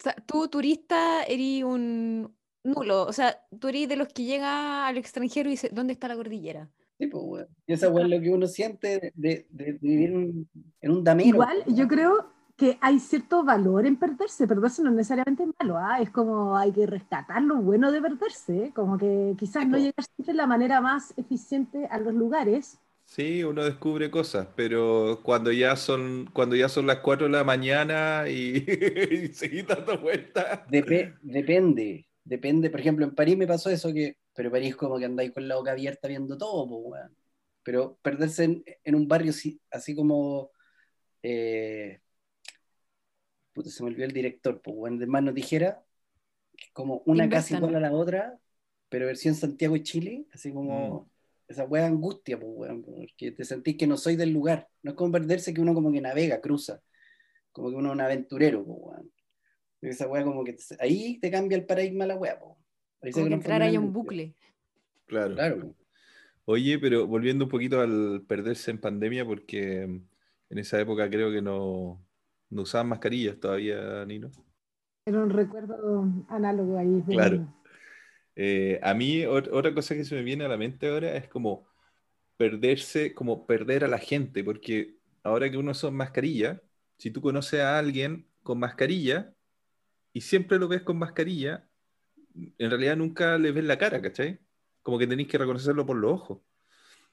o 0.00 0.02
sea, 0.02 0.14
tú 0.26 0.48
turista 0.48 1.22
eres 1.22 1.62
un 1.62 2.36
nulo, 2.64 3.04
o 3.04 3.12
sea, 3.12 3.40
tú 3.60 3.68
eres 3.68 3.88
de 3.88 3.96
los 3.96 4.08
que 4.08 4.24
llega 4.24 4.88
al 4.88 4.98
extranjero 4.98 5.48
y 5.48 5.52
dice, 5.52 5.70
¿dónde 5.72 5.92
está 5.92 6.08
la 6.08 6.16
cordillera? 6.16 6.68
Sí, 6.98 7.06
pues, 7.08 7.24
weón. 7.26 7.48
Y 7.66 7.72
esa 7.72 7.86
es 7.88 7.92
lo 8.08 8.20
que 8.20 8.30
uno 8.30 8.46
siente 8.46 8.88
de, 8.88 9.12
de- 9.14 9.46
de 9.50 9.72
vivir 9.80 10.10
en, 10.10 10.48
en 10.80 10.90
un 10.92 11.02
damero. 11.04 11.28
Igual, 11.28 11.62
pues, 11.64 11.76
yo 11.76 11.88
creo 11.88 12.26
que 12.56 12.78
hay 12.80 13.00
cierto 13.00 13.42
valor 13.44 13.84
en 13.86 13.96
perderse. 13.96 14.46
Perderse 14.46 14.82
no 14.82 14.90
es 14.90 14.96
necesariamente 14.96 15.44
malo, 15.60 15.76
¿ah? 15.76 15.98
es 16.00 16.10
como 16.10 16.56
hay 16.56 16.70
que 16.72 16.86
rescatar 16.86 17.42
lo 17.42 17.56
bueno 17.56 17.90
de 17.90 18.00
perderse. 18.00 18.66
¿eh? 18.66 18.72
Como 18.72 18.96
que 18.96 19.34
quizás 19.38 19.64
Sí, 19.64 19.68
no 19.68 19.76
po. 19.76 19.78
llegar 19.78 20.04
siempre 20.14 20.34
la 20.34 20.46
manera 20.46 20.80
más 20.80 21.12
eficiente 21.16 21.86
a 21.90 21.98
los 21.98 22.14
lugares. 22.14 22.78
Sí, 23.06 23.44
uno 23.44 23.64
descubre 23.64 24.10
cosas, 24.10 24.48
pero 24.56 25.20
cuando 25.22 25.52
ya 25.52 25.76
son, 25.76 26.28
cuando 26.32 26.56
ya 26.56 26.68
son 26.68 26.86
las 26.86 26.98
4 26.98 27.26
de 27.26 27.32
la 27.32 27.44
mañana 27.44 28.24
y, 28.28 28.64
y 29.10 29.28
seguís 29.34 29.66
dando 29.66 29.98
vueltas. 30.00 30.60
Depe- 30.68 31.14
depende, 31.22 32.06
depende. 32.24 32.70
Por 32.70 32.80
ejemplo, 32.80 33.04
en 33.04 33.14
París 33.14 33.36
me 33.36 33.46
pasó 33.46 33.68
eso 33.70 33.92
que, 33.92 34.16
pero 34.34 34.50
París 34.50 34.76
como 34.76 34.98
que 34.98 35.04
andáis 35.04 35.32
con 35.32 35.46
la 35.48 35.56
boca 35.56 35.72
abierta 35.72 36.08
viendo 36.08 36.36
todo, 36.36 36.68
pues, 36.68 36.80
weón. 36.84 37.16
Pero 37.62 37.98
perderse 38.02 38.44
en, 38.44 38.64
en 38.84 38.94
un 38.94 39.08
barrio 39.08 39.30
así, 39.30 39.60
así 39.70 39.94
como, 39.94 40.50
eh, 41.22 42.00
se 43.64 43.82
me 43.82 43.90
olvidó 43.90 44.04
el 44.06 44.12
director, 44.12 44.60
pues, 44.60 44.76
weón, 44.76 44.98
de 44.98 45.06
Mano 45.06 45.32
Tijera, 45.32 45.82
como 46.72 47.02
una 47.06 47.28
casa 47.28 47.54
Burton. 47.54 47.70
igual 47.70 47.84
a 47.84 47.88
la 47.88 47.96
otra, 47.96 48.38
pero 48.88 49.06
versión 49.06 49.34
Santiago 49.34 49.76
y 49.76 49.82
Chile, 49.82 50.26
así 50.32 50.52
como 50.52 51.08
esa 51.48 51.64
weá 51.64 51.86
angustia, 51.86 52.38
pues, 52.38 52.52
weón, 52.54 52.82
porque 52.82 53.32
te 53.32 53.44
sentís 53.44 53.76
que 53.76 53.86
no 53.86 53.96
soy 53.96 54.16
del 54.16 54.30
lugar. 54.30 54.68
No 54.82 54.92
es 54.92 54.96
como 54.96 55.12
perderse 55.12 55.54
que 55.54 55.60
uno 55.60 55.74
como 55.74 55.92
que 55.92 56.00
navega, 56.00 56.40
cruza, 56.40 56.82
como 57.52 57.70
que 57.70 57.76
uno 57.76 57.90
es 57.90 57.94
un 57.94 58.00
aventurero, 58.00 58.64
pues, 58.64 58.78
weón. 58.80 59.12
Esa 59.82 60.08
weá 60.08 60.24
como 60.24 60.44
que 60.44 60.54
te- 60.54 60.76
ahí 60.80 61.18
te 61.20 61.30
cambia 61.30 61.56
el 61.58 61.66
paradigma 61.66 62.06
la 62.06 62.16
weá, 62.16 62.38
po. 62.38 62.58
Se 63.04 63.12
Como 63.12 63.28
que 63.28 63.34
entrar 63.34 63.62
en 63.62 63.68
ahí 63.68 63.76
a 63.76 63.80
un 63.80 63.92
bucle. 63.92 64.34
Claro. 65.06 65.34
Claro. 65.34 65.74
Oye, 66.46 66.78
pero 66.78 67.06
volviendo 67.06 67.44
un 67.44 67.50
poquito 67.50 67.80
al 67.80 68.22
perderse 68.26 68.70
en 68.70 68.78
pandemia, 68.78 69.24
porque 69.24 69.82
en 69.82 70.58
esa 70.58 70.80
época 70.80 71.08
creo 71.08 71.30
que 71.30 71.40
no, 71.40 72.04
no 72.50 72.62
usaban 72.62 72.88
mascarillas 72.88 73.38
todavía, 73.40 74.04
Nino. 74.04 74.30
Era 75.06 75.20
un 75.20 75.30
recuerdo 75.30 76.06
análogo 76.28 76.78
ahí. 76.78 77.02
Claro. 77.08 77.46
Eh, 78.36 78.80
a 78.82 78.94
mí, 78.94 79.20
ot- 79.22 79.48
otra 79.52 79.72
cosa 79.74 79.94
que 79.94 80.04
se 80.04 80.14
me 80.14 80.22
viene 80.22 80.44
a 80.44 80.48
la 80.48 80.56
mente 80.56 80.88
ahora 80.88 81.14
es 81.16 81.28
como 81.28 81.66
perderse, 82.36 83.14
como 83.14 83.46
perder 83.46 83.84
a 83.84 83.88
la 83.88 83.98
gente, 83.98 84.42
porque 84.42 84.96
ahora 85.22 85.50
que 85.50 85.56
uno 85.56 85.72
son 85.72 85.94
mascarilla, 85.94 86.60
si 86.98 87.10
tú 87.10 87.20
conoces 87.20 87.60
a 87.60 87.78
alguien 87.78 88.26
con 88.42 88.58
mascarilla 88.58 89.32
y 90.12 90.20
siempre 90.20 90.58
lo 90.58 90.68
ves 90.68 90.82
con 90.82 90.98
mascarilla, 90.98 91.68
en 92.34 92.70
realidad 92.70 92.96
nunca 92.96 93.38
le 93.38 93.52
ves 93.52 93.64
la 93.64 93.78
cara, 93.78 94.00
¿cachai? 94.02 94.38
Como 94.82 94.98
que 94.98 95.06
tenéis 95.06 95.28
que 95.28 95.38
reconocerlo 95.38 95.86
por 95.86 95.96
los 95.96 96.12
ojos. 96.12 96.38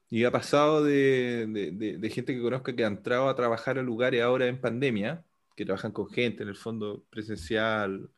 Y 0.10 0.26
ha 0.26 0.32
pasado 0.32 0.84
de, 0.84 1.48
de- 1.48 1.72
de- 1.72 1.98
de 1.98 2.10
gente 2.10 2.34
que 2.36 2.42
conozco 2.42 2.76
que 2.76 2.84
ha 2.84 2.88
entrado 2.88 3.30
a 3.30 3.36
trabajar 3.36 3.80
a 3.80 3.84
lugares 3.84 4.22
ahora 4.22 4.48
en 4.48 4.60
pandemia, 4.60 5.24
que 5.56 5.66
trabajan 5.66 5.92
con 5.92 6.10
gente 6.10 6.44
en 6.44 6.50
el 6.50 6.56
fondo 6.56 7.06
presencial, 7.10 8.10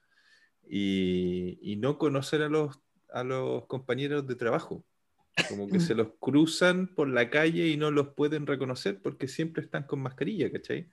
y, 0.68 1.60
y 1.62 1.76
no 1.76 1.98
conocer 1.98 2.42
a 2.42 2.50
los, 2.50 2.80
a 3.12 3.24
los 3.24 3.66
compañeros 3.68 4.26
de 4.28 4.36
trabajo. 4.36 4.84
Como 5.50 5.68
que 5.68 5.80
se 5.80 5.96
los 5.96 6.10
cruzan 6.20 6.88
por 6.94 7.08
la 7.10 7.30
calle 7.30 7.68
y 7.68 7.76
no 7.76 7.90
los 7.92 8.10
pueden 8.10 8.46
reconocer 8.46 9.02
porque 9.02 9.28
siempre 9.28 9.64
están 9.64 9.84
con 9.84 10.00
mascarilla, 10.00 10.52
¿cachai? 10.52 10.90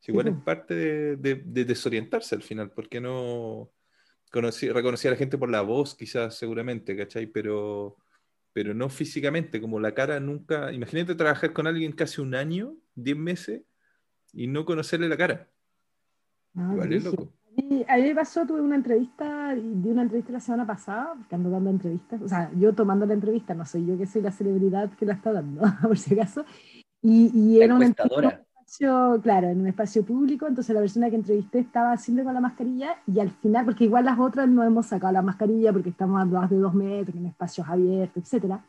Si 0.00 0.10
igual 0.10 0.28
es 0.28 0.34
parte 0.42 0.74
de 1.16 1.34
desorientarse 1.64 2.34
al 2.34 2.42
final, 2.42 2.70
porque 2.70 3.00
no 3.00 3.70
conocí, 4.30 4.68
reconocí 4.70 5.08
a 5.08 5.12
la 5.12 5.16
gente 5.16 5.38
por 5.38 5.50
la 5.50 5.62
voz, 5.62 5.94
quizás 5.94 6.36
seguramente, 6.36 6.96
¿cachai? 6.96 7.26
Pero, 7.26 7.96
pero 8.52 8.74
no 8.74 8.88
físicamente, 8.88 9.60
como 9.60 9.80
la 9.80 9.94
cara 9.94 10.20
nunca. 10.20 10.72
Imagínate 10.72 11.14
trabajar 11.14 11.52
con 11.52 11.66
alguien 11.66 11.92
casi 11.92 12.20
un 12.20 12.34
año, 12.34 12.76
10 12.94 13.16
meses, 13.16 13.62
y 14.32 14.46
no 14.46 14.64
conocerle 14.64 15.08
la 15.08 15.16
cara. 15.16 15.48
Ah, 16.54 16.70
Igual 16.72 16.92
es 16.92 17.02
brígido. 17.02 17.10
loco. 17.12 17.32
Y 17.56 17.84
a 17.88 17.96
mí 17.96 18.02
me 18.02 18.14
pasó, 18.14 18.46
tuve 18.46 18.60
una 18.60 18.76
entrevista, 18.76 19.52
di 19.54 19.88
una 19.88 20.02
entrevista 20.02 20.32
la 20.32 20.40
semana 20.40 20.64
pasada, 20.64 21.14
porque 21.16 21.34
ando 21.34 21.50
dando 21.50 21.70
entrevistas, 21.70 22.22
o 22.22 22.28
sea, 22.28 22.52
yo 22.56 22.72
tomando 22.72 23.04
la 23.04 23.14
entrevista, 23.14 23.52
no 23.52 23.64
soy 23.66 23.84
yo 23.84 23.98
que 23.98 24.06
soy 24.06 24.22
la 24.22 24.30
celebridad 24.30 24.92
que 24.96 25.04
la 25.04 25.14
está 25.14 25.32
dando, 25.32 25.62
por 25.82 25.98
si 25.98 26.14
acaso. 26.14 26.44
Y, 27.02 27.32
y 27.34 27.60
era 27.60 27.74
una 27.74 27.86
entrevista. 27.86 28.44
Espacio, 28.68 29.18
claro, 29.22 29.48
en 29.48 29.60
un 29.60 29.66
espacio 29.66 30.04
público, 30.04 30.46
entonces 30.46 30.74
la 30.74 30.80
persona 30.80 31.08
que 31.08 31.16
entrevisté 31.16 31.60
estaba 31.60 31.96
siempre 31.96 32.24
con 32.24 32.34
la 32.34 32.40
mascarilla 32.40 32.96
y 33.06 33.18
al 33.18 33.30
final, 33.30 33.64
porque 33.64 33.84
igual 33.84 34.04
las 34.04 34.18
otras 34.18 34.46
no 34.46 34.62
hemos 34.62 34.86
sacado 34.86 35.12
la 35.12 35.22
mascarilla 35.22 35.72
porque 35.72 35.88
estamos 35.88 36.20
a 36.20 36.26
más 36.26 36.50
de 36.50 36.58
dos 36.58 36.74
metros, 36.74 37.16
en 37.16 37.26
espacios 37.26 37.66
abiertos, 37.66 38.22
etcétera. 38.22 38.62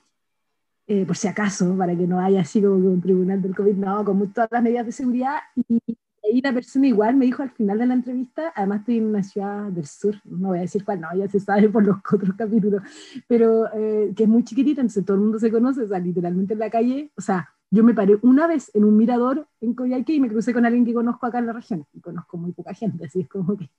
Eh, 0.88 1.06
por 1.06 1.18
si 1.18 1.28
acaso, 1.28 1.78
para 1.78 1.96
que 1.96 2.08
no 2.08 2.20
haya 2.20 2.42
así 2.42 2.62
como 2.62 2.76
un 2.76 3.02
tribunal 3.02 3.42
del 3.42 3.56
COVID, 3.56 3.76
no, 3.76 4.06
con 4.06 4.32
todas 4.32 4.50
las 4.52 4.64
medidas 4.64 4.86
de 4.86 4.92
seguridad. 4.94 5.38
Y 5.68 5.80
ahí 6.24 6.42
la 6.42 6.54
persona 6.54 6.88
igual 6.88 7.16
me 7.16 7.26
dijo 7.26 7.44
al 7.44 7.52
final 7.52 7.78
de 7.80 7.86
la 7.86 7.94
entrevista, 7.94 8.54
además 8.56 8.80
estoy 8.80 8.98
en 8.98 9.06
una 9.06 9.24
ciudad 9.24 9.66
del 9.70 9.86
sur, 9.86 10.16
no 10.24 10.50
voy 10.50 10.60
a 10.60 10.62
decir 10.62 10.86
cuál, 10.86 11.02
no, 11.02 11.10
ya 11.16 11.28
se 11.28 11.40
sabe 11.42 11.70
por 11.70 11.86
los 11.86 11.98
otros 12.14 12.36
capítulos, 12.38 12.82
pero 13.28 13.68
eh, 13.74 14.14
que 14.16 14.24
es 14.24 14.30
muy 14.30 14.44
chiquitita, 14.44 14.82
entonces 14.82 15.06
todo 15.06 15.18
el 15.18 15.24
mundo 15.24 15.40
se 15.40 15.52
conoce, 15.52 15.82
o 15.84 15.88
sea, 15.88 16.00
literalmente 16.00 16.54
en 16.54 16.60
la 16.60 16.70
calle, 16.70 17.12
o 17.18 17.22
sea, 17.22 17.50
yo 17.72 17.84
me 17.84 17.94
paré 17.94 18.18
una 18.22 18.48
vez 18.48 18.72
en 18.74 18.84
un 18.84 18.98
mirador 18.98 19.48
en 19.62 19.74
Coyhaique 19.74 20.14
y 20.14 20.20
me 20.20 20.30
crucé 20.30 20.54
con 20.54 20.66
alguien 20.66 20.86
que 20.86 20.94
conozco 20.94 21.26
acá 21.26 21.40
en 21.40 21.46
la 21.48 21.54
región, 21.54 21.86
y 21.94 22.02
conozco 22.02 22.38
muy 22.38 22.52
poca 22.52 22.74
gente, 22.74 23.06
así 23.06 23.22
es 23.22 23.30
como 23.30 23.58
que... 23.58 23.70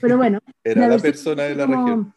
Pero 0.00 0.16
bueno. 0.16 0.38
Era 0.64 0.88
la 0.88 0.98
persona 0.98 1.44
de 1.44 1.54
la 1.54 1.66
región. 1.66 2.14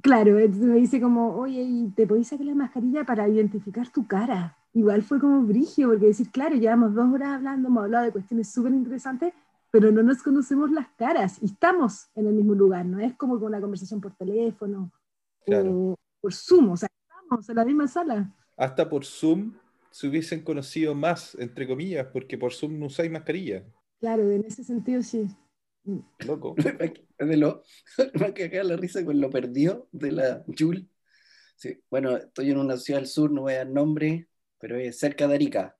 Claro, 0.00 0.38
entonces 0.38 0.68
me 0.68 0.76
dice 0.76 1.00
como, 1.00 1.36
oye, 1.36 1.62
¿y 1.62 1.88
te 1.90 2.06
podéis 2.06 2.28
sacar 2.28 2.46
la 2.46 2.54
mascarilla 2.54 3.04
para 3.04 3.28
identificar 3.28 3.88
tu 3.90 4.06
cara? 4.06 4.56
Igual 4.74 5.02
fue 5.02 5.20
como 5.20 5.42
brigio, 5.42 5.88
porque 5.88 6.06
decir, 6.06 6.30
claro, 6.30 6.56
llevamos 6.56 6.94
dos 6.94 7.12
horas 7.12 7.28
hablando, 7.28 7.68
hemos 7.68 7.84
hablado 7.84 8.06
de 8.06 8.12
cuestiones 8.12 8.50
súper 8.50 8.72
interesantes, 8.72 9.32
pero 9.70 9.92
no 9.92 10.02
nos 10.02 10.22
conocemos 10.22 10.70
las 10.70 10.88
caras 10.96 11.38
y 11.40 11.46
estamos 11.46 12.08
en 12.14 12.26
el 12.26 12.34
mismo 12.34 12.54
lugar, 12.54 12.84
no 12.84 12.98
es 12.98 13.14
como 13.14 13.38
con 13.38 13.48
una 13.48 13.60
conversación 13.60 14.00
por 14.00 14.12
teléfono 14.12 14.90
o 15.46 15.94
por 16.20 16.32
Zoom, 16.32 16.70
o 16.70 16.76
sea, 16.76 16.88
estamos 17.10 17.48
en 17.48 17.56
la 17.56 17.64
misma 17.64 17.86
sala. 17.86 18.30
Hasta 18.56 18.88
por 18.88 19.04
Zoom 19.04 19.52
se 19.92 20.08
hubiesen 20.08 20.42
conocido 20.42 20.94
más, 20.94 21.36
entre 21.38 21.68
comillas, 21.68 22.08
porque 22.12 22.38
por 22.38 22.52
Zoom 22.52 22.78
no 22.78 22.86
usáis 22.86 23.10
mascarilla. 23.10 23.64
Claro, 24.00 24.30
en 24.32 24.44
ese 24.44 24.64
sentido 24.64 25.02
sí. 25.02 25.28
Loco. 26.26 26.54
de 27.18 27.36
lo, 27.36 27.62
me 28.14 28.32
cagar 28.32 28.64
la 28.66 28.76
risa 28.76 29.04
con 29.04 29.20
lo 29.20 29.30
perdió 29.30 29.88
de 29.92 30.12
la 30.12 30.44
Jul. 30.58 30.88
Sí, 31.56 31.78
bueno, 31.90 32.16
estoy 32.16 32.50
en 32.50 32.58
una 32.58 32.76
ciudad 32.76 33.00
del 33.00 33.08
sur, 33.08 33.30
no 33.30 33.42
voy 33.42 33.52
a 33.54 33.58
dar 33.58 33.68
nombre, 33.68 34.26
pero 34.58 34.76
es 34.76 34.98
cerca 34.98 35.28
de 35.28 35.34
Arica. 35.34 35.76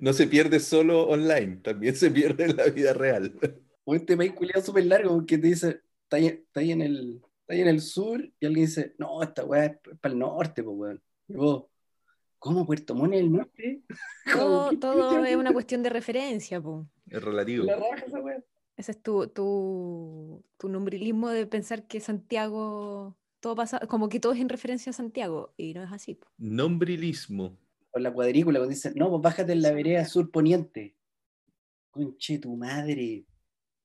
No 0.00 0.12
se 0.12 0.26
pierde 0.26 0.58
solo 0.58 1.06
online, 1.06 1.58
también 1.58 1.94
se 1.94 2.10
pierde 2.10 2.44
en 2.44 2.56
la 2.56 2.64
vida 2.64 2.92
real. 2.92 3.38
O 3.84 3.94
este 3.94 4.16
país 4.16 4.32
culiado 4.32 4.62
súper 4.62 4.86
largo 4.86 5.14
porque 5.14 5.38
te 5.38 5.46
dice, 5.46 5.80
está 6.02 6.16
ahí, 6.16 6.72
en 6.72 6.82
el, 6.82 7.22
está 7.40 7.54
ahí 7.54 7.60
en 7.60 7.68
el 7.68 7.80
sur 7.80 8.20
y 8.40 8.46
alguien 8.46 8.66
dice, 8.66 8.94
no, 8.98 9.22
esta 9.22 9.44
weá 9.44 9.66
es, 9.66 9.78
para 10.00 10.12
el 10.12 10.18
norte, 10.18 10.62
pues 10.62 10.76
weón. 10.76 11.02
Y 11.28 11.34
vos, 11.34 11.66
¿cómo 12.38 12.66
Puerto 12.66 12.94
Montt 12.94 13.14
es 13.14 13.20
el 13.20 13.32
norte? 13.32 13.82
Todo, 14.32 14.70
todo 14.78 15.24
es 15.24 15.36
una 15.36 15.52
cuestión 15.52 15.82
de 15.82 15.90
referencia, 15.90 16.60
pues. 16.60 16.86
Es 17.08 17.22
relativo. 17.22 17.64
La 17.64 17.76
raja 17.76 18.04
esa 18.06 18.20
weá. 18.20 18.42
Ese 18.76 18.92
es 18.92 19.02
tu, 19.02 19.26
tu, 19.28 20.44
tu 20.56 20.68
nombrilismo 20.68 21.30
de 21.30 21.46
pensar 21.46 21.86
que 21.88 21.98
Santiago, 21.98 23.16
todo 23.40 23.56
pasa, 23.56 23.80
como 23.88 24.08
que 24.08 24.20
todo 24.20 24.32
es 24.34 24.40
en 24.40 24.48
referencia 24.48 24.90
a 24.90 24.92
Santiago, 24.92 25.52
y 25.56 25.74
no 25.74 25.82
es 25.82 25.90
así. 25.90 26.14
po. 26.14 26.28
Nombrilismo. 26.38 27.58
Con 27.90 28.02
la 28.02 28.12
cuadrícula, 28.12 28.60
cuando 28.60 28.74
dicen, 28.74 28.92
no, 28.94 29.10
pues 29.10 29.22
bájate 29.22 29.52
en 29.52 29.62
la 29.62 29.72
vereda 29.72 30.04
sur 30.04 30.30
poniente. 30.30 30.94
Conche 31.90 32.38
tu 32.38 32.56
madre. 32.56 33.24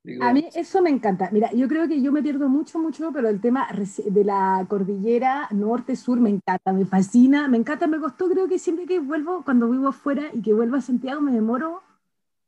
Digo, 0.03 0.23
A 0.23 0.33
mí 0.33 0.49
eso 0.53 0.81
me 0.81 0.89
encanta. 0.89 1.29
Mira, 1.31 1.51
yo 1.53 1.67
creo 1.69 1.87
que 1.87 2.01
yo 2.01 2.11
me 2.11 2.21
pierdo 2.21 2.49
mucho, 2.49 2.77
mucho, 2.77 3.11
pero 3.13 3.29
el 3.29 3.39
tema 3.39 3.67
de 3.71 4.23
la 4.25 4.65
cordillera 4.67 5.47
norte-sur 5.51 6.19
me 6.19 6.29
encanta, 6.29 6.73
me 6.73 6.85
fascina, 6.85 7.47
me 7.47 7.57
encanta, 7.57 7.87
me 7.87 7.99
costó, 7.99 8.27
creo 8.29 8.49
que 8.49 8.59
siempre 8.59 8.85
que 8.85 8.99
vuelvo, 8.99 9.43
cuando 9.45 9.69
vivo 9.69 9.87
afuera 9.87 10.29
y 10.33 10.41
que 10.41 10.53
vuelvo 10.53 10.75
a 10.75 10.81
Santiago, 10.81 11.21
me 11.21 11.31
demoro 11.31 11.81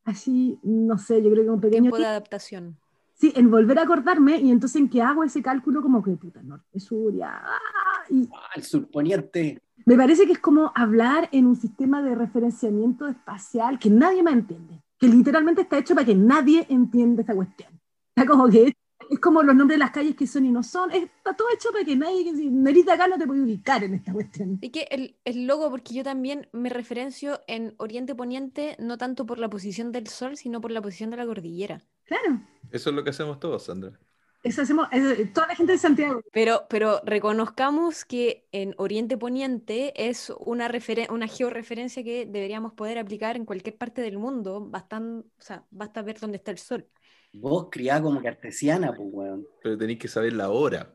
así, 0.03 0.60
no 0.64 0.97
sé, 0.97 1.22
yo 1.24 1.32
creo 1.32 1.43
que 1.43 1.49
un 1.49 1.62
pequeño 1.62 1.84
Tiempo 1.84 1.97
de 1.97 2.06
adaptación. 2.06 2.78
sí, 3.14 3.34
en 3.36 3.49
volver 3.49 3.80
a 3.80 3.84
acordarme 3.84 4.38
y 4.38 4.51
entonces 4.51 4.82
en 4.82 4.89
que 4.89 5.01
hago 5.01 5.24
ese 5.24 5.41
cálculo 5.41 5.82
como 5.82 6.03
que 6.03 6.12
puta, 6.12 6.43
norte-sur, 6.43 7.14
ya, 7.14 7.41
ah, 7.43 8.03
y 8.10 8.30
ah, 8.34 8.49
el 8.56 8.64
sur 8.64 8.88
poniente. 8.91 9.62
me 9.86 9.95
parece 9.95 10.26
que 10.26 10.34
es 10.34 10.39
como 10.39 10.72
hablar 10.76 11.30
en 11.32 11.47
un 11.47 11.56
sistema 11.56 12.03
de 12.03 12.16
referenciamiento 12.16 13.08
espacial 13.08 13.80
que 13.80 13.89
nadie 13.89 14.22
más 14.22 14.34
entiende, 14.34 14.82
que 15.00 15.08
literalmente 15.08 15.62
está 15.62 15.78
hecho 15.78 15.96
para 15.96 16.06
que 16.06 16.16
nadie 16.16 16.66
entienda 16.70 17.22
esta 17.22 17.36
cuestión. 17.36 17.80
Está 18.16 18.26
como 18.26 18.50
que 18.50 18.68
es, 18.68 18.74
es 19.10 19.20
como 19.20 19.43
los 19.43 19.56
nombres 19.56 19.76
de 19.76 19.80
las 19.80 19.91
calles 19.91 20.16
que 20.16 20.28
son 20.28 20.46
y 20.46 20.52
no 20.52 20.64
son, 20.64 20.91
está 20.91 21.36
todo 21.36 21.50
hecho 21.54 21.72
para 21.72 21.84
que 21.84 21.96
nadie, 21.96 22.24
que 22.24 22.36
si 22.36 22.50
de 22.50 22.91
acá 22.91 23.08
no 23.08 23.18
te 23.18 23.28
puede 23.28 23.41
ubicar 23.41 23.84
en 23.84 23.96
esta 23.96 24.14
cuestión. 24.14 24.58
Y 24.62 24.70
que 24.70 24.88
el, 24.91 25.18
el 25.26 25.46
logo, 25.48 25.70
porque 25.70 25.93
yo 25.93 26.04
también 26.04 26.48
me 26.54 26.70
referencio 26.70 27.41
en 27.48 27.76
Oriente 27.78 28.16
Poniente, 28.16 28.76
no 28.80 28.98
tanto 28.98 29.26
por 29.26 29.38
la 29.39 29.50
posición 29.50 29.91
del 29.91 30.08
sol, 30.08 30.38
sino 30.38 30.62
por 30.62 30.72
la 30.72 30.82
posición 30.82 31.10
de 31.10 31.18
la 31.18 31.26
cordillera. 31.26 31.82
Claro, 32.06 32.41
Eso 32.72 32.89
es 32.89 32.96
lo 32.96 33.04
que 33.04 33.10
hacemos 33.10 33.39
todos, 33.39 33.64
Sandra. 33.66 34.00
Eso 34.46 34.62
hacemos, 34.62 34.88
eso- 34.91 35.16
toda 35.34 35.48
la 35.48 35.56
gente 35.56 35.74
de 35.74 35.78
Santiago. 35.78 36.22
Pero, 36.32 36.66
pero 36.70 37.02
reconozcamos 37.04 38.06
que 38.06 38.48
en 38.52 38.74
Oriente 38.78 39.18
Poniente 39.18 39.93
es 40.10 40.32
una, 40.39 40.70
referen- 40.70 41.12
una 41.12 41.28
georreferencia 41.28 42.04
que 42.04 42.26
deberíamos 42.26 42.74
poder 42.74 42.98
aplicar 43.00 43.36
en 43.36 43.46
cualquier 43.46 43.78
parte 43.78 44.02
del 44.02 44.18
mundo. 44.18 44.62
Bastan, 44.62 45.20
o 45.20 45.41
sea, 45.41 45.66
basta 45.72 46.02
ver 46.02 46.20
dónde 46.20 46.38
está 46.38 46.52
el 46.52 46.58
sol. 46.58 46.88
Vos 47.34 47.68
criada 47.70 48.02
como 48.02 48.22
cartesiana, 48.22 48.93
pues 48.96 49.10
weón. 49.12 49.46
Pero 49.62 49.78
tenéis 49.78 50.00
que 50.00 50.08
saber 50.08 50.34
la 50.34 50.50
hora. 50.50 50.93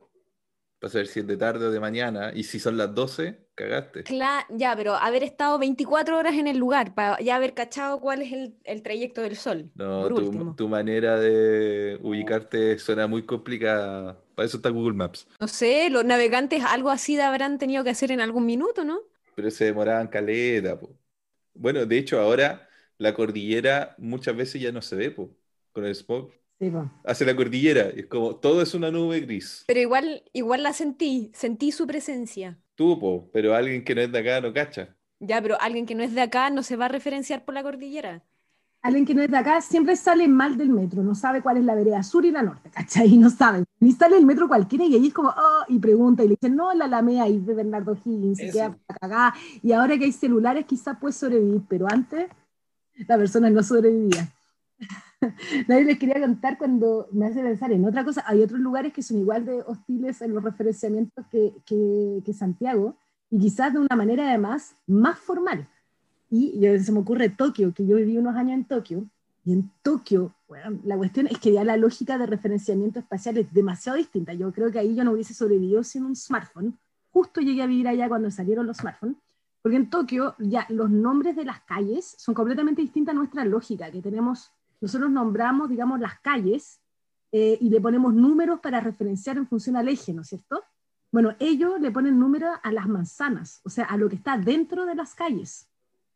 Para 0.80 0.90
saber 0.92 1.06
si 1.06 1.20
es 1.20 1.26
de 1.26 1.36
tarde 1.36 1.66
o 1.66 1.70
de 1.70 1.80
mañana. 1.80 2.32
Y 2.34 2.44
si 2.44 2.58
son 2.58 2.76
las 2.76 2.94
12, 2.94 3.46
cagaste. 3.54 4.02
Cla- 4.04 4.46
ya, 4.50 4.74
pero 4.76 4.94
haber 4.94 5.22
estado 5.22 5.58
24 5.58 6.16
horas 6.18 6.34
en 6.34 6.46
el 6.46 6.56
lugar 6.58 6.94
para 6.94 7.20
ya 7.20 7.36
haber 7.36 7.54
cachado 7.54 8.00
cuál 8.00 8.22
es 8.22 8.32
el, 8.32 8.56
el 8.64 8.82
trayecto 8.82 9.20
del 9.22 9.36
sol. 9.36 9.70
No, 9.74 10.12
tu, 10.12 10.54
tu 10.56 10.68
manera 10.68 11.18
de 11.18 11.98
ubicarte 12.02 12.78
suena 12.78 13.06
muy 13.06 13.24
complicada. 13.24 14.20
Para 14.34 14.46
eso 14.46 14.56
está 14.56 14.70
Google 14.70 14.94
Maps. 14.94 15.26
No 15.38 15.48
sé, 15.48 15.90
los 15.90 16.04
navegantes 16.04 16.64
algo 16.64 16.90
así 16.90 17.16
de 17.16 17.22
habrán 17.22 17.58
tenido 17.58 17.84
que 17.84 17.90
hacer 17.90 18.10
en 18.12 18.20
algún 18.20 18.46
minuto, 18.46 18.84
¿no? 18.84 19.00
Pero 19.34 19.50
se 19.50 19.66
demoraban 19.66 20.08
caleta, 20.08 20.78
po. 20.78 20.98
Bueno, 21.54 21.86
de 21.86 21.98
hecho, 21.98 22.20
ahora 22.20 22.68
la 22.98 23.14
cordillera 23.14 23.94
muchas 23.98 24.36
veces 24.36 24.60
ya 24.62 24.72
no 24.72 24.82
se 24.82 24.96
ve, 24.96 25.10
po. 25.10 25.36
Con 25.72 25.84
el 25.86 25.94
smog. 25.94 26.32
Sí. 26.60 26.70
Hace 27.04 27.24
la 27.24 27.34
cordillera. 27.34 27.90
y 27.96 28.00
es 28.00 28.06
como, 28.06 28.36
todo 28.36 28.60
es 28.60 28.74
una 28.74 28.90
nube 28.90 29.20
gris. 29.20 29.64
Pero 29.66 29.80
igual, 29.80 30.22
igual 30.34 30.62
la 30.62 30.74
sentí, 30.74 31.30
sentí 31.34 31.72
su 31.72 31.86
presencia. 31.86 32.58
Tú, 32.74 33.00
po, 33.00 33.30
pero 33.32 33.54
alguien 33.54 33.82
que 33.82 33.94
no 33.94 34.02
es 34.02 34.12
de 34.12 34.18
acá 34.18 34.42
no 34.42 34.52
cacha. 34.52 34.94
Ya, 35.20 35.40
pero 35.40 35.58
alguien 35.60 35.86
que 35.86 35.94
no 35.94 36.02
es 36.02 36.14
de 36.14 36.20
acá 36.20 36.50
no 36.50 36.62
se 36.62 36.76
va 36.76 36.84
a 36.84 36.88
referenciar 36.88 37.46
por 37.46 37.54
la 37.54 37.62
cordillera. 37.62 38.22
Alguien 38.82 39.06
que 39.06 39.14
no 39.14 39.22
es 39.22 39.30
de 39.30 39.36
acá 39.36 39.60
siempre 39.60 39.96
sale 39.96 40.28
mal 40.28 40.56
del 40.56 40.70
metro, 40.70 41.02
no 41.02 41.14
sabe 41.14 41.42
cuál 41.42 41.58
es 41.58 41.64
la 41.64 41.74
vereda 41.74 42.02
sur 42.02 42.24
y 42.24 42.30
la 42.30 42.42
norte, 42.42 42.70
¿cachai? 42.70 43.16
No 43.18 43.28
sabe. 43.28 43.64
Ni 43.78 43.92
sale 43.92 44.16
el 44.16 44.24
metro 44.24 44.48
cualquiera 44.48 44.84
y 44.84 44.94
ahí 44.94 45.08
es 45.08 45.14
como, 45.14 45.30
oh, 45.30 45.64
y 45.68 45.78
pregunta 45.78 46.24
y 46.24 46.28
le 46.28 46.36
dicen, 46.36 46.56
no, 46.56 46.72
la 46.74 46.86
Alameda 46.86 47.28
y 47.28 47.38
de 47.38 47.54
Bernardo 47.54 47.94
Higgins, 47.94 48.40
y 48.40 48.50
queda 48.50 48.76
para 48.86 48.98
cagar. 48.98 49.32
Y 49.62 49.72
ahora 49.72 49.98
que 49.98 50.04
hay 50.04 50.12
celulares 50.12 50.64
quizás 50.66 50.98
puede 50.98 51.12
sobrevivir, 51.12 51.62
pero 51.68 51.86
antes 51.90 52.30
la 53.06 53.16
persona 53.18 53.50
no 53.50 53.62
sobrevivía. 53.62 54.30
Nadie 55.68 55.84
les 55.84 55.98
quería 55.98 56.20
contar 56.20 56.58
cuando 56.58 57.08
me 57.12 57.26
hace 57.26 57.42
pensar 57.42 57.72
en 57.72 57.84
otra 57.84 58.04
cosa. 58.04 58.24
Hay 58.26 58.42
otros 58.42 58.60
lugares 58.60 58.92
que 58.92 59.02
son 59.02 59.18
igual 59.18 59.44
de 59.44 59.62
hostiles 59.62 60.22
en 60.22 60.34
los 60.34 60.42
referenciamientos 60.42 61.26
que, 61.30 61.52
que, 61.66 62.22
que 62.24 62.32
Santiago, 62.32 62.96
y 63.30 63.38
quizás 63.38 63.72
de 63.72 63.80
una 63.80 63.96
manera 63.96 64.28
además 64.28 64.74
más 64.86 65.18
formal. 65.18 65.68
Y 66.30 66.58
yo, 66.60 66.78
se 66.78 66.92
me 66.92 67.00
ocurre 67.00 67.28
Tokio, 67.28 67.74
que 67.74 67.86
yo 67.86 67.96
viví 67.96 68.16
unos 68.16 68.36
años 68.36 68.54
en 68.54 68.64
Tokio, 68.64 69.04
y 69.44 69.52
en 69.52 69.70
Tokio, 69.82 70.34
bueno, 70.48 70.78
la 70.84 70.96
cuestión 70.96 71.26
es 71.26 71.38
que 71.38 71.52
ya 71.52 71.64
la 71.64 71.76
lógica 71.76 72.18
de 72.18 72.26
referenciamiento 72.26 72.98
espacial 72.98 73.38
es 73.38 73.52
demasiado 73.52 73.96
distinta. 73.96 74.34
Yo 74.34 74.52
creo 74.52 74.70
que 74.70 74.78
ahí 74.78 74.94
yo 74.94 75.02
no 75.02 75.12
hubiese 75.12 75.34
sobrevivido 75.34 75.82
sin 75.82 76.04
un 76.04 76.14
smartphone. 76.14 76.78
Justo 77.12 77.40
llegué 77.40 77.62
a 77.62 77.66
vivir 77.66 77.88
allá 77.88 78.08
cuando 78.08 78.30
salieron 78.30 78.66
los 78.66 78.78
smartphones, 78.78 79.16
porque 79.62 79.76
en 79.76 79.90
Tokio 79.90 80.34
ya 80.38 80.66
los 80.68 80.90
nombres 80.90 81.36
de 81.36 81.44
las 81.44 81.60
calles 81.60 82.14
son 82.18 82.34
completamente 82.34 82.82
distintas 82.82 83.14
a 83.14 83.18
nuestra 83.18 83.44
lógica, 83.44 83.90
que 83.90 84.02
tenemos, 84.02 84.50
nosotros 84.80 85.10
nombramos, 85.10 85.68
digamos, 85.68 86.00
las 86.00 86.18
calles 86.20 86.80
eh, 87.32 87.58
y 87.60 87.70
le 87.70 87.80
ponemos 87.80 88.14
números 88.14 88.60
para 88.60 88.80
referenciar 88.80 89.36
en 89.36 89.46
función 89.46 89.76
al 89.76 89.88
eje, 89.88 90.12
¿no 90.12 90.22
es 90.22 90.28
cierto? 90.28 90.62
Bueno, 91.12 91.34
ellos 91.38 91.80
le 91.80 91.90
ponen 91.90 92.18
números 92.18 92.56
a 92.62 92.72
las 92.72 92.88
manzanas, 92.88 93.60
o 93.64 93.70
sea, 93.70 93.84
a 93.84 93.96
lo 93.96 94.08
que 94.08 94.16
está 94.16 94.38
dentro 94.38 94.86
de 94.86 94.94
las 94.94 95.14
calles. 95.14 95.66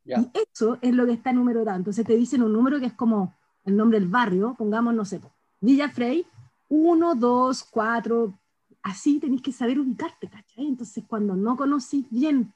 Y 0.04 0.30
eso 0.52 0.78
es 0.82 0.94
lo 0.94 1.06
que 1.06 1.12
está 1.12 1.32
numerado. 1.32 1.76
Entonces 1.76 2.04
te 2.06 2.16
dicen 2.16 2.42
un 2.42 2.52
número 2.52 2.78
que 2.78 2.86
es 2.86 2.92
como 2.92 3.34
el 3.64 3.76
nombre 3.76 3.98
del 3.98 4.08
barrio, 4.08 4.54
pongamos, 4.56 4.94
no 4.94 5.04
sé, 5.04 5.20
Villa 5.60 5.88
Frey, 5.88 6.26
1, 6.68 7.14
2, 7.14 7.64
4, 7.70 8.38
así 8.82 9.18
tenéis 9.18 9.42
que 9.42 9.52
saber 9.52 9.80
ubicarte, 9.80 10.28
¿cachai? 10.28 10.66
Entonces 10.66 11.04
cuando 11.06 11.34
no 11.34 11.56
conocís 11.56 12.08
bien 12.10 12.52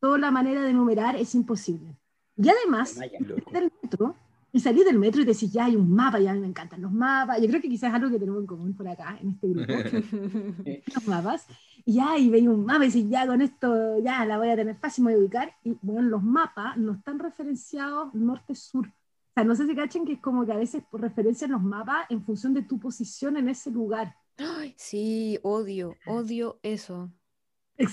toda 0.00 0.18
la 0.18 0.30
manera 0.30 0.62
de 0.62 0.72
numerar 0.72 1.16
es 1.16 1.34
imposible. 1.34 1.94
Y 2.36 2.48
además. 2.48 2.98
Loco. 3.20 3.50
del 3.50 3.72
metro, 3.82 4.14
y 4.50 4.60
salís 4.60 4.84
del 4.84 4.98
metro 4.98 5.20
y 5.20 5.24
decís, 5.24 5.52
ya 5.52 5.66
hay 5.66 5.76
un 5.76 5.90
mapa, 5.92 6.18
ya 6.18 6.30
a 6.30 6.34
mí 6.34 6.40
me 6.40 6.46
encantan 6.46 6.80
los 6.80 6.90
mapas. 6.90 7.40
Yo 7.40 7.48
creo 7.48 7.60
que 7.60 7.68
quizás 7.68 7.90
es 7.90 7.94
algo 7.94 8.10
que 8.10 8.18
tenemos 8.18 8.40
en 8.40 8.46
común 8.46 8.74
por 8.74 8.88
acá, 8.88 9.18
en 9.20 9.30
este 9.30 9.48
grupo 9.48 9.72
los 10.94 11.06
mapas, 11.06 11.46
y 11.84 11.94
ya, 11.94 12.18
y 12.18 12.30
veis 12.30 12.48
un 12.48 12.64
mapa 12.64 12.84
y 12.84 12.88
decís, 12.88 13.06
ya 13.08 13.26
con 13.26 13.42
esto, 13.42 13.98
ya 14.02 14.24
la 14.24 14.38
voy 14.38 14.48
a 14.48 14.56
tener 14.56 14.76
fácil, 14.76 15.04
me 15.04 15.12
voy 15.12 15.20
a 15.20 15.24
ubicar, 15.24 15.52
y 15.62 15.76
bueno, 15.82 16.08
los 16.08 16.22
mapas 16.22 16.76
no 16.78 16.92
están 16.92 17.18
referenciados 17.18 18.14
norte-sur. 18.14 18.86
O 18.86 19.32
sea, 19.34 19.44
no 19.44 19.54
sé 19.54 19.66
si 19.66 19.76
cachen 19.76 20.04
que 20.04 20.14
es 20.14 20.20
como 20.20 20.46
que 20.46 20.52
a 20.52 20.56
veces 20.56 20.82
referencian 20.92 21.52
los 21.52 21.62
mapas 21.62 22.06
en 22.08 22.24
función 22.24 22.54
de 22.54 22.62
tu 22.62 22.80
posición 22.80 23.36
en 23.36 23.48
ese 23.48 23.70
lugar. 23.70 24.16
Ay, 24.38 24.74
sí, 24.76 25.38
odio, 25.42 25.94
odio 26.06 26.58
eso. 26.62 27.12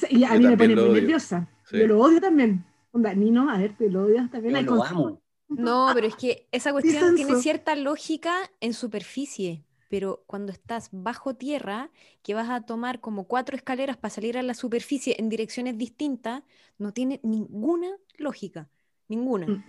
Y 0.09 0.23
a 0.23 0.33
mí 0.37 0.47
me 0.47 0.57
pone 0.57 0.75
muy 0.75 1.01
nerviosa. 1.01 1.47
Sí. 1.65 1.77
Yo 1.79 1.87
lo 1.87 1.99
odio 1.99 2.19
también. 2.19 2.65
Onda, 2.91 3.13
Nino, 3.13 3.49
a 3.49 3.57
ver, 3.57 3.75
te 3.75 3.89
lo 3.89 4.05
odias 4.05 4.31
también. 4.31 4.65
Yo 4.65 4.75
lo 4.75 4.83
amo. 4.83 5.21
No, 5.47 5.91
pero 5.93 6.07
es 6.07 6.15
que 6.15 6.47
esa 6.51 6.71
cuestión 6.73 7.15
tiene 7.15 7.35
cierta 7.37 7.75
lógica 7.75 8.35
en 8.61 8.73
superficie, 8.73 9.63
pero 9.89 10.23
cuando 10.27 10.51
estás 10.51 10.89
bajo 10.91 11.35
tierra, 11.35 11.91
que 12.23 12.33
vas 12.33 12.49
a 12.49 12.61
tomar 12.61 12.99
como 12.99 13.25
cuatro 13.25 13.55
escaleras 13.55 13.97
para 13.97 14.13
salir 14.13 14.37
a 14.37 14.43
la 14.43 14.53
superficie 14.53 15.15
en 15.19 15.29
direcciones 15.29 15.77
distintas, 15.77 16.43
no 16.77 16.91
tiene 16.91 17.19
ninguna 17.23 17.89
lógica, 18.17 18.69
ninguna. 19.07 19.47
Mm. 19.47 19.63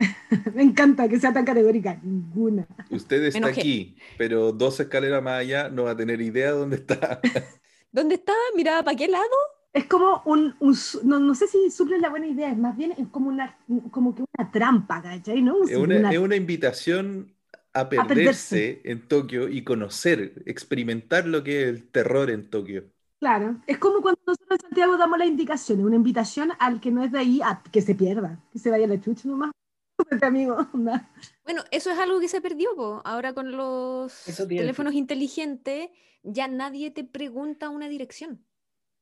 Me 0.54 0.62
encanta 0.62 1.08
que 1.08 1.18
sea 1.18 1.32
tan 1.32 1.44
categórica. 1.44 1.98
Ninguna. 2.02 2.66
Usted 2.90 3.24
está 3.24 3.48
aquí, 3.48 3.96
pero 4.16 4.52
dos 4.52 4.78
escaleras 4.80 5.22
más 5.22 5.40
allá 5.40 5.68
no 5.68 5.84
va 5.84 5.92
a 5.92 5.96
tener 5.96 6.20
idea 6.20 6.52
dónde 6.52 6.76
está. 6.76 7.20
¿Dónde 7.90 8.16
estaba? 8.16 8.38
Miraba 8.54 8.82
para 8.82 8.96
qué 8.96 9.08
lado. 9.08 9.24
Es 9.72 9.84
como 9.86 10.22
un, 10.24 10.54
un 10.60 10.76
no, 11.04 11.18
no 11.18 11.34
sé 11.34 11.46
si 11.46 11.70
suple 11.70 11.98
la 11.98 12.08
buena 12.08 12.26
idea, 12.26 12.50
es 12.50 12.58
más 12.58 12.76
bien 12.76 12.92
es 12.92 13.06
como 13.08 13.28
una 13.28 13.56
como 13.90 14.14
que 14.14 14.22
una 14.22 14.50
trampa, 14.50 15.02
¿cachai? 15.02 15.42
¿No? 15.42 15.62
Es 15.64 15.76
una, 15.76 16.10
es 16.10 16.18
una 16.18 16.36
invitación 16.36 17.36
a 17.74 17.88
perderse, 17.88 18.14
perderse. 18.14 18.80
en 18.84 19.06
Tokio 19.08 19.48
y 19.48 19.62
conocer, 19.64 20.42
experimentar 20.46 21.26
lo 21.26 21.44
que 21.44 21.62
es 21.62 21.68
el 21.68 21.90
terror 21.90 22.30
en 22.30 22.48
Tokio. 22.48 22.90
Claro, 23.20 23.60
es 23.66 23.78
como 23.78 24.00
cuando 24.00 24.20
nosotros 24.26 24.58
en 24.60 24.60
Santiago 24.60 24.96
damos 24.96 25.18
la 25.18 25.26
indicación, 25.26 25.80
es 25.80 25.84
una 25.86 25.96
invitación 25.96 26.52
al 26.60 26.80
que 26.80 26.92
no 26.92 27.02
es 27.02 27.10
de 27.10 27.18
ahí 27.18 27.40
a 27.42 27.62
que 27.72 27.82
se 27.82 27.94
pierda, 27.96 28.44
que 28.52 28.60
se 28.60 28.70
vaya 28.70 28.84
a 28.84 28.88
la 28.88 29.00
chucha 29.00 29.28
nomás. 29.28 29.50
Amigo, 30.22 30.56
anda. 30.72 31.10
Bueno, 31.44 31.64
eso 31.72 31.90
es 31.90 31.98
algo 31.98 32.20
que 32.20 32.28
se 32.28 32.40
perdió, 32.40 32.74
po. 32.76 33.02
Ahora 33.04 33.34
con 33.34 33.52
los 33.56 34.46
teléfonos 34.54 34.94
inteligentes 34.94 35.90
ya 36.22 36.46
nadie 36.46 36.90
te 36.92 37.04
pregunta 37.04 37.70
una 37.70 37.88
dirección. 37.88 38.44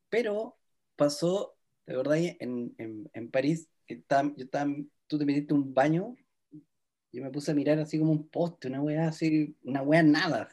Pero 0.09 0.59
pasó, 0.97 1.57
¿te 1.85 1.93
acordás? 1.93 2.19
En, 2.41 2.75
en, 2.79 3.11
en 3.13 3.31
París, 3.31 3.69
yo 3.89 3.97
estaba, 3.97 4.33
tú 5.07 5.19
te 5.19 5.25
metiste 5.27 5.55
un 5.55 5.75
baño, 5.75 6.17
yo 7.13 7.23
me 7.23 7.31
puse 7.31 7.51
a 7.53 7.55
mirar 7.55 7.79
así 7.79 7.99
como 7.99 8.13
un 8.13 8.29
poste, 8.29 8.69
una 8.69 8.83
weá 8.83 9.09
así, 9.09 9.57
una 9.65 9.83
weá 9.83 10.03
nada. 10.03 10.49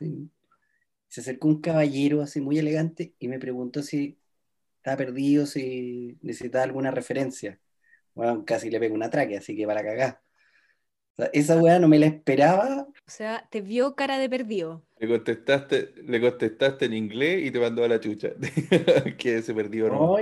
Se 1.08 1.22
acercó 1.22 1.48
un 1.48 1.62
caballero 1.62 2.22
así 2.22 2.42
muy 2.42 2.58
elegante 2.60 3.16
y 3.20 3.28
me 3.28 3.40
preguntó 3.40 3.84
si 3.84 4.20
estaba 4.78 4.98
perdido, 4.98 5.48
si 5.48 6.20
necesitaba 6.24 6.66
alguna 6.66 6.92
referencia. 6.92 7.60
Bueno, 8.16 8.46
casi 8.46 8.72
le 8.72 8.80
pego 8.82 8.96
un 8.96 9.04
atraque, 9.04 9.38
así 9.40 9.58
que 9.58 9.68
para 9.68 9.84
cagar. 9.84 10.23
O 11.14 11.16
sea, 11.16 11.30
esa 11.32 11.58
weá 11.58 11.78
no 11.78 11.88
me 11.88 12.00
la 12.00 12.08
esperaba. 12.08 12.88
O 12.90 13.12
sea, 13.12 13.48
te 13.52 13.62
vio 13.62 13.96
cara 13.96 14.18
de 14.18 14.30
perdido. 14.30 14.82
Le 15.00 15.08
contestaste, 15.08 15.94
le 16.08 16.20
contestaste 16.20 16.86
en 16.86 16.94
inglés 16.94 17.46
y 17.46 17.52
te 17.52 17.60
mandó 17.60 17.84
a 17.84 17.88
la 17.88 18.00
chucha. 18.00 18.30
que 19.18 19.42
se 19.42 19.54
perdió, 19.54 19.90
¿no? 19.90 20.16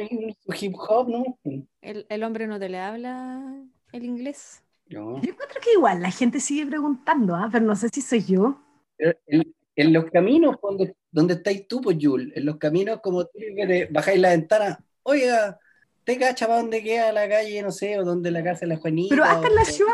Su 0.46 0.54
hip 0.66 0.76
hop, 0.76 1.10
¿no? 1.10 1.40
El, 1.82 2.06
el 2.10 2.24
hombre 2.24 2.48
no 2.48 2.60
te 2.60 2.68
le 2.68 2.80
habla 2.80 3.64
el 3.94 4.04
inglés. 4.04 4.64
No. 4.90 5.22
Yo 5.22 5.32
encuentro 5.32 5.62
que 5.62 5.72
igual 5.74 6.02
la 6.02 6.12
gente 6.12 6.42
sigue 6.42 6.66
preguntando, 6.66 7.36
¿ah? 7.36 7.48
pero 7.50 7.66
no 7.66 7.76
sé 7.76 7.88
si 7.90 8.02
soy 8.02 8.26
yo. 8.26 8.60
En, 8.98 9.54
en 9.76 9.94
los 9.94 10.06
caminos, 10.12 10.58
donde, 10.62 10.96
donde 11.10 11.36
estáis 11.36 11.68
tú, 11.68 11.80
pues, 11.82 11.98
Jul, 12.00 12.34
en 12.36 12.46
los 12.46 12.58
caminos, 12.58 13.00
como 13.02 13.24
tú 13.26 13.32
que 13.40 13.88
bajáis 13.90 14.20
la 14.20 14.32
ventana, 14.32 14.84
oiga, 15.04 15.58
¿te 16.04 16.18
cacha 16.18 16.48
para 16.48 16.60
dónde 16.60 16.84
queda 16.84 17.12
la 17.12 17.28
calle, 17.30 17.62
no 17.62 17.72
sé, 17.72 17.98
o 18.00 18.04
dónde 18.04 18.32
la 18.32 18.44
casa 18.44 18.62
de 18.62 18.68
la 18.68 18.78
Juanita? 18.78 19.10
Pero 19.10 19.24
hasta 19.24 19.48
en 19.48 19.56
la 19.56 19.66
ciudad. 19.66 19.94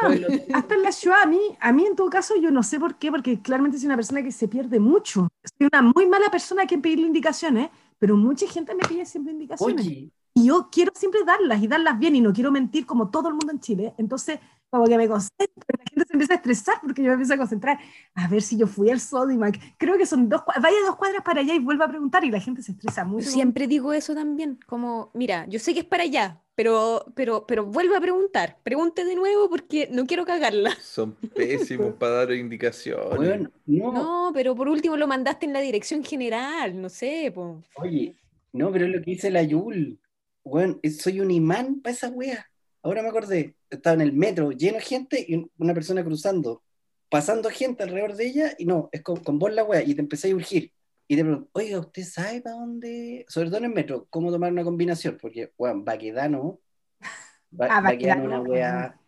Hasta 0.53 0.75
en 0.75 0.83
la 0.83 0.91
ciudad, 0.91 1.21
a 1.23 1.25
mí, 1.25 1.39
a 1.59 1.71
mí 1.73 1.85
en 1.85 1.95
todo 1.95 2.09
caso, 2.09 2.35
yo 2.41 2.51
no 2.51 2.63
sé 2.63 2.79
por 2.79 2.95
qué, 2.95 3.11
porque 3.11 3.41
claramente 3.41 3.77
soy 3.77 3.87
una 3.87 3.95
persona 3.95 4.23
que 4.23 4.31
se 4.31 4.47
pierde 4.47 4.79
mucho. 4.79 5.27
Soy 5.57 5.67
una 5.71 5.81
muy 5.81 6.07
mala 6.07 6.29
persona 6.29 6.65
que 6.65 6.77
pedirle 6.77 7.07
indicaciones, 7.07 7.69
pero 7.99 8.15
mucha 8.15 8.47
gente 8.47 8.73
me 8.75 8.87
pide 8.87 9.05
siempre 9.05 9.33
indicaciones. 9.33 9.85
Oye, 9.85 10.11
Y 10.33 10.45
yo 10.45 10.69
quiero 10.71 10.91
siempre 10.95 11.23
darlas 11.25 11.61
y 11.61 11.67
darlas 11.67 11.99
bien 11.99 12.15
y 12.15 12.21
no 12.21 12.31
quiero 12.33 12.51
mentir 12.51 12.85
como 12.85 13.09
todo 13.09 13.29
el 13.29 13.35
mundo 13.35 13.51
en 13.51 13.59
Chile. 13.59 13.93
Entonces, 13.97 14.39
como 14.69 14.85
que 14.85 14.97
me 14.97 15.07
concentro, 15.07 15.47
la 15.77 15.83
gente 15.89 16.05
se 16.07 16.13
empieza 16.13 16.33
a 16.33 16.35
estresar 16.37 16.75
porque 16.81 17.01
yo 17.01 17.07
me 17.07 17.13
empiezo 17.13 17.33
a 17.33 17.37
concentrar. 17.37 17.79
A 18.15 18.27
ver 18.27 18.41
si 18.41 18.57
yo 18.57 18.67
fui 18.67 18.89
al 18.89 18.99
Sodimac. 18.99 19.59
Creo 19.77 19.97
que 19.97 20.05
son 20.05 20.27
dos 20.29 20.43
cuadras, 20.43 20.63
vaya 20.63 20.77
dos 20.85 20.95
cuadras 20.97 21.23
para 21.23 21.41
allá 21.41 21.53
y 21.55 21.59
vuelva 21.59 21.85
a 21.85 21.89
preguntar 21.89 22.23
y 22.25 22.31
la 22.31 22.39
gente 22.39 22.61
se 22.61 22.73
estresa 22.73 23.05
mucho. 23.05 23.29
siempre 23.29 23.67
digo 23.67 23.93
eso 23.93 24.13
también, 24.13 24.59
como, 24.67 25.11
mira, 25.13 25.45
yo 25.47 25.59
sé 25.59 25.73
que 25.73 25.81
es 25.81 25.85
para 25.85 26.03
allá, 26.03 26.41
pero, 26.55 27.05
pero, 27.15 27.45
pero 27.47 27.65
vuelve 27.65 27.95
a 27.95 28.01
preguntar, 28.01 28.57
pregunte 28.63 29.05
de 29.05 29.15
nuevo 29.15 29.49
porque 29.49 29.87
no 29.91 30.05
quiero 30.05 30.25
cagarla. 30.25 30.71
Son 30.81 31.13
pésimos 31.35 31.93
para 31.95 32.13
dar 32.13 32.31
indicaciones. 32.33 33.47
no, 33.65 33.91
No, 33.93 34.31
pero 34.33 34.55
por 34.55 34.67
último 34.67 34.97
lo 34.97 35.07
mandaste 35.07 35.45
en 35.45 35.53
la 35.53 35.61
dirección 35.61 36.03
general, 36.03 36.79
no 36.81 36.89
sé, 36.89 37.31
po. 37.33 37.61
oye, 37.75 38.15
no, 38.53 38.71
pero 38.71 38.85
es 38.85 38.91
lo 38.91 38.99
que 39.01 39.11
dice 39.11 39.29
la 39.31 39.43
Yul. 39.43 39.99
Es- 40.81 40.97
soy 41.01 41.19
un 41.19 41.31
imán 41.31 41.81
para 41.81 41.93
esa 41.93 42.09
wea. 42.09 42.45
Ahora 42.83 43.01
me 43.01 43.09
acordé, 43.09 43.55
estaba 43.69 43.95
en 43.95 44.01
el 44.01 44.13
metro 44.13 44.51
lleno 44.51 44.77
de 44.77 44.83
gente 44.83 45.25
y 45.27 45.35
un- 45.35 45.51
una 45.57 45.73
persona 45.73 46.03
cruzando, 46.03 46.63
pasando 47.09 47.49
gente 47.49 47.83
alrededor 47.83 48.15
de 48.15 48.25
ella 48.27 48.53
y 48.57 48.65
no, 48.65 48.89
es 48.91 49.01
con, 49.01 49.17
con 49.23 49.39
vos 49.39 49.51
la 49.53 49.63
wea 49.63 49.83
y 49.83 49.93
te 49.95 50.01
empecé 50.01 50.31
a 50.31 50.35
urgir. 50.35 50.71
Y 51.09 51.15
te 51.15 51.23
pregunto, 51.23 51.49
oiga, 51.53 51.79
¿usted 51.79 52.03
sabe 52.03 52.41
para 52.41 52.55
dónde? 52.55 53.25
Sobre 53.29 53.47
todo 53.49 53.59
en 53.59 53.65
el 53.65 53.73
metro, 53.73 54.07
¿cómo 54.09 54.31
tomar 54.31 54.51
una 54.51 54.63
combinación? 54.63 55.17
Porque, 55.21 55.51
weón, 55.57 55.83
Baquedano, 55.85 56.59
ba 57.51 57.67
Ah, 57.71 57.81
Baquedano, 57.81 58.23
una 58.25 58.41
wea, 58.41 58.99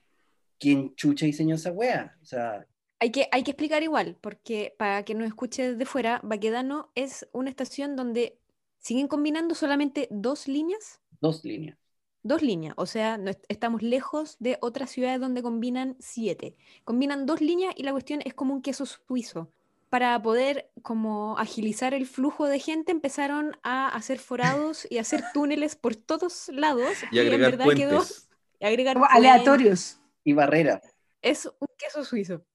¿quién 0.59 0.95
chucha 0.95 1.26
diseñó 1.26 1.55
esa 1.55 1.72
wea? 1.72 2.17
O 2.22 2.26
sea, 2.26 2.65
Hay 3.01 3.11
que, 3.11 3.28
hay 3.32 3.43
que 3.43 3.51
explicar 3.51 3.82
igual, 3.84 4.17
porque 4.22 4.76
para 4.78 5.03
que 5.03 5.13
nos 5.15 5.28
escuche 5.28 5.72
desde 5.72 5.86
fuera, 5.86 6.20
Baquedano 6.24 6.91
es 6.95 7.28
una 7.32 7.49
estación 7.49 7.95
donde 7.95 8.38
siguen 8.80 9.07
combinando 9.07 9.55
solamente 9.55 10.07
dos 10.11 10.47
líneas, 10.47 10.99
dos 11.22 11.43
líneas. 11.45 11.78
Dos 12.24 12.41
líneas, 12.41 12.74
o 12.78 12.86
sea, 12.86 13.17
no 13.17 13.30
est- 13.32 13.43
estamos 13.47 13.82
lejos 13.82 14.36
de 14.39 14.57
otras 14.61 14.89
ciudades 14.91 15.20
donde 15.22 15.41
combinan 15.41 15.95
siete. 15.99 16.55
Combinan 16.84 17.26
dos 17.26 17.41
líneas 17.41 17.74
y 17.78 17.84
la 17.84 17.91
cuestión 17.91 18.22
es 18.26 18.34
como 18.34 18.53
un 18.53 18.61
queso 18.61 18.86
suizo. 18.86 19.51
Para 19.89 20.22
poder 20.22 20.70
como 20.84 21.38
agilizar 21.39 21.93
el 21.95 22.05
flujo 22.05 22.45
de 22.45 22.59
gente, 22.59 22.91
empezaron 22.91 23.57
a 23.63 23.88
hacer 23.89 24.20
forados 24.20 24.86
y 24.89 24.97
hacer 24.99 25.24
túneles 25.34 25.76
por 25.76 25.95
todos 25.95 26.49
lados 26.53 26.93
y 27.11 27.20
en 27.20 27.26
agregar 27.28 27.57
verdad 27.57 27.76
quedó 27.76 27.95
puentes. 27.97 28.30
y 28.59 28.65
agregar 28.67 28.93
Como 28.95 29.07
puentes. 29.07 29.32
aleatorios. 29.32 29.99
Y 30.24 30.34
barrera. 30.34 30.82
Es 31.22 31.45
un 31.45 31.67
queso 31.78 32.03
suizo. 32.03 32.45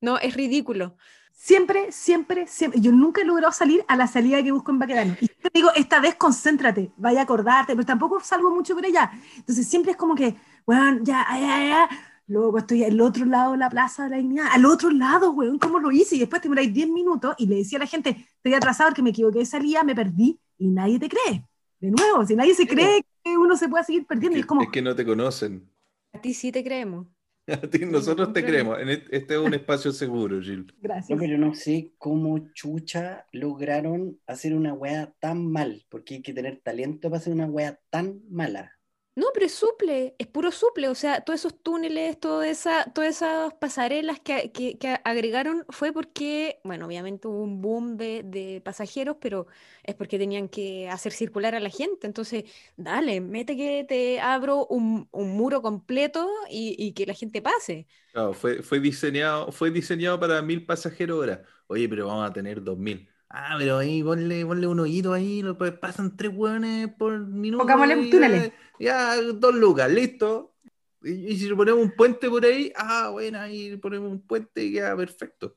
No, 0.00 0.18
es 0.18 0.34
ridículo. 0.34 0.96
Siempre, 1.36 1.92
siempre, 1.92 2.46
siempre. 2.46 2.80
Yo 2.80 2.92
nunca 2.92 3.20
he 3.20 3.24
logrado 3.24 3.52
salir 3.52 3.84
a 3.88 3.96
la 3.96 4.06
salida 4.06 4.42
que 4.42 4.52
busco 4.52 4.70
en 4.70 4.78
Baquedano. 4.78 5.14
Y 5.20 5.26
siempre 5.26 5.50
digo, 5.52 5.70
esta 5.74 6.00
vez 6.00 6.14
concéntrate, 6.14 6.92
vaya 6.96 7.20
a 7.20 7.22
acordarte, 7.24 7.74
pero 7.74 7.84
tampoco 7.84 8.20
salgo 8.20 8.50
mucho 8.50 8.74
por 8.74 8.86
allá. 8.86 9.10
Entonces 9.36 9.66
siempre 9.66 9.92
es 9.92 9.98
como 9.98 10.14
que, 10.14 10.36
bueno, 10.64 11.00
ya, 11.02 11.26
ya, 11.32 11.68
ya. 11.68 11.88
Luego 12.28 12.56
estoy 12.56 12.84
al 12.84 12.98
otro 13.00 13.26
lado 13.26 13.52
de 13.52 13.58
la 13.58 13.68
Plaza 13.68 14.04
de 14.04 14.10
la 14.10 14.16
Dignidad, 14.16 14.46
al 14.50 14.64
otro 14.64 14.90
lado, 14.90 15.32
weón, 15.32 15.58
¿cómo 15.58 15.78
lo 15.78 15.92
hice? 15.92 16.16
Y 16.16 16.20
después 16.20 16.40
te 16.40 16.46
demoráis 16.48 16.72
10 16.72 16.88
minutos 16.88 17.34
y 17.36 17.46
le 17.46 17.56
decía 17.56 17.76
a 17.76 17.80
la 17.80 17.86
gente, 17.86 18.26
estoy 18.36 18.54
atrasado 18.54 18.88
porque 18.88 19.02
me 19.02 19.10
equivoqué 19.10 19.40
de 19.40 19.46
salida, 19.46 19.84
me 19.84 19.94
perdí, 19.94 20.40
y 20.56 20.68
nadie 20.68 20.98
te 20.98 21.10
cree. 21.10 21.44
De 21.80 21.90
nuevo, 21.90 22.24
si 22.24 22.34
nadie 22.34 22.54
se 22.54 22.66
cree 22.66 23.04
que 23.22 23.36
uno 23.36 23.56
se 23.56 23.68
puede 23.68 23.84
seguir 23.84 24.06
perdiendo, 24.06 24.38
y 24.38 24.40
Es 24.40 24.44
es 24.44 24.46
como, 24.46 24.60
que, 24.62 24.66
es 24.66 24.72
que 24.72 24.82
no 24.82 24.94
te 24.94 25.04
conocen. 25.04 25.68
A 26.14 26.18
ti 26.20 26.32
sí 26.32 26.50
te 26.50 26.64
creemos. 26.64 27.06
A 27.46 27.56
ti- 27.70 27.84
nosotros 27.86 28.32
te 28.32 28.44
creemos. 28.44 28.78
E- 28.80 29.04
Este 29.10 29.34
es 29.34 29.40
un 29.40 29.54
espacio 29.54 29.92
seguro, 29.92 30.40
Gil. 30.40 30.66
No, 30.66 30.72
gracias. 30.80 31.18
pero 31.18 31.36
no 31.38 31.54
sé 31.54 31.92
cómo 31.98 32.38
chucha 32.54 33.26
lograron 33.32 34.18
hacer 34.26 34.54
una 34.54 34.72
wea 34.74 35.12
tan 35.20 35.46
mal, 35.50 35.84
porque 35.90 36.14
hay 36.16 36.22
que 36.22 36.32
tener 36.32 36.60
talento 36.62 37.10
para 37.10 37.18
hacer 37.18 37.32
una 37.32 37.46
wea 37.46 37.78
tan 37.90 38.20
mala. 38.30 38.72
No, 39.16 39.26
pero 39.32 39.46
es 39.46 39.54
suple, 39.54 40.16
es 40.18 40.26
puro 40.26 40.50
suple. 40.50 40.88
O 40.88 40.94
sea, 40.96 41.20
todos 41.20 41.38
esos 41.40 41.62
túneles, 41.62 42.18
toda 42.18 42.48
esa, 42.48 42.84
todas 42.92 43.10
esas 43.16 43.54
pasarelas 43.54 44.18
que, 44.20 44.50
que- 44.50 44.76
agregaron 45.04 45.64
fue 45.68 45.92
porque, 45.92 46.60
bueno, 46.64 46.86
obviamente 46.86 47.28
hubo 47.28 47.42
un 47.44 47.60
boom 47.62 47.96
de, 47.96 48.60
pasajeros, 48.64 49.16
pero 49.20 49.46
es 49.84 49.94
porque 49.94 50.18
tenían 50.18 50.48
que 50.48 50.88
hacer 50.88 51.12
circular 51.12 51.54
a 51.54 51.60
la 51.60 51.70
gente. 51.70 52.06
Entonces, 52.08 52.44
dale, 52.76 53.20
mete 53.20 53.56
que 53.56 53.84
te 53.88 54.20
abro 54.20 54.66
un, 54.66 55.08
un 55.12 55.30
muro 55.36 55.62
completo 55.62 56.28
y, 56.50 56.74
y 56.78 56.92
que 56.92 57.06
la 57.06 57.14
gente 57.14 57.40
pase. 57.40 57.86
Fue, 58.34 58.62
fue 58.62 58.78
diseñado, 58.80 59.50
fue 59.50 59.70
diseñado 59.72 60.20
para 60.20 60.40
mil 60.40 60.64
pasajeros 60.64 61.18
hora. 61.18 61.42
Oye, 61.66 61.88
pero 61.88 62.06
vamos 62.06 62.28
a 62.30 62.32
tener 62.32 62.62
dos 62.62 62.78
mil. 62.78 63.08
Ah, 63.28 63.56
pero 63.58 63.78
ahí 63.78 64.02
ponle, 64.02 64.46
ponle 64.46 64.66
un 64.66 64.80
hoyito 64.80 65.12
ahí, 65.12 65.42
lo, 65.42 65.58
pa- 65.58 65.78
pasan 65.80 66.16
tres 66.16 66.32
hueones 66.34 66.88
por 66.94 67.18
minuto. 67.26 67.62
Pongámosle 67.62 67.96
túneles. 68.10 68.52
Ya, 68.78 69.16
dos 69.20 69.54
lucas, 69.54 69.90
listo. 69.90 70.54
Y, 71.02 71.32
y 71.32 71.36
si 71.38 71.48
le 71.48 71.56
ponemos 71.56 71.82
un 71.82 71.90
puente 71.92 72.30
por 72.30 72.44
ahí, 72.44 72.72
ah, 72.76 73.08
bueno, 73.12 73.40
ahí 73.40 73.76
ponemos 73.76 74.10
un 74.10 74.20
puente 74.26 74.62
y 74.64 74.72
queda 74.72 74.96
perfecto. 74.96 75.56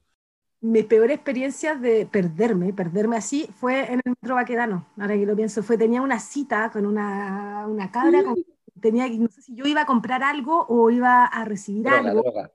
mis 0.61 0.85
peores 0.85 1.15
experiencias 1.15 1.79
de 1.81 2.05
perderme, 2.07 2.73
perderme 2.73 3.17
así, 3.17 3.47
fue 3.59 3.81
en 3.93 4.01
el 4.05 4.13
metro 4.21 4.35
Baquedano. 4.35 4.87
Ahora 4.97 5.13
que 5.15 5.25
lo 5.25 5.35
pienso, 5.35 5.61
fue, 5.63 5.77
tenía 5.77 6.01
una 6.01 6.19
cita 6.19 6.71
con 6.71 6.85
una, 6.85 7.65
una 7.67 7.91
cabra, 7.91 8.23
con- 8.23 8.43
tenía, 8.81 9.07
que- 9.07 9.19
no 9.19 9.29
sé 9.29 9.41
si 9.41 9.55
yo 9.55 9.65
iba 9.65 9.81
a 9.81 9.85
comprar 9.85 10.23
algo 10.23 10.65
o 10.67 10.89
iba 10.89 11.25
a 11.25 11.45
recibir 11.45 11.83
Droga, 11.83 12.09
algo. 12.09 12.21
droga. 12.23 12.51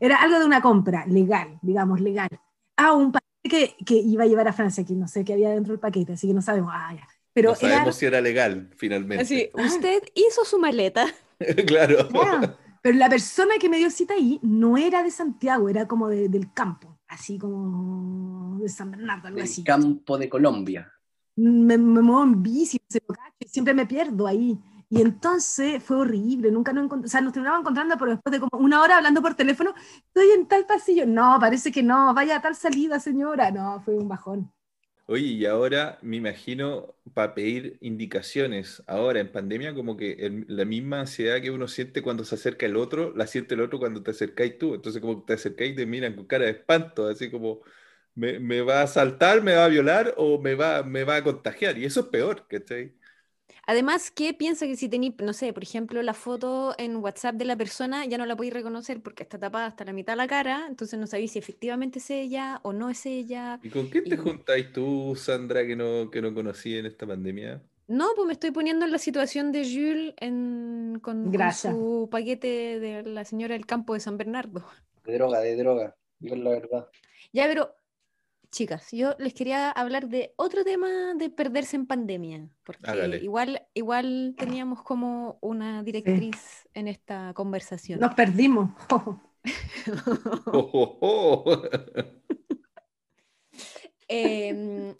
Era 0.00 0.16
algo 0.22 0.38
de 0.40 0.46
una 0.46 0.60
compra, 0.62 1.06
legal, 1.06 1.58
digamos, 1.62 2.00
legal. 2.00 2.28
Ah, 2.76 2.92
un 2.94 3.12
paquete 3.12 3.27
que, 3.42 3.74
que 3.84 3.94
iba 3.94 4.24
a 4.24 4.26
llevar 4.26 4.48
a 4.48 4.52
Francia, 4.52 4.84
que 4.84 4.94
no 4.94 5.08
sé 5.08 5.24
qué 5.24 5.32
había 5.34 5.50
dentro 5.50 5.72
del 5.72 5.80
paquete, 5.80 6.12
así 6.14 6.26
que 6.28 6.34
no 6.34 6.42
sabemos. 6.42 6.70
Ah, 6.74 6.94
ya. 6.94 7.06
Pero 7.32 7.50
no 7.50 7.54
sabemos 7.56 7.82
era, 7.82 7.92
si 7.92 8.06
era 8.06 8.20
legal, 8.20 8.70
finalmente. 8.76 9.22
Así, 9.22 9.48
usted 9.54 10.02
hizo 10.14 10.44
su 10.44 10.58
maleta. 10.58 11.06
claro. 11.66 12.08
Claro, 12.08 12.56
Pero 12.82 12.96
la 12.98 13.08
persona 13.08 13.54
que 13.60 13.68
me 13.68 13.78
dio 13.78 13.90
cita 13.90 14.14
ahí 14.14 14.38
no 14.42 14.76
era 14.76 15.02
de 15.02 15.10
Santiago, 15.10 15.68
era 15.68 15.86
como 15.86 16.08
de- 16.08 16.28
del 16.28 16.52
campo, 16.52 16.98
así 17.08 17.38
como 17.38 18.58
de 18.60 18.68
San 18.68 18.90
Bernardo, 18.90 19.28
algo 19.28 19.36
Del 19.36 19.44
así. 19.44 19.62
campo 19.62 20.18
de 20.18 20.28
Colombia. 20.28 20.92
Me, 21.36 21.78
me 21.78 22.00
muevo 22.02 22.24
en 22.24 22.42
bici, 22.42 22.80
siempre 23.46 23.72
me 23.72 23.86
pierdo 23.86 24.26
ahí. 24.26 24.58
Y 24.90 25.02
entonces 25.02 25.82
fue 25.82 25.98
horrible, 25.98 26.50
nunca 26.50 26.72
nos 26.72 26.84
encontramos, 26.84 27.10
o 27.10 27.12
sea, 27.12 27.20
nos 27.20 27.32
terminamos 27.34 27.60
encontrando, 27.60 27.98
pero 27.98 28.12
después 28.12 28.32
de 28.32 28.40
como 28.40 28.64
una 28.64 28.80
hora 28.82 28.96
hablando 28.96 29.20
por 29.20 29.34
teléfono, 29.34 29.74
estoy 30.06 30.30
en 30.30 30.48
tal 30.48 30.66
pasillo. 30.66 31.04
No, 31.06 31.36
parece 31.40 31.70
que 31.72 31.82
no, 31.82 32.14
vaya 32.14 32.36
a 32.36 32.42
tal 32.42 32.54
salida, 32.56 32.98
señora. 33.00 33.50
No, 33.50 33.80
fue 33.82 33.96
un 33.98 34.08
bajón. 34.08 34.50
Oye, 35.10 35.24
y 35.24 35.46
ahora 35.46 35.98
me 36.02 36.16
imagino 36.18 36.94
para 37.14 37.34
pedir 37.34 37.78
indicaciones, 37.80 38.82
ahora 38.86 39.20
en 39.20 39.32
pandemia, 39.32 39.74
como 39.74 39.96
que 39.96 40.12
el- 40.12 40.44
la 40.48 40.66
misma 40.66 41.00
ansiedad 41.00 41.40
que 41.40 41.50
uno 41.50 41.66
siente 41.66 42.02
cuando 42.02 42.24
se 42.24 42.34
acerca 42.34 42.66
el 42.66 42.76
otro, 42.76 43.14
la 43.16 43.26
siente 43.26 43.54
el 43.54 43.62
otro 43.62 43.78
cuando 43.78 44.02
te 44.02 44.10
acercáis 44.10 44.58
tú. 44.58 44.74
Entonces, 44.74 45.00
como 45.00 45.24
te 45.24 45.32
acercáis 45.34 45.72
y 45.72 45.76
te 45.76 45.86
miran 45.86 46.14
con 46.14 46.26
cara 46.26 46.44
de 46.44 46.50
espanto, 46.52 47.08
así 47.08 47.30
como, 47.30 47.62
¿me, 48.14 48.38
me 48.38 48.60
va 48.60 48.80
a 48.80 48.82
asaltar, 48.84 49.42
me 49.42 49.54
va 49.54 49.64
a 49.64 49.68
violar 49.68 50.12
o 50.18 50.38
me 50.42 50.54
va, 50.54 50.82
me 50.82 51.04
va 51.04 51.16
a 51.16 51.24
contagiar? 51.24 51.78
Y 51.78 51.86
eso 51.86 52.00
es 52.00 52.06
peor, 52.08 52.46
¿cachai? 52.46 52.94
Además, 53.68 54.10
¿qué 54.10 54.32
piensa 54.32 54.66
que 54.66 54.76
si 54.76 54.88
tenéis, 54.88 55.12
no 55.18 55.34
sé, 55.34 55.52
por 55.52 55.62
ejemplo, 55.62 56.00
la 56.02 56.14
foto 56.14 56.74
en 56.78 56.96
WhatsApp 56.96 57.34
de 57.34 57.44
la 57.44 57.54
persona, 57.54 58.06
ya 58.06 58.16
no 58.16 58.24
la 58.24 58.34
podéis 58.34 58.54
reconocer 58.54 59.02
porque 59.02 59.24
está 59.24 59.38
tapada 59.38 59.66
hasta 59.66 59.84
la 59.84 59.92
mitad 59.92 60.14
de 60.14 60.16
la 60.16 60.26
cara, 60.26 60.64
entonces 60.66 60.98
no 60.98 61.06
sabéis 61.06 61.32
si 61.32 61.38
efectivamente 61.38 61.98
es 61.98 62.08
ella 62.08 62.60
o 62.62 62.72
no 62.72 62.88
es 62.88 63.04
ella. 63.04 63.60
¿Y 63.62 63.68
con 63.68 63.88
quién 63.88 64.04
te 64.04 64.14
Y- 64.14 64.16
juntáis 64.16 64.72
tú, 64.72 65.14
Sandra, 65.16 65.66
que 65.66 65.76
no, 65.76 66.10
que 66.10 66.22
no 66.22 66.32
conocí 66.32 66.78
en 66.78 66.86
esta 66.86 67.06
pandemia? 67.06 67.60
No, 67.88 68.06
pues 68.16 68.26
me 68.26 68.32
estoy 68.32 68.52
poniendo 68.52 68.86
en 68.86 68.92
la 68.92 68.98
situación 68.98 69.52
de 69.52 69.64
Jules 69.64 70.14
en, 70.18 70.98
con, 71.02 71.30
con 71.30 71.52
su 71.52 72.08
paquete 72.10 72.80
de 72.80 73.02
la 73.02 73.24
señora 73.26 73.52
del 73.52 73.66
campo 73.66 73.92
de 73.92 74.00
San 74.00 74.16
Bernardo. 74.16 74.64
De 75.04 75.12
droga, 75.14 75.40
de 75.40 75.56
droga. 75.56 75.96
Digo 76.18 76.36
la 76.36 76.50
verdad. 76.50 76.88
Ya, 77.32 77.46
pero, 77.46 77.74
chicas, 78.50 78.88
yo 78.92 79.14
les 79.18 79.34
quería 79.34 79.70
hablar 79.70 80.08
de 80.08 80.32
otro 80.36 80.64
tema 80.64 81.14
de 81.14 81.30
perderse 81.30 81.76
en 81.76 81.86
pandemia, 81.86 82.48
porque 82.64 82.90
Hágale. 82.90 83.18
igual, 83.18 83.62
igual 83.74 84.34
teníamos 84.38 84.82
como 84.82 85.38
una 85.40 85.82
directriz 85.82 86.68
en 86.74 86.88
esta 86.88 87.32
conversación. 87.34 88.00
Nos 88.00 88.14
perdimos. 88.14 88.70
¡Oh, 88.90 90.70
oh, 90.72 90.98
oh! 91.00 91.62
Em, 94.08 94.94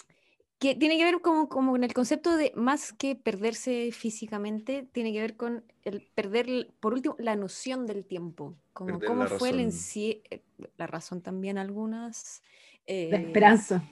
que 0.58 0.74
tiene 0.74 0.98
que 0.98 1.04
ver 1.04 1.20
como, 1.20 1.48
como 1.48 1.72
con 1.72 1.84
el 1.84 1.94
concepto 1.94 2.36
de 2.36 2.52
más 2.56 2.92
que 2.92 3.14
perderse 3.16 3.90
físicamente, 3.92 4.88
tiene 4.92 5.12
que 5.12 5.20
ver 5.20 5.36
con 5.36 5.64
el 5.84 6.02
perder, 6.14 6.70
por 6.80 6.92
último, 6.94 7.16
la 7.18 7.36
noción 7.36 7.86
del 7.86 8.04
tiempo, 8.04 8.54
como 8.72 8.94
Perder 8.98 9.08
cómo 9.08 9.22
la 9.24 9.28
fue 9.30 9.50
el 9.50 9.56
razón. 9.58 9.70
enci- 9.70 10.22
eh, 10.30 10.42
la 10.76 10.86
razón 10.86 11.22
también 11.22 11.58
algunas. 11.58 12.42
La 12.88 12.94
eh, 12.94 13.26
esperanza. 13.26 13.82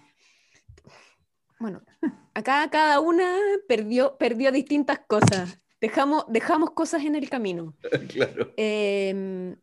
Bueno, 1.58 1.82
acá 2.34 2.68
cada 2.70 3.00
una 3.00 3.36
perdió, 3.68 4.16
perdió 4.16 4.50
distintas 4.52 5.00
cosas. 5.06 5.60
Dejamos, 5.80 6.24
dejamos 6.28 6.70
cosas 6.70 7.04
en 7.04 7.14
el 7.14 7.28
camino. 7.28 7.76
Claro. 8.08 8.52
Em, 8.56 9.56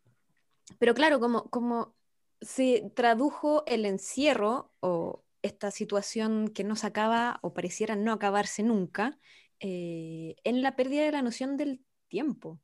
pero 0.77 0.93
claro, 0.93 1.19
como, 1.19 1.49
como 1.49 1.95
se 2.41 2.91
tradujo 2.95 3.63
el 3.65 3.85
encierro 3.85 4.71
o 4.79 5.23
esta 5.41 5.71
situación 5.71 6.49
que 6.49 6.63
no 6.63 6.75
se 6.75 6.87
acaba 6.87 7.39
o 7.41 7.53
pareciera 7.53 7.95
no 7.95 8.13
acabarse 8.13 8.63
nunca, 8.63 9.17
eh, 9.59 10.35
en 10.43 10.61
la 10.61 10.75
pérdida 10.75 11.03
de 11.03 11.11
la 11.11 11.21
noción 11.21 11.57
del 11.57 11.81
tiempo. 12.07 12.59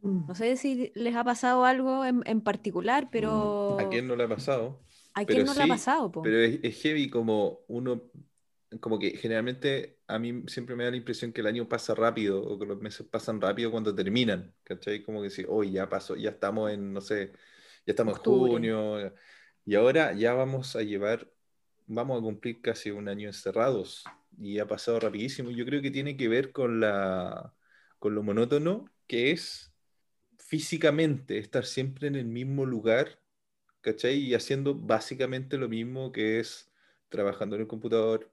Mm. 0.00 0.26
No 0.28 0.34
sé 0.34 0.56
si 0.56 0.92
les 0.94 1.16
ha 1.16 1.24
pasado 1.24 1.64
algo 1.64 2.04
en, 2.04 2.22
en 2.26 2.42
particular, 2.42 3.08
pero 3.10 3.78
¿A 3.78 3.88
quién 3.88 4.06
no 4.06 4.16
le 4.16 4.24
ha 4.24 4.28
pasado? 4.28 4.80
¿A 5.14 5.24
Pero 5.24 5.26
quién 5.26 5.46
no 5.46 5.54
le 5.54 5.62
ha 5.62 5.66
sí, 5.66 5.68
pasado? 5.68 6.10
po? 6.12 6.22
Pero 6.22 6.38
es, 6.40 6.60
es 6.62 6.82
heavy 6.82 7.10
como 7.10 7.64
uno, 7.68 8.10
como 8.80 8.98
que 8.98 9.12
generalmente 9.16 10.00
a 10.06 10.18
mí 10.18 10.44
siempre 10.48 10.76
me 10.76 10.84
da 10.84 10.90
la 10.90 10.96
impresión 10.96 11.32
que 11.32 11.40
el 11.42 11.46
año 11.46 11.68
pasa 11.68 11.94
rápido 11.94 12.42
o 12.42 12.58
que 12.58 12.66
los 12.66 12.80
meses 12.80 13.06
pasan 13.08 13.40
rápido 13.40 13.70
cuando 13.70 13.94
terminan, 13.94 14.54
¿cachai? 14.64 15.02
Como 15.02 15.22
que 15.22 15.30
sí, 15.30 15.44
hoy 15.48 15.72
ya 15.72 15.88
pasó, 15.88 16.16
ya 16.16 16.30
estamos 16.30 16.70
en, 16.72 16.92
no 16.92 17.00
sé, 17.00 17.32
ya 17.86 17.92
estamos 17.92 18.18
Octubre. 18.18 18.52
en 18.52 18.64
junio 18.64 19.14
y 19.64 19.74
ahora 19.76 20.12
ya 20.14 20.34
vamos 20.34 20.76
a 20.76 20.82
llevar, 20.82 21.32
vamos 21.86 22.18
a 22.18 22.22
cumplir 22.22 22.60
casi 22.62 22.90
un 22.90 23.08
año 23.08 23.28
encerrados 23.28 24.04
y 24.38 24.58
ha 24.58 24.66
pasado 24.66 25.00
rapidísimo. 25.00 25.50
Yo 25.50 25.64
creo 25.66 25.82
que 25.82 25.90
tiene 25.90 26.16
que 26.16 26.28
ver 26.28 26.52
con 26.52 26.80
la, 26.80 27.54
con 27.98 28.14
lo 28.14 28.22
monótono 28.22 28.86
que 29.06 29.30
es 29.32 29.74
físicamente 30.38 31.38
estar 31.38 31.64
siempre 31.66 32.08
en 32.08 32.16
el 32.16 32.26
mismo 32.26 32.66
lugar 32.66 33.21
¿cachai? 33.82 34.16
Y 34.18 34.34
haciendo 34.34 34.74
básicamente 34.74 35.58
lo 35.58 35.68
mismo 35.68 36.12
que 36.12 36.40
es 36.40 36.72
trabajando 37.10 37.56
en 37.56 37.62
el 37.62 37.68
computador 37.68 38.32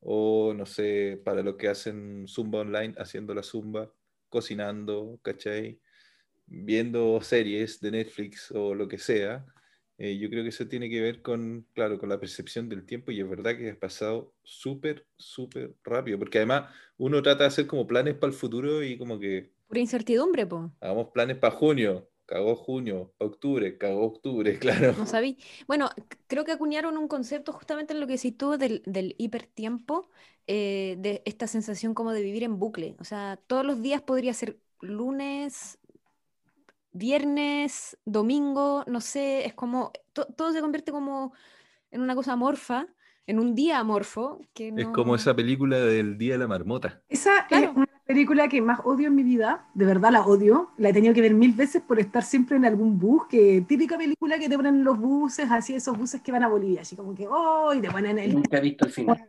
o, 0.00 0.54
no 0.54 0.66
sé, 0.66 1.20
para 1.24 1.42
los 1.42 1.56
que 1.56 1.68
hacen 1.68 2.26
Zumba 2.28 2.60
online, 2.60 2.94
haciendo 2.98 3.34
la 3.34 3.42
Zumba, 3.42 3.92
cocinando, 4.28 5.20
¿cachai? 5.22 5.80
Viendo 6.46 7.20
series 7.22 7.80
de 7.80 7.90
Netflix 7.92 8.50
o 8.52 8.74
lo 8.74 8.88
que 8.88 8.98
sea. 8.98 9.46
Eh, 9.98 10.18
yo 10.18 10.28
creo 10.28 10.42
que 10.42 10.48
eso 10.50 10.66
tiene 10.68 10.90
que 10.90 11.00
ver 11.00 11.22
con, 11.22 11.68
claro, 11.74 11.98
con 11.98 12.08
la 12.08 12.18
percepción 12.20 12.68
del 12.68 12.84
tiempo 12.86 13.12
y 13.12 13.20
es 13.20 13.28
verdad 13.28 13.56
que 13.56 13.70
ha 13.70 13.78
pasado 13.78 14.34
súper, 14.42 15.06
súper 15.16 15.76
rápido, 15.84 16.18
porque 16.18 16.38
además 16.38 16.74
uno 16.98 17.22
trata 17.22 17.44
de 17.44 17.48
hacer 17.48 17.66
como 17.66 17.86
planes 17.86 18.14
para 18.14 18.32
el 18.32 18.38
futuro 18.38 18.82
y 18.82 18.98
como 18.98 19.18
que 19.20 19.54
Pura 19.68 19.80
incertidumbre, 19.80 20.46
po. 20.46 20.72
hagamos 20.80 21.08
planes 21.12 21.38
para 21.38 21.54
junio, 21.54 22.10
cagó 22.34 22.56
junio, 22.56 23.14
octubre, 23.18 23.78
cagó 23.78 24.04
octubre, 24.06 24.58
claro. 24.64 24.94
No 24.96 25.06
sabí. 25.06 25.38
Bueno, 25.66 25.90
creo 26.28 26.44
que 26.44 26.52
acuñaron 26.52 26.96
un 26.98 27.08
concepto 27.08 27.52
justamente 27.52 27.92
en 27.94 28.00
lo 28.00 28.06
que 28.06 28.14
decís 28.14 28.36
tú 28.36 28.56
del, 28.58 28.82
del 28.86 29.14
hipertiempo, 29.18 30.08
eh, 30.46 30.96
de 30.98 31.22
esta 31.24 31.46
sensación 31.48 31.94
como 31.94 32.12
de 32.12 32.22
vivir 32.22 32.44
en 32.44 32.58
bucle. 32.58 32.96
O 33.00 33.04
sea, 33.04 33.38
todos 33.46 33.64
los 33.66 33.82
días 33.82 34.02
podría 34.02 34.34
ser 34.34 34.58
lunes, 34.80 35.78
viernes, 36.92 37.98
domingo, 38.04 38.84
no 38.86 39.00
sé, 39.00 39.46
es 39.46 39.54
como, 39.54 39.92
to- 40.12 40.26
todo 40.36 40.52
se 40.52 40.60
convierte 40.60 40.92
como 40.92 41.32
en 41.90 42.02
una 42.02 42.14
cosa 42.14 42.34
amorfa, 42.34 42.86
en 43.26 43.40
un 43.40 43.54
día 43.54 43.78
amorfo, 43.80 44.40
que 44.54 44.72
Es 44.76 44.86
como 44.88 45.14
esa 45.16 45.34
película 45.34 45.78
del 45.78 46.16
Día 46.18 46.34
de 46.34 46.38
la 46.38 46.48
Marmota. 46.48 47.02
Esa 47.08 47.46
Claro. 47.48 47.70
es 47.70 47.76
una 47.76 47.83
película 48.04 48.48
que 48.48 48.60
más 48.60 48.80
odio 48.84 49.08
en 49.08 49.14
mi 49.14 49.22
vida, 49.22 49.66
de 49.74 49.84
verdad 49.84 50.10
la 50.12 50.22
odio, 50.26 50.70
la 50.76 50.90
he 50.90 50.92
tenido 50.92 51.14
que 51.14 51.22
ver 51.22 51.34
mil 51.34 51.52
veces 51.52 51.82
por 51.82 51.98
estar 51.98 52.22
siempre 52.22 52.56
en 52.56 52.64
algún 52.64 52.98
bus, 52.98 53.26
que 53.28 53.64
típica 53.66 53.96
película 53.96 54.38
que 54.38 54.48
te 54.48 54.56
ponen 54.56 54.76
en 54.76 54.84
los 54.84 54.98
buses, 54.98 55.50
así 55.50 55.74
esos 55.74 55.96
buses 55.96 56.20
que 56.20 56.32
van 56.32 56.42
a 56.42 56.48
Bolivia, 56.48 56.82
así 56.82 56.96
como 56.96 57.14
que, 57.14 57.26
oh, 57.28 57.72
y 57.74 57.80
te 57.80 57.90
ponen 57.90 58.18
el... 58.18 58.34
Nunca 58.34 58.58
he 58.58 58.60
visto 58.60 58.86
el 58.86 58.92
final. 58.92 59.28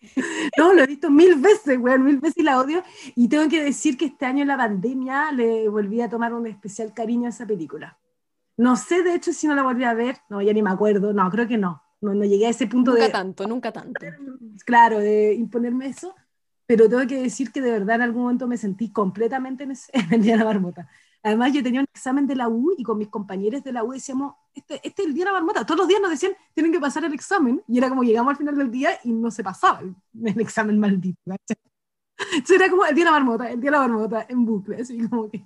No, 0.56 0.72
lo 0.72 0.82
he 0.82 0.86
visto 0.86 1.10
mil 1.10 1.34
veces, 1.34 1.78
weón, 1.78 2.04
mil 2.04 2.18
veces 2.18 2.36
y 2.36 2.42
la 2.44 2.60
odio, 2.60 2.82
y 3.16 3.28
tengo 3.28 3.48
que 3.48 3.60
decir 3.60 3.96
que 3.96 4.04
este 4.04 4.24
año 4.24 4.42
en 4.42 4.48
la 4.48 4.56
pandemia 4.56 5.32
le 5.32 5.68
volví 5.68 6.00
a 6.00 6.08
tomar 6.08 6.32
un 6.32 6.46
especial 6.46 6.94
cariño 6.94 7.26
a 7.26 7.30
esa 7.30 7.44
película. 7.44 7.98
No 8.56 8.76
sé, 8.76 9.02
de 9.02 9.14
hecho, 9.14 9.32
si 9.32 9.48
no 9.48 9.56
la 9.56 9.64
volví 9.64 9.82
a 9.82 9.94
ver, 9.94 10.18
no, 10.28 10.40
ya 10.40 10.52
ni 10.52 10.62
me 10.62 10.70
acuerdo, 10.70 11.12
no, 11.12 11.28
creo 11.30 11.48
que 11.48 11.58
no, 11.58 11.82
no, 12.00 12.14
no 12.14 12.24
llegué 12.24 12.46
a 12.46 12.50
ese 12.50 12.68
punto 12.68 12.92
Nunca 12.92 13.04
de... 13.04 13.10
tanto, 13.10 13.46
nunca 13.48 13.72
tanto. 13.72 14.00
claro, 14.64 15.00
de 15.00 15.34
imponerme 15.34 15.88
eso, 15.88 16.14
pero 16.66 16.88
tengo 16.88 17.06
que 17.06 17.22
decir 17.22 17.52
que 17.52 17.60
de 17.60 17.70
verdad 17.72 17.96
en 17.96 18.02
algún 18.02 18.22
momento 18.24 18.46
me 18.48 18.56
sentí 18.56 18.90
completamente 18.92 19.64
en, 19.64 19.72
ese- 19.72 19.90
en 19.94 20.14
el 20.14 20.22
día 20.22 20.32
de 20.34 20.38
la 20.40 20.44
marmota. 20.46 20.88
Además, 21.22 21.52
yo 21.52 21.62
tenía 21.62 21.80
un 21.80 21.86
examen 21.92 22.26
de 22.26 22.36
la 22.36 22.48
U 22.48 22.74
y 22.78 22.84
con 22.84 22.98
mis 22.98 23.08
compañeros 23.08 23.64
de 23.64 23.72
la 23.72 23.82
U 23.84 23.92
decíamos, 23.92 24.34
este, 24.54 24.76
este 24.86 25.02
es 25.02 25.08
el 25.08 25.14
día 25.14 25.24
de 25.24 25.32
la 25.32 25.38
marmota. 25.38 25.66
Todos 25.66 25.78
los 25.80 25.88
días 25.88 26.00
nos 26.00 26.10
decían, 26.10 26.32
tienen 26.54 26.72
que 26.72 26.78
pasar 26.80 27.04
el 27.04 27.14
examen. 27.14 27.62
Y 27.66 27.78
era 27.78 27.88
como 27.88 28.04
llegamos 28.04 28.30
al 28.30 28.36
final 28.36 28.56
del 28.56 28.70
día 28.70 28.90
y 29.04 29.12
no 29.12 29.30
se 29.30 29.42
pasaba 29.42 29.80
el, 29.80 29.94
el 30.24 30.40
examen 30.40 30.78
maldito. 30.78 31.18
Entonces 32.18 32.56
era 32.56 32.70
como 32.70 32.84
el 32.84 32.94
día 32.94 33.04
de 33.04 33.10
la 33.10 33.18
marmota, 33.18 33.50
el 33.50 33.60
día 33.60 33.70
de 33.70 33.76
la 33.76 33.88
marmota, 33.88 34.26
en 34.28 34.44
bucle, 34.44 34.76
así 34.80 34.98
como 35.08 35.30
que... 35.30 35.44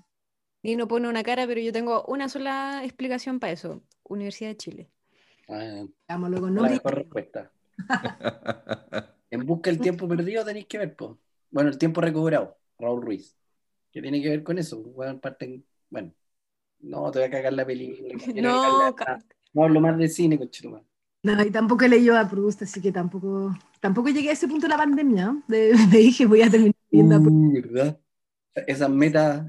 Y 0.62 0.76
no 0.76 0.88
pone 0.88 1.06
una 1.08 1.22
cara, 1.22 1.46
pero 1.46 1.60
yo 1.60 1.70
tengo 1.72 2.02
una 2.06 2.28
sola 2.30 2.82
explicación 2.84 3.40
para 3.40 3.52
eso. 3.52 3.82
Universidad 4.04 4.50
de 4.50 4.56
Chile. 4.56 4.90
Ah, 5.48 5.84
Digámoslo 6.08 6.40
con 6.40 6.54
la 6.54 6.62
mejor 6.62 6.94
respuesta. 6.94 7.52
En 9.30 9.46
busca 9.46 9.70
del 9.70 9.80
tiempo 9.80 10.08
perdido 10.08 10.44
tenéis 10.44 10.66
que 10.66 10.78
ver, 10.78 10.96
po. 10.96 11.18
Bueno, 11.50 11.70
el 11.70 11.78
tiempo 11.78 12.00
recobrado, 12.00 12.58
Raúl 12.78 13.02
Ruiz. 13.02 13.36
¿Qué 13.92 14.02
tiene 14.02 14.22
que 14.22 14.28
ver 14.30 14.42
con 14.42 14.58
eso? 14.58 14.82
Bueno, 14.82 15.20
parten- 15.20 15.64
bueno, 15.88 16.12
no, 16.80 17.10
te 17.10 17.18
voy 17.20 17.28
a 17.28 17.30
cagar 17.30 17.52
la 17.52 17.66
película. 17.66 18.14
No, 18.36 18.94
no 19.52 19.64
hablo 19.64 19.80
más 19.80 19.98
de 19.98 20.08
cine, 20.08 20.38
conchetumare. 20.38 20.84
No, 21.22 21.42
y 21.42 21.50
tampoco 21.50 21.84
he 21.84 21.88
leído 21.88 22.16
a 22.16 22.28
Proust, 22.28 22.62
así 22.62 22.80
que 22.80 22.92
tampoco, 22.92 23.54
tampoco 23.80 24.08
llegué 24.08 24.30
a 24.30 24.32
ese 24.32 24.48
punto 24.48 24.66
de 24.66 24.70
la 24.70 24.78
pandemia. 24.78 25.36
De, 25.48 25.72
de 25.90 25.98
dije, 25.98 26.26
voy 26.26 26.42
a 26.42 26.50
terminar 26.50 26.74
viendo 26.90 27.16
a 27.16 27.20
Proust. 27.20 27.36
Uh, 27.36 27.52
¿verdad? 27.52 28.00
Esas 28.66 28.90
metas, 28.90 29.46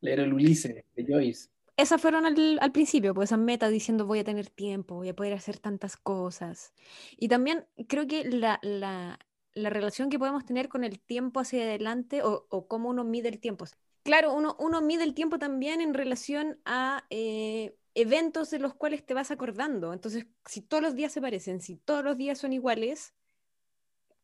leer 0.00 0.20
el 0.20 0.32
Ulises 0.34 0.84
de 0.96 1.06
Joyce. 1.06 1.48
Esas 1.76 2.00
fueron 2.00 2.26
al, 2.26 2.58
al 2.60 2.72
principio, 2.72 3.14
pues 3.14 3.30
esas 3.30 3.38
metas 3.38 3.70
diciendo 3.70 4.06
voy 4.06 4.20
a 4.20 4.24
tener 4.24 4.48
tiempo, 4.50 4.94
voy 4.96 5.08
a 5.08 5.14
poder 5.16 5.34
hacer 5.34 5.58
tantas 5.58 5.96
cosas. 5.96 6.72
Y 7.16 7.28
también 7.28 7.66
creo 7.88 8.06
que 8.06 8.24
la, 8.24 8.58
la- 8.62 9.18
la 9.54 9.70
relación 9.70 10.10
que 10.10 10.18
podemos 10.18 10.44
tener 10.44 10.68
con 10.68 10.82
el 10.84 11.00
tiempo 11.00 11.38
hacia 11.40 11.62
adelante 11.62 12.22
o, 12.24 12.46
o 12.50 12.66
cómo 12.66 12.88
uno 12.90 13.04
mide 13.04 13.28
el 13.28 13.38
tiempo. 13.40 13.66
claro, 14.02 14.32
uno, 14.34 14.56
uno 14.58 14.80
mide 14.80 15.04
el 15.04 15.14
tiempo 15.14 15.38
también 15.38 15.80
en 15.80 15.94
relación 15.94 16.60
a 16.64 17.04
eh, 17.10 17.76
eventos 17.94 18.50
de 18.50 18.58
los 18.58 18.74
cuales 18.74 19.04
te 19.06 19.14
vas 19.14 19.30
acordando. 19.30 19.92
Entonces, 19.92 20.26
si 20.46 20.60
todos 20.62 20.82
los 20.82 20.94
días 20.94 21.12
se 21.12 21.20
parecen, 21.20 21.60
si 21.60 21.76
todos 21.76 22.04
los 22.04 22.16
días 22.16 22.38
son 22.38 22.52
iguales, 22.52 23.14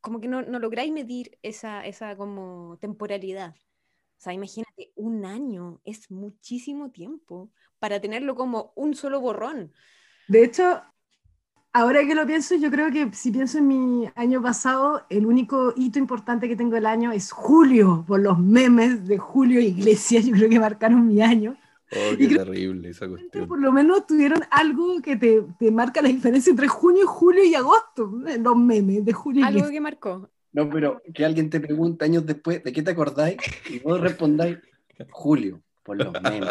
como 0.00 0.20
que 0.20 0.28
no, 0.28 0.42
no 0.42 0.58
lográis 0.58 0.92
medir 0.92 1.38
esa, 1.42 1.86
esa 1.86 2.16
como 2.16 2.76
temporalidad. 2.80 3.54
O 4.20 4.22
sea, 4.22 4.34
imagínate, 4.34 4.92
un 4.96 5.24
año 5.24 5.80
es 5.82 6.10
muchísimo 6.10 6.90
tiempo 6.90 7.50
para 7.78 8.02
tenerlo 8.02 8.34
como 8.34 8.70
un 8.76 8.94
solo 8.94 9.18
borrón. 9.18 9.72
De 10.28 10.44
hecho, 10.44 10.82
ahora 11.72 12.06
que 12.06 12.14
lo 12.14 12.26
pienso, 12.26 12.54
yo 12.56 12.70
creo 12.70 12.90
que 12.92 13.10
si 13.14 13.30
pienso 13.30 13.56
en 13.56 13.68
mi 13.68 14.10
año 14.16 14.42
pasado, 14.42 15.06
el 15.08 15.24
único 15.24 15.72
hito 15.74 15.98
importante 15.98 16.48
que 16.48 16.54
tengo 16.54 16.74
del 16.74 16.84
año 16.84 17.12
es 17.12 17.32
julio, 17.32 18.04
por 18.06 18.20
los 18.20 18.38
memes 18.38 19.08
de 19.08 19.16
Julio 19.16 19.58
Iglesias, 19.58 20.26
yo 20.26 20.34
creo 20.34 20.50
que 20.50 20.60
marcaron 20.60 21.06
mi 21.06 21.22
año. 21.22 21.56
Oh, 21.90 22.14
qué 22.18 22.28
terrible 22.28 22.90
esa 22.90 23.08
cuestión. 23.08 23.48
Por 23.48 23.58
lo 23.58 23.72
menos 23.72 24.06
tuvieron 24.06 24.42
algo 24.50 25.00
que 25.00 25.16
te, 25.16 25.46
te, 25.58 25.70
marca 25.70 26.02
la 26.02 26.10
diferencia 26.10 26.50
entre 26.50 26.68
junio, 26.68 27.06
julio 27.06 27.42
y 27.42 27.54
agosto, 27.54 28.12
los 28.38 28.56
memes 28.58 29.02
de 29.02 29.14
Julio 29.14 29.46
Algo 29.46 29.60
Iglesias. 29.60 29.72
que 29.72 29.80
marcó. 29.80 30.28
No, 30.52 30.68
pero 30.68 31.00
que 31.14 31.24
alguien 31.24 31.48
te 31.48 31.60
pregunte 31.60 32.04
años 32.04 32.26
después, 32.26 32.62
¿de 32.64 32.72
qué 32.72 32.82
te 32.82 32.90
acordáis? 32.90 33.36
Y 33.68 33.78
vos 33.78 34.00
respondáis, 34.00 34.58
Julio, 35.10 35.62
por 35.82 35.96
los 35.96 36.12
memes. 36.20 36.50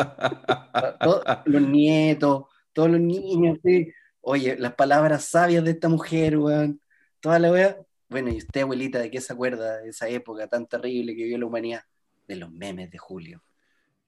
Todos 1.01 1.23
los 1.45 1.61
nietos, 1.61 2.45
todos 2.73 2.89
los 2.89 3.01
niños, 3.01 3.59
sí. 3.63 3.91
Oye, 4.21 4.57
las 4.57 4.73
palabras 4.75 5.25
sabias 5.25 5.63
de 5.63 5.71
esta 5.71 5.89
mujer, 5.89 6.37
weón. 6.37 6.81
Toda 7.19 7.39
la 7.39 7.51
wea. 7.51 7.77
Bueno, 8.07 8.29
y 8.29 8.37
usted, 8.37 8.61
abuelita, 8.61 8.99
¿de 8.99 9.11
qué 9.11 9.21
se 9.21 9.33
acuerda 9.33 9.77
de 9.77 9.89
esa 9.89 10.07
época 10.07 10.47
tan 10.47 10.65
terrible 10.65 11.15
que 11.15 11.23
vivió 11.23 11.37
la 11.37 11.45
humanidad? 11.45 11.81
De 12.27 12.35
los 12.35 12.51
memes 12.51 12.89
de 12.91 12.97
Julio. 12.97 13.43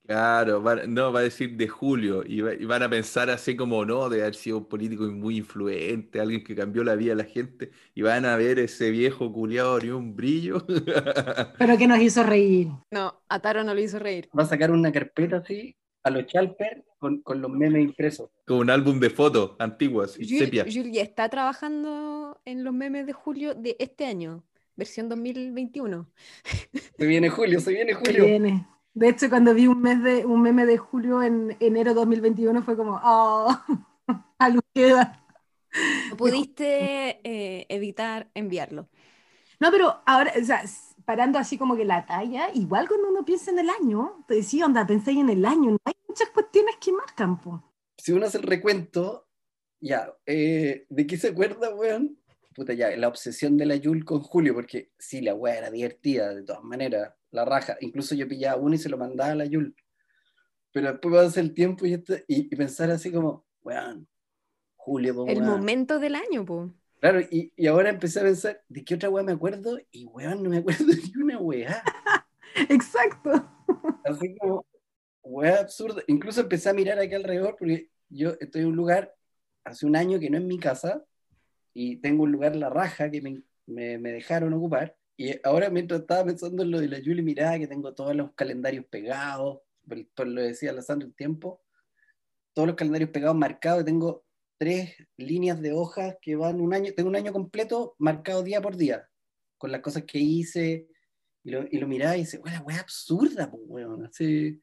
Claro, 0.06 0.62
va- 0.62 0.88
no, 0.88 1.14
va 1.14 1.20
a 1.22 1.24
decir 1.24 1.56
de 1.56 1.68
Julio 1.68 2.24
y, 2.26 2.42
va- 2.42 2.54
y 2.54 2.66
van 2.66 2.84
a 2.84 2.90
pensar 2.90 3.30
así 3.30 3.56
como, 3.56 3.86
no, 3.86 4.10
de 4.10 4.22
haber 4.22 4.36
sido 4.36 4.58
un 4.58 4.66
político 4.66 5.04
muy 5.04 5.38
influente, 5.38 6.20
alguien 6.20 6.44
que 6.44 6.56
cambió 6.56 6.84
la 6.84 6.96
vida 6.96 7.12
de 7.16 7.24
la 7.24 7.30
gente, 7.30 7.72
y 7.94 8.02
van 8.02 8.26
a 8.26 8.36
ver 8.36 8.60
ese 8.60 8.90
viejo 8.92 9.32
culiado 9.32 9.80
ni 9.80 9.90
un 9.90 10.16
brillo. 10.16 10.66
Pero 11.58 11.78
que 11.78 11.88
nos 11.88 12.00
hizo 12.02 12.24
reír. 12.24 12.68
No, 12.90 13.22
a 13.30 13.40
Taro 13.40 13.64
no 13.64 13.74
lo 13.74 13.80
hizo 13.80 14.00
reír. 14.00 14.28
Va 14.38 14.44
a 14.44 14.48
sacar 14.48 14.72
una 14.72 14.92
carpeta 14.92 15.38
así, 15.38 15.78
a 16.04 16.10
los 16.10 16.26
Chalper, 16.26 16.84
con, 16.98 17.22
con 17.22 17.40
los 17.42 17.52
memes 17.52 17.84
impresos. 17.84 18.30
Como 18.48 18.62
un 18.62 18.70
álbum 18.72 19.00
de 19.00 19.12
fotos 19.12 19.52
antiguas 19.60 20.20
y 20.20 20.24
Jul- 20.28 20.40
sepia. 20.40 20.64
Jul 20.66 20.92
ya 20.92 21.04
está 21.04 21.30
trabajando 21.30 22.42
en 22.44 22.64
los 22.64 22.74
memes 22.74 23.06
de 23.06 23.14
julio 23.14 23.54
de 23.54 23.78
este 23.80 24.06
año, 24.08 24.44
versión 24.76 25.08
2021. 25.10 26.10
Se 26.98 27.06
viene 27.06 27.30
Julio, 27.30 27.60
se 27.62 27.72
viene 27.72 27.94
Julio. 27.94 28.26
viene. 28.26 28.68
De 28.94 29.10
hecho, 29.10 29.30
cuando 29.30 29.54
vi 29.54 29.68
un, 29.68 29.82
mes 29.82 30.04
de, 30.04 30.26
un 30.26 30.42
meme 30.42 30.66
de 30.66 30.78
julio 30.78 31.24
en 31.24 31.56
enero 31.60 31.94
2021 31.94 32.62
fue 32.64 32.76
como, 32.76 33.00
oh, 33.04 33.58
algo 34.40 34.62
queda. 34.74 35.26
No 36.10 36.18
pudiste 36.18 37.22
eh, 37.24 37.66
evitar 37.70 38.30
enviarlo. 38.34 38.90
No, 39.60 39.72
pero 39.72 40.02
ahora, 40.06 40.34
o 40.40 40.44
sea, 40.44 40.64
parando 41.06 41.40
así 41.40 41.58
como 41.58 41.76
que 41.76 41.86
la 41.86 42.06
talla, 42.06 42.50
igual 42.54 42.88
cuando 42.88 43.10
uno 43.10 43.24
piensa 43.24 43.52
en 43.52 43.60
el 43.60 43.70
año, 43.70 44.26
te 44.28 44.36
decía, 44.36 44.66
onda, 44.66 44.86
pensáis 44.86 45.20
en 45.20 45.30
el 45.30 45.46
año, 45.46 45.72
no 45.72 45.78
hay 45.86 45.94
muchas 46.08 46.30
cuestiones 46.30 46.76
que 46.82 46.92
marcan, 46.92 47.40
po. 47.40 47.64
Si 47.98 48.12
uno 48.12 48.26
hace 48.26 48.40
el 48.40 48.44
recuento, 48.44 49.28
ya, 49.80 50.14
eh, 50.26 50.86
¿de 50.90 51.08
qué 51.08 51.18
se 51.18 51.30
acuerda, 51.30 51.74
weón? 51.74 52.21
Puta, 52.62 52.74
ya, 52.76 52.96
la 52.96 53.08
obsesión 53.08 53.58
de 53.58 53.66
la 53.66 53.76
Yul 53.76 54.06
con 54.06 54.20
Julio, 54.20 54.54
porque 54.54 54.92
sí, 55.00 55.20
la 55.20 55.34
weá 55.34 55.58
era 55.58 55.72
divertida, 55.72 56.32
de 56.32 56.44
todas 56.44 56.62
maneras, 56.62 57.12
la 57.32 57.44
raja. 57.44 57.76
Incluso 57.80 58.14
yo 58.14 58.28
pillaba 58.28 58.62
uno 58.62 58.76
y 58.76 58.78
se 58.78 58.88
lo 58.88 59.00
mandaba 59.00 59.32
a 59.32 59.36
la 59.36 59.46
Yul. 59.46 59.76
Pero 60.72 60.92
después 60.92 61.16
pasa 61.16 61.40
el 61.40 61.56
tiempo 61.56 61.88
y, 61.88 61.94
esto- 61.96 62.18
y, 62.28 62.54
y 62.54 62.56
pensar 62.56 62.92
así 62.92 63.12
como, 63.12 63.48
weón, 63.64 64.08
Julio, 64.76 65.16
po, 65.16 65.26
El 65.26 65.42
momento 65.42 65.98
del 65.98 66.14
año, 66.14 66.46
po. 66.46 66.72
Claro, 67.00 67.22
y, 67.32 67.52
y 67.56 67.66
ahora 67.66 67.90
empecé 67.90 68.20
a 68.20 68.24
pensar, 68.26 68.62
¿de 68.70 68.84
qué 68.84 68.94
otra 68.94 69.10
weá 69.10 69.24
me 69.24 69.32
acuerdo? 69.32 69.80
Y 69.90 70.06
weón, 70.06 70.44
no 70.44 70.52
me 70.52 70.58
acuerdo 70.58 70.86
de 70.86 71.20
una 71.20 71.40
weá. 71.40 71.82
Exacto. 72.70 73.32
Así 74.06 74.36
como, 74.38 74.68
weá 75.24 75.62
absurda. 75.62 76.04
Incluso 76.06 76.42
empecé 76.42 76.70
a 76.70 76.74
mirar 76.74 77.00
aquí 77.00 77.16
alrededor 77.16 77.56
porque 77.58 77.90
yo 78.08 78.36
estoy 78.40 78.62
en 78.62 78.68
un 78.68 78.76
lugar 78.76 79.16
hace 79.64 79.88
un 79.88 79.96
año 79.96 80.20
que 80.20 80.30
no 80.30 80.38
es 80.38 80.44
mi 80.44 80.60
casa 80.60 81.04
y 81.74 81.98
tengo 81.98 82.24
un 82.24 82.32
lugar 82.32 82.56
la 82.56 82.70
raja 82.70 83.10
que 83.10 83.22
me, 83.22 83.42
me, 83.66 83.98
me 83.98 84.12
dejaron 84.12 84.54
ocupar. 84.54 84.96
Y 85.18 85.36
ahora 85.44 85.70
mientras 85.70 86.02
estaba 86.02 86.26
pensando 86.26 86.64
en 86.64 86.72
lo 86.72 86.80
de 86.80 86.88
la 86.88 86.98
Julie, 86.98 87.22
miraba 87.22 87.60
que 87.60 87.68
tengo 87.68 87.94
todos 87.94 88.16
los 88.16 88.34
calendarios 88.34 88.86
pegados, 88.86 89.60
por, 90.16 90.28
lo 90.28 90.42
decía 90.42 90.74
la 90.74 90.82
Sandra 90.82 91.08
un 91.08 91.14
tiempo, 91.14 91.62
todos 92.54 92.68
los 92.68 92.76
calendarios 92.76 93.12
pegados 93.12 93.38
marcados, 93.38 93.86
tengo 93.86 94.26
tres 94.58 94.96
líneas 95.18 95.62
de 95.62 95.74
hojas 95.74 96.18
que 96.22 96.36
van 96.36 96.62
un 96.62 96.74
año, 96.74 96.92
tengo 96.96 97.10
un 97.10 97.16
año 97.16 97.34
completo 97.34 97.96
marcado 97.98 98.44
día 98.44 98.62
por 98.62 98.78
día, 98.78 99.08
con 99.58 99.72
las 99.72 99.82
cosas 99.82 100.04
que 100.04 100.20
hice, 100.20 100.88
y 101.44 101.52
lo, 101.52 101.66
y 101.70 101.78
lo 101.80 101.88
miraba 101.88 102.16
y 102.18 102.22
dice, 102.22 102.38
weá, 102.38 102.54
la 102.54 102.62
weá 102.62 102.80
absurda, 102.80 103.50
pues, 103.50 103.64
weón, 103.66 104.06
así. 104.06 104.62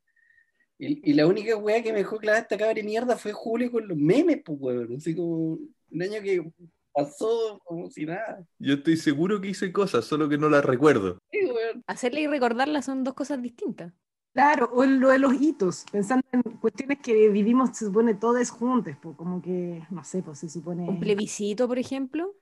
Y, 0.79 1.11
y 1.11 1.15
la 1.15 1.27
única 1.27 1.57
weá 1.57 1.83
que 1.83 1.93
me 1.93 1.99
dejó 1.99 2.19
clavada 2.19 2.43
esta 2.43 2.57
cabra 2.57 2.75
de 2.75 2.85
mierda 2.85 3.17
fue 3.17 3.33
Julio 3.33 3.73
con 3.73 3.89
los 3.89 3.99
memes, 3.99 4.41
pues, 4.45 4.59
weón, 4.61 4.97
así 4.97 5.15
como 5.15 5.59
un 5.91 6.03
año 6.03 6.23
que 6.23 6.45
pasó 6.99 7.61
como 7.65 7.91
si 7.91 8.07
nada. 8.07 8.45
Yo 8.59 8.75
estoy 8.75 8.97
seguro 8.97 9.41
que 9.41 9.49
hice 9.49 9.73
cosas, 9.73 10.05
solo 10.05 10.29
que 10.29 10.39
no 10.39 10.49
las 10.49 10.65
recuerdo. 10.65 11.19
Sí, 11.31 11.39
weón. 11.45 11.83
Hacerla 11.87 12.21
y 12.21 12.27
recordarla 12.27 12.83
son 12.83 13.05
dos 13.05 13.15
cosas 13.15 13.41
distintas. 13.41 13.93
Claro, 14.33 14.71
o 14.73 14.85
en 14.85 15.01
lo 15.01 15.09
de 15.09 15.19
los 15.19 15.35
hitos, 15.41 15.85
pensando 15.91 16.25
en 16.33 16.43
cuestiones 16.43 16.99
que 17.03 17.29
vivimos, 17.29 17.77
se 17.77 17.87
supone, 17.87 18.15
todas 18.15 18.51
juntas, 18.51 18.97
po, 18.97 19.17
como 19.17 19.43
que, 19.43 19.83
no 19.91 20.05
sé, 20.05 20.23
pues 20.23 20.39
se 20.39 20.49
supone... 20.49 20.89
Un 20.89 21.01
plebiscito, 21.01 21.67
por 21.67 21.79
ejemplo. 21.79 22.35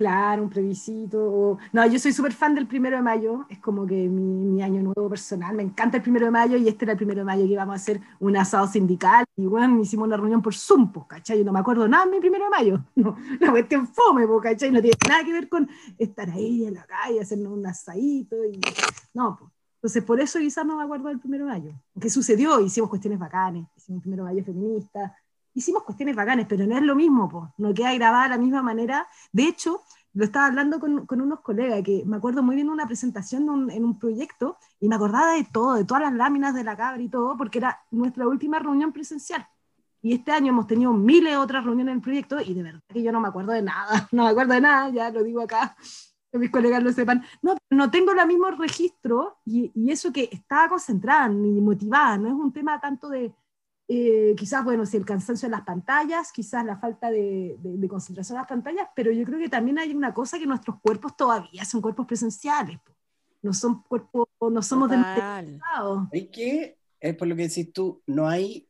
Claro, 0.00 0.44
un 0.44 0.48
plebiscito. 0.48 1.18
o- 1.22 1.58
No, 1.74 1.86
yo 1.86 1.98
soy 1.98 2.12
súper 2.14 2.32
fan 2.32 2.54
del 2.54 2.66
primero 2.66 2.96
de 2.96 3.02
mayo, 3.02 3.44
es 3.50 3.58
como 3.58 3.86
que 3.86 4.08
mi, 4.08 4.22
mi 4.46 4.62
año 4.62 4.80
nuevo 4.82 5.10
personal. 5.10 5.54
Me 5.54 5.62
encanta 5.62 5.98
el 5.98 6.02
primero 6.02 6.24
de 6.24 6.30
mayo 6.32 6.56
y 6.56 6.68
este 6.68 6.86
era 6.86 6.92
el 6.92 6.96
primero 6.96 7.18
de 7.20 7.24
mayo 7.26 7.44
que 7.44 7.52
íbamos 7.52 7.74
a 7.74 7.76
hacer 7.76 8.00
un 8.18 8.34
asado 8.34 8.66
sindical 8.66 9.26
y 9.36 9.44
bueno, 9.44 9.78
hicimos 9.78 10.06
una 10.06 10.16
reunión 10.16 10.40
por 10.40 10.54
Zoom, 10.54 10.90
pues, 10.90 11.04
¿cachai? 11.06 11.36
Yo 11.38 11.44
no 11.44 11.52
me 11.52 11.58
acuerdo 11.58 11.86
nada 11.86 12.06
de 12.06 12.12
mi 12.12 12.20
primero 12.20 12.44
de 12.44 12.50
mayo. 12.50 12.80
No, 12.96 13.14
una 13.40 13.50
cuestión 13.50 13.86
fome, 13.88 14.26
pues, 14.26 14.42
¿cachai? 14.42 14.70
No 14.70 14.80
tiene 14.80 14.96
nada 15.06 15.22
que 15.22 15.32
ver 15.34 15.48
con 15.50 15.68
estar 15.98 16.30
ahí 16.30 16.64
en 16.64 16.74
la 16.74 16.84
calle, 16.86 17.20
hacernos 17.20 17.52
un 17.52 17.66
asadito 17.66 18.36
y. 18.46 18.58
No, 19.12 19.36
pues. 19.38 19.50
Entonces, 19.76 20.02
por 20.04 20.20
eso 20.20 20.38
quizás 20.38 20.64
no 20.66 20.76
me 20.76 20.84
acuerdo 20.84 21.08
del 21.08 21.18
primero 21.20 21.44
de 21.46 21.50
mayo. 21.52 21.72
¿Qué 22.00 22.08
sucedió? 22.10 22.60
Hicimos 22.60 22.88
cuestiones 22.90 23.18
bacanes, 23.18 23.66
hicimos 23.76 23.98
un 23.98 24.02
primero 24.02 24.24
de 24.24 24.30
mayo 24.32 24.44
feminista, 24.44 25.14
hicimos 25.60 25.82
cuestiones 25.84 26.16
bacanes, 26.16 26.46
pero 26.48 26.66
no 26.66 26.76
es 26.76 26.82
lo 26.82 26.94
mismo, 26.96 27.28
pues. 27.28 27.44
No 27.58 27.72
queda 27.74 27.94
grabada 27.94 28.24
de 28.24 28.30
la 28.30 28.38
misma 28.38 28.62
manera. 28.62 29.06
De 29.32 29.44
hecho, 29.44 29.82
lo 30.14 30.24
estaba 30.24 30.46
hablando 30.46 30.80
con, 30.80 31.06
con 31.06 31.20
unos 31.20 31.40
colegas, 31.40 31.82
que 31.84 32.02
me 32.06 32.16
acuerdo 32.16 32.42
muy 32.42 32.56
bien 32.56 32.66
de 32.68 32.72
una 32.72 32.86
presentación 32.86 33.44
de 33.46 33.50
un- 33.52 33.70
en 33.70 33.84
un 33.84 33.98
proyecto, 33.98 34.58
y 34.80 34.88
me 34.88 34.96
acordaba 34.96 35.32
de 35.34 35.44
todo, 35.44 35.74
de 35.74 35.84
todas 35.84 36.02
las 36.02 36.12
láminas 36.14 36.54
de 36.54 36.64
la 36.64 36.76
cabra 36.76 37.00
y 37.02 37.08
todo, 37.08 37.36
porque 37.36 37.58
era 37.58 37.78
nuestra 37.90 38.26
última 38.28 38.58
reunión 38.58 38.92
presencial. 38.92 39.46
Y 40.02 40.14
este 40.14 40.32
año 40.32 40.48
hemos 40.48 40.66
tenido 40.66 40.92
miles 40.94 41.32
de 41.32 41.36
otras 41.36 41.64
reuniones 41.64 41.92
en 41.92 41.98
el 41.98 42.02
proyecto, 42.02 42.40
y 42.40 42.54
de 42.54 42.62
verdad 42.62 42.80
que 42.88 43.02
yo 43.02 43.12
no 43.12 43.20
me 43.20 43.28
acuerdo 43.28 43.52
de 43.52 43.62
nada, 43.62 44.08
no 44.12 44.24
me 44.24 44.30
acuerdo 44.30 44.54
de 44.54 44.60
nada, 44.62 44.88
ya 44.90 45.10
lo 45.10 45.22
digo 45.22 45.42
acá, 45.42 45.76
que 46.32 46.38
mis 46.38 46.50
colegas 46.50 46.82
lo 46.82 46.92
sepan. 46.92 47.22
No, 47.42 47.56
no 47.70 47.90
tengo 47.90 48.12
el 48.12 48.26
mismo 48.26 48.50
registro, 48.50 49.38
y, 49.44 49.70
y 49.74 49.90
eso 49.92 50.12
que 50.12 50.28
estaba 50.32 50.68
concentrada 50.68 51.28
ni 51.28 51.60
motivada, 51.60 52.16
no 52.18 52.28
es 52.28 52.34
un 52.34 52.52
tema 52.52 52.80
tanto 52.80 53.08
de, 53.10 53.32
eh, 53.92 54.34
quizás, 54.36 54.64
bueno, 54.64 54.86
si 54.86 54.96
el 54.96 55.04
cansancio 55.04 55.46
en 55.46 55.50
las 55.52 55.62
pantallas, 55.62 56.30
quizás 56.32 56.64
la 56.64 56.76
falta 56.78 57.10
de, 57.10 57.56
de- 57.58 57.76
de 57.76 57.88
concentración 57.88 58.36
en 58.36 58.42
las 58.42 58.48
pantallas, 58.48 58.88
pero 58.94 59.10
yo 59.10 59.24
creo 59.24 59.40
que 59.40 59.48
también 59.48 59.78
hay 59.80 59.92
una 59.94 60.14
cosa 60.14 60.38
que 60.38 60.46
nuestros 60.46 60.78
cuerpos 60.80 61.16
todavía 61.16 61.64
son 61.64 61.80
cuerpos 61.82 62.06
presenciales, 62.06 62.78
no 63.42 63.52
son 63.52 63.82
cuerpos, 63.82 64.28
no 64.40 64.62
somos 64.62 64.88
pasado. 64.90 66.08
Hay 66.12 66.28
que, 66.28 66.78
es 67.00 67.16
por 67.16 67.26
lo 67.26 67.34
que 67.34 67.48
decís 67.48 67.72
tú, 67.72 68.00
no 68.06 68.28
hay, 68.28 68.68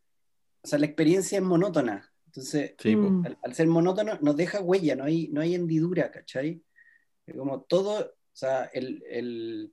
o 0.63 0.67
sea, 0.69 0.79
la 0.79 0.87
experiencia 0.87 1.37
es 1.39 1.45
monótona. 1.45 2.11
Entonces, 2.27 2.75
Sí. 2.79 2.95
Mm. 2.97 3.27
al, 3.27 3.39
al 3.43 3.55
ser 3.55 3.67
monótono, 3.67 4.17
nos 4.23 4.37
deja 4.37 4.61
huella, 4.63 4.95
no 4.97 5.05
hay, 5.05 5.29
no 5.33 5.41
hay 5.43 5.55
hendidura, 5.55 6.11
¿cachai? 6.11 6.63
Como 7.37 7.61
todo, 7.63 7.99
o 8.07 8.37
sea, 8.37 8.65
el, 8.73 9.03
el- 9.11 9.73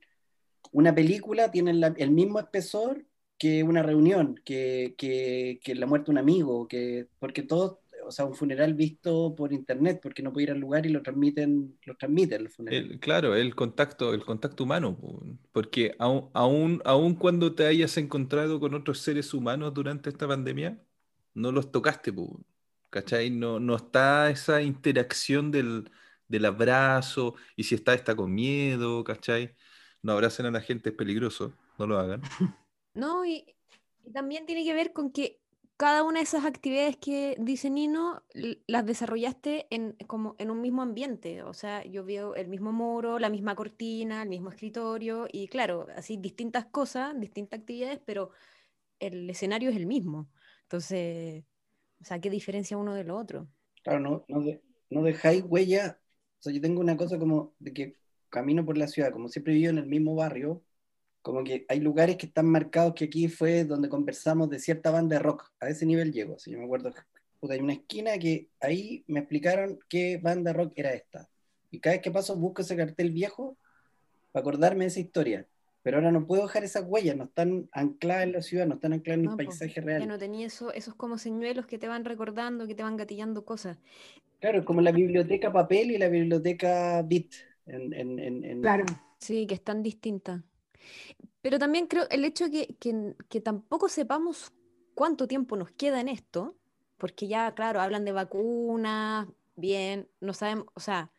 una 0.72 0.94
película 0.94 1.50
tiene 1.50 1.72
la- 1.72 1.94
el 1.96 2.10
mismo 2.10 2.38
espesor 2.38 3.04
que 3.38 3.62
una 3.62 3.82
reunión, 3.82 4.40
que, 4.44 4.94
que, 4.98 5.60
que 5.62 5.74
la 5.74 5.86
muerte 5.86 6.06
de 6.06 6.12
un 6.12 6.18
amigo, 6.18 6.68
que, 6.68 7.08
porque 7.18 7.42
todo, 7.42 7.82
o 8.06 8.10
sea, 8.10 8.24
un 8.26 8.34
funeral 8.34 8.74
visto 8.74 9.34
por 9.36 9.52
internet, 9.52 10.00
porque 10.02 10.22
no 10.22 10.32
puede 10.32 10.44
ir 10.44 10.50
al 10.52 10.58
lugar 10.60 10.86
y 10.86 10.90
lo 10.90 11.02
transmiten, 11.02 11.78
lo 11.84 11.96
transmiten 11.96 12.42
el 12.42 12.50
funeral. 12.50 12.84
El- 12.84 13.00
claro, 13.00 13.34
el 13.34 13.54
contacto, 13.54 14.12
el 14.12 14.24
contacto 14.24 14.64
humano, 14.64 14.96
po, 14.98 15.22
porque 15.52 15.94
aun, 15.98 16.30
aun, 16.34 16.82
aun 16.84 17.14
cuando 17.14 17.54
te 17.54 17.66
hayas 17.66 17.96
encontrado 17.96 18.60
con 18.60 18.74
otros 18.74 18.98
seres 18.98 19.32
humanos 19.32 19.72
durante 19.72 20.10
esta 20.10 20.28
pandemia, 20.28 20.78
no 21.34 21.50
los 21.50 21.72
tocaste, 21.72 22.12
¿cachai? 22.90 23.30
No, 23.30 23.58
no 23.58 23.74
está 23.76 24.28
esa 24.30 24.60
interacción 24.62 25.50
del, 25.50 25.90
del 26.28 26.44
abrazo, 26.44 27.36
y 27.56 27.64
si 27.64 27.74
está, 27.74 27.94
está 27.94 28.14
con 28.16 28.34
miedo, 28.34 29.02
¿cachai? 29.04 29.56
No 30.02 30.12
abracen 30.12 30.44
a 30.46 30.50
la 30.50 30.60
gente, 30.60 30.90
es 30.90 30.94
peligroso, 30.96 31.54
no 31.78 31.86
lo 31.86 31.98
hagan. 31.98 32.20
No, 32.94 33.24
y, 33.24 33.54
y 34.04 34.12
también 34.12 34.46
tiene 34.46 34.64
que 34.64 34.74
ver 34.74 34.92
con 34.92 35.10
que 35.12 35.40
cada 35.76 36.02
una 36.02 36.18
de 36.18 36.24
esas 36.24 36.44
actividades 36.44 36.96
que 36.96 37.36
dice 37.38 37.70
Nino 37.70 38.24
las 38.66 38.84
desarrollaste 38.84 39.68
en, 39.70 39.92
como 40.08 40.34
en 40.38 40.50
un 40.50 40.60
mismo 40.60 40.82
ambiente. 40.82 41.42
O 41.44 41.54
sea, 41.54 41.84
yo 41.84 42.04
veo 42.04 42.34
el 42.34 42.48
mismo 42.48 42.72
muro, 42.72 43.18
la 43.20 43.30
misma 43.30 43.54
cortina, 43.54 44.22
el 44.22 44.28
mismo 44.28 44.50
escritorio 44.50 45.28
y 45.32 45.46
claro, 45.48 45.86
así 45.96 46.16
distintas 46.16 46.66
cosas, 46.66 47.18
distintas 47.20 47.60
actividades, 47.60 48.00
pero 48.04 48.30
el 49.00 49.30
escenario 49.30 49.70
es 49.70 49.76
el 49.76 49.86
mismo. 49.86 50.30
Entonces, 50.64 51.44
o 52.02 52.04
sea, 52.04 52.20
¿qué 52.20 52.30
diferencia 52.30 52.78
uno 52.78 52.94
de 52.94 53.04
lo 53.04 53.16
otro? 53.18 53.48
Claro, 53.82 54.00
no, 54.00 54.24
no, 54.28 54.40
de- 54.42 54.62
no 54.90 55.02
dejáis 55.02 55.44
huella. 55.46 56.00
O 56.40 56.42
sea, 56.42 56.52
yo 56.52 56.60
tengo 56.60 56.80
una 56.80 56.96
cosa 56.96 57.18
como 57.18 57.54
de 57.58 57.72
que 57.72 57.96
camino 58.28 58.64
por 58.64 58.76
la 58.78 58.86
ciudad, 58.88 59.12
como 59.12 59.28
siempre 59.28 59.54
vivo 59.54 59.70
en 59.70 59.78
el 59.78 59.86
mismo 59.86 60.14
barrio, 60.14 60.62
como 61.28 61.44
que 61.44 61.66
hay 61.68 61.80
lugares 61.80 62.16
que 62.16 62.24
están 62.24 62.46
marcados 62.46 62.94
que 62.94 63.04
aquí 63.04 63.28
fue 63.28 63.64
donde 63.64 63.90
conversamos 63.90 64.48
de 64.48 64.58
cierta 64.58 64.90
banda 64.90 65.16
de 65.16 65.22
rock. 65.22 65.44
A 65.60 65.68
ese 65.68 65.84
nivel 65.84 66.10
llego. 66.10 66.38
Sea, 66.38 66.54
yo 66.54 66.58
me 66.58 66.64
acuerdo, 66.64 66.90
puta, 67.38 67.52
hay 67.52 67.60
una 67.60 67.74
esquina 67.74 68.16
que 68.18 68.48
ahí 68.60 69.04
me 69.08 69.20
explicaron 69.20 69.78
qué 69.90 70.16
banda 70.22 70.52
de 70.52 70.56
rock 70.56 70.72
era 70.76 70.94
esta. 70.94 71.28
Y 71.70 71.80
cada 71.80 71.96
vez 71.96 72.02
que 72.02 72.10
paso 72.10 72.34
busco 72.34 72.62
ese 72.62 72.76
cartel 72.76 73.10
viejo 73.10 73.58
para 74.32 74.40
acordarme 74.40 74.84
de 74.84 74.88
esa 74.88 75.00
historia. 75.00 75.46
Pero 75.82 75.98
ahora 75.98 76.10
no 76.12 76.26
puedo 76.26 76.44
dejar 76.44 76.64
esas 76.64 76.84
huellas, 76.86 77.14
no 77.14 77.24
están 77.24 77.68
ancladas 77.72 78.24
en 78.24 78.32
la 78.32 78.40
ciudad, 78.40 78.66
no 78.66 78.76
están 78.76 78.94
ancladas 78.94 79.18
en 79.18 79.24
No, 79.26 79.32
el 79.32 79.36
po, 79.36 79.44
paisaje 79.44 79.74
Ya 79.74 79.82
real. 79.82 80.08
no 80.08 80.18
tenía 80.18 80.46
eso, 80.46 80.72
esos 80.72 80.94
como 80.94 81.18
señuelos 81.18 81.66
que 81.66 81.78
te 81.78 81.88
van 81.88 82.06
recordando, 82.06 82.66
que 82.66 82.74
te 82.74 82.82
van 82.82 82.96
gatillando 82.96 83.44
cosas. 83.44 83.76
Claro, 84.40 84.60
es 84.60 84.64
como 84.64 84.80
la 84.80 84.92
biblioteca 84.92 85.52
papel 85.52 85.90
y 85.90 85.98
la 85.98 86.08
biblioteca 86.08 87.02
bit. 87.02 87.34
En, 87.66 87.92
en, 87.92 88.18
en, 88.18 88.44
en- 88.44 88.62
Claro. 88.62 88.86
Sí, 89.18 89.46
que 89.46 89.54
están 89.54 89.82
distintas. 89.82 90.40
Pero 91.40 91.58
también 91.58 91.86
creo 91.86 92.06
el 92.10 92.24
hecho 92.24 92.50
que, 92.50 92.76
que, 92.80 93.14
que 93.28 93.40
tampoco 93.40 93.88
sepamos 93.88 94.52
cuánto 94.94 95.28
tiempo 95.28 95.56
nos 95.56 95.70
queda 95.70 96.00
en 96.00 96.08
esto, 96.08 96.56
porque 96.96 97.28
ya, 97.28 97.54
claro, 97.54 97.80
hablan 97.80 98.04
de 98.04 98.12
vacunas, 98.12 99.28
bien, 99.56 100.08
no 100.20 100.34
sabemos, 100.34 100.66
o 100.74 100.80
sea, 100.80 101.10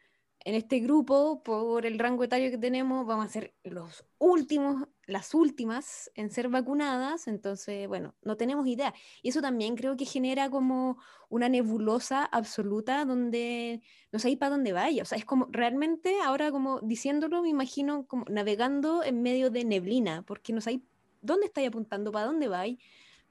en 0.45 0.55
este 0.55 0.79
grupo, 0.79 1.43
por 1.43 1.85
el 1.85 1.99
rango 1.99 2.23
etario 2.23 2.49
que 2.49 2.57
tenemos, 2.57 3.05
vamos 3.05 3.25
a 3.25 3.29
ser 3.29 3.53
los 3.63 4.05
últimos, 4.17 4.87
las 5.05 5.33
últimas 5.33 6.09
en 6.15 6.31
ser 6.31 6.47
vacunadas, 6.47 7.27
entonces, 7.27 7.87
bueno, 7.87 8.15
no 8.21 8.37
tenemos 8.37 8.65
idea. 8.67 8.93
Y 9.21 9.29
eso 9.29 9.41
también 9.41 9.75
creo 9.75 9.97
que 9.97 10.05
genera 10.05 10.49
como 10.49 10.97
una 11.27 11.49
nebulosa 11.49 12.23
absoluta 12.23 13.03
donde 13.03 13.81
no 14.11 14.19
sabéis 14.19 14.37
para 14.37 14.51
dónde 14.51 14.71
vaya. 14.71 15.03
O 15.03 15.05
sea, 15.05 15.17
es 15.17 15.25
como 15.25 15.47
realmente 15.51 16.15
ahora 16.23 16.51
como 16.51 16.79
diciéndolo, 16.79 17.41
me 17.41 17.49
imagino 17.49 18.07
como 18.07 18.25
navegando 18.29 19.03
en 19.03 19.21
medio 19.21 19.49
de 19.49 19.65
neblina, 19.65 20.23
porque 20.25 20.53
no 20.53 20.61
sabéis 20.61 20.83
dónde 21.21 21.47
estáis 21.47 21.67
apuntando, 21.67 22.11
para 22.11 22.27
dónde 22.27 22.47
vais. 22.47 22.77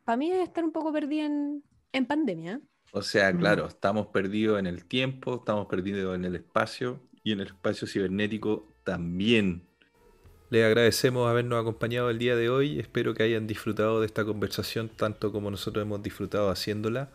Para 0.05 0.19
mí 0.19 0.31
es 0.31 0.47
estar 0.47 0.63
un 0.63 0.73
poco 0.73 0.93
perdida 0.93 1.25
en, 1.25 1.65
en 1.93 2.07
pandemia. 2.07 2.61
O 2.93 3.03
sea, 3.03 3.37
claro, 3.37 3.67
estamos 3.67 4.07
perdidos 4.09 4.59
en 4.59 4.67
el 4.67 4.85
tiempo, 4.85 5.37
estamos 5.37 5.67
perdidos 5.67 6.15
en 6.15 6.25
el 6.25 6.37
espacio 6.37 7.01
y 7.23 7.33
en 7.33 7.41
el 7.41 7.49
espacio 7.49 7.87
cibernético 7.87 8.67
también. 8.85 9.63
Les 10.51 10.65
agradecemos 10.65 11.29
habernos 11.29 11.61
acompañado 11.61 12.09
el 12.09 12.19
día 12.19 12.35
de 12.35 12.49
hoy. 12.49 12.81
Espero 12.81 13.13
que 13.13 13.23
hayan 13.23 13.47
disfrutado 13.47 14.01
de 14.01 14.07
esta 14.07 14.25
conversación 14.25 14.89
tanto 14.89 15.31
como 15.31 15.51
nosotros 15.51 15.83
hemos 15.83 16.03
disfrutado 16.03 16.49
haciéndola. 16.51 17.11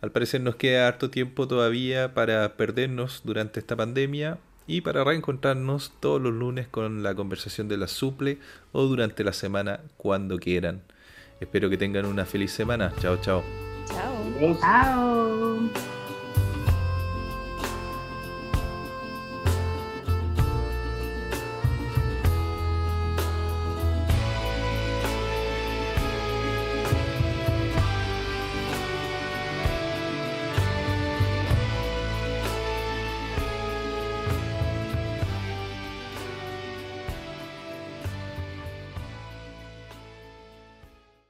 Al 0.00 0.10
parecer 0.10 0.40
nos 0.40 0.56
queda 0.56 0.88
harto 0.88 1.08
tiempo 1.08 1.46
todavía 1.46 2.14
para 2.14 2.56
perdernos 2.56 3.22
durante 3.24 3.60
esta 3.60 3.76
pandemia 3.76 4.38
y 4.66 4.80
para 4.80 5.04
reencontrarnos 5.04 5.92
todos 6.00 6.20
los 6.20 6.32
lunes 6.32 6.66
con 6.66 7.02
la 7.02 7.14
conversación 7.14 7.68
de 7.68 7.76
la 7.76 7.86
suple 7.86 8.38
o 8.72 8.82
durante 8.84 9.22
la 9.22 9.32
semana 9.32 9.80
cuando 9.96 10.38
quieran. 10.38 10.82
Espero 11.40 11.70
que 11.70 11.76
tengan 11.76 12.06
una 12.06 12.24
feliz 12.24 12.50
semana. 12.50 12.92
Chao, 13.00 13.18
chao. 13.20 13.63
Tchau. 13.88 14.54
Tchau. 14.60 15.93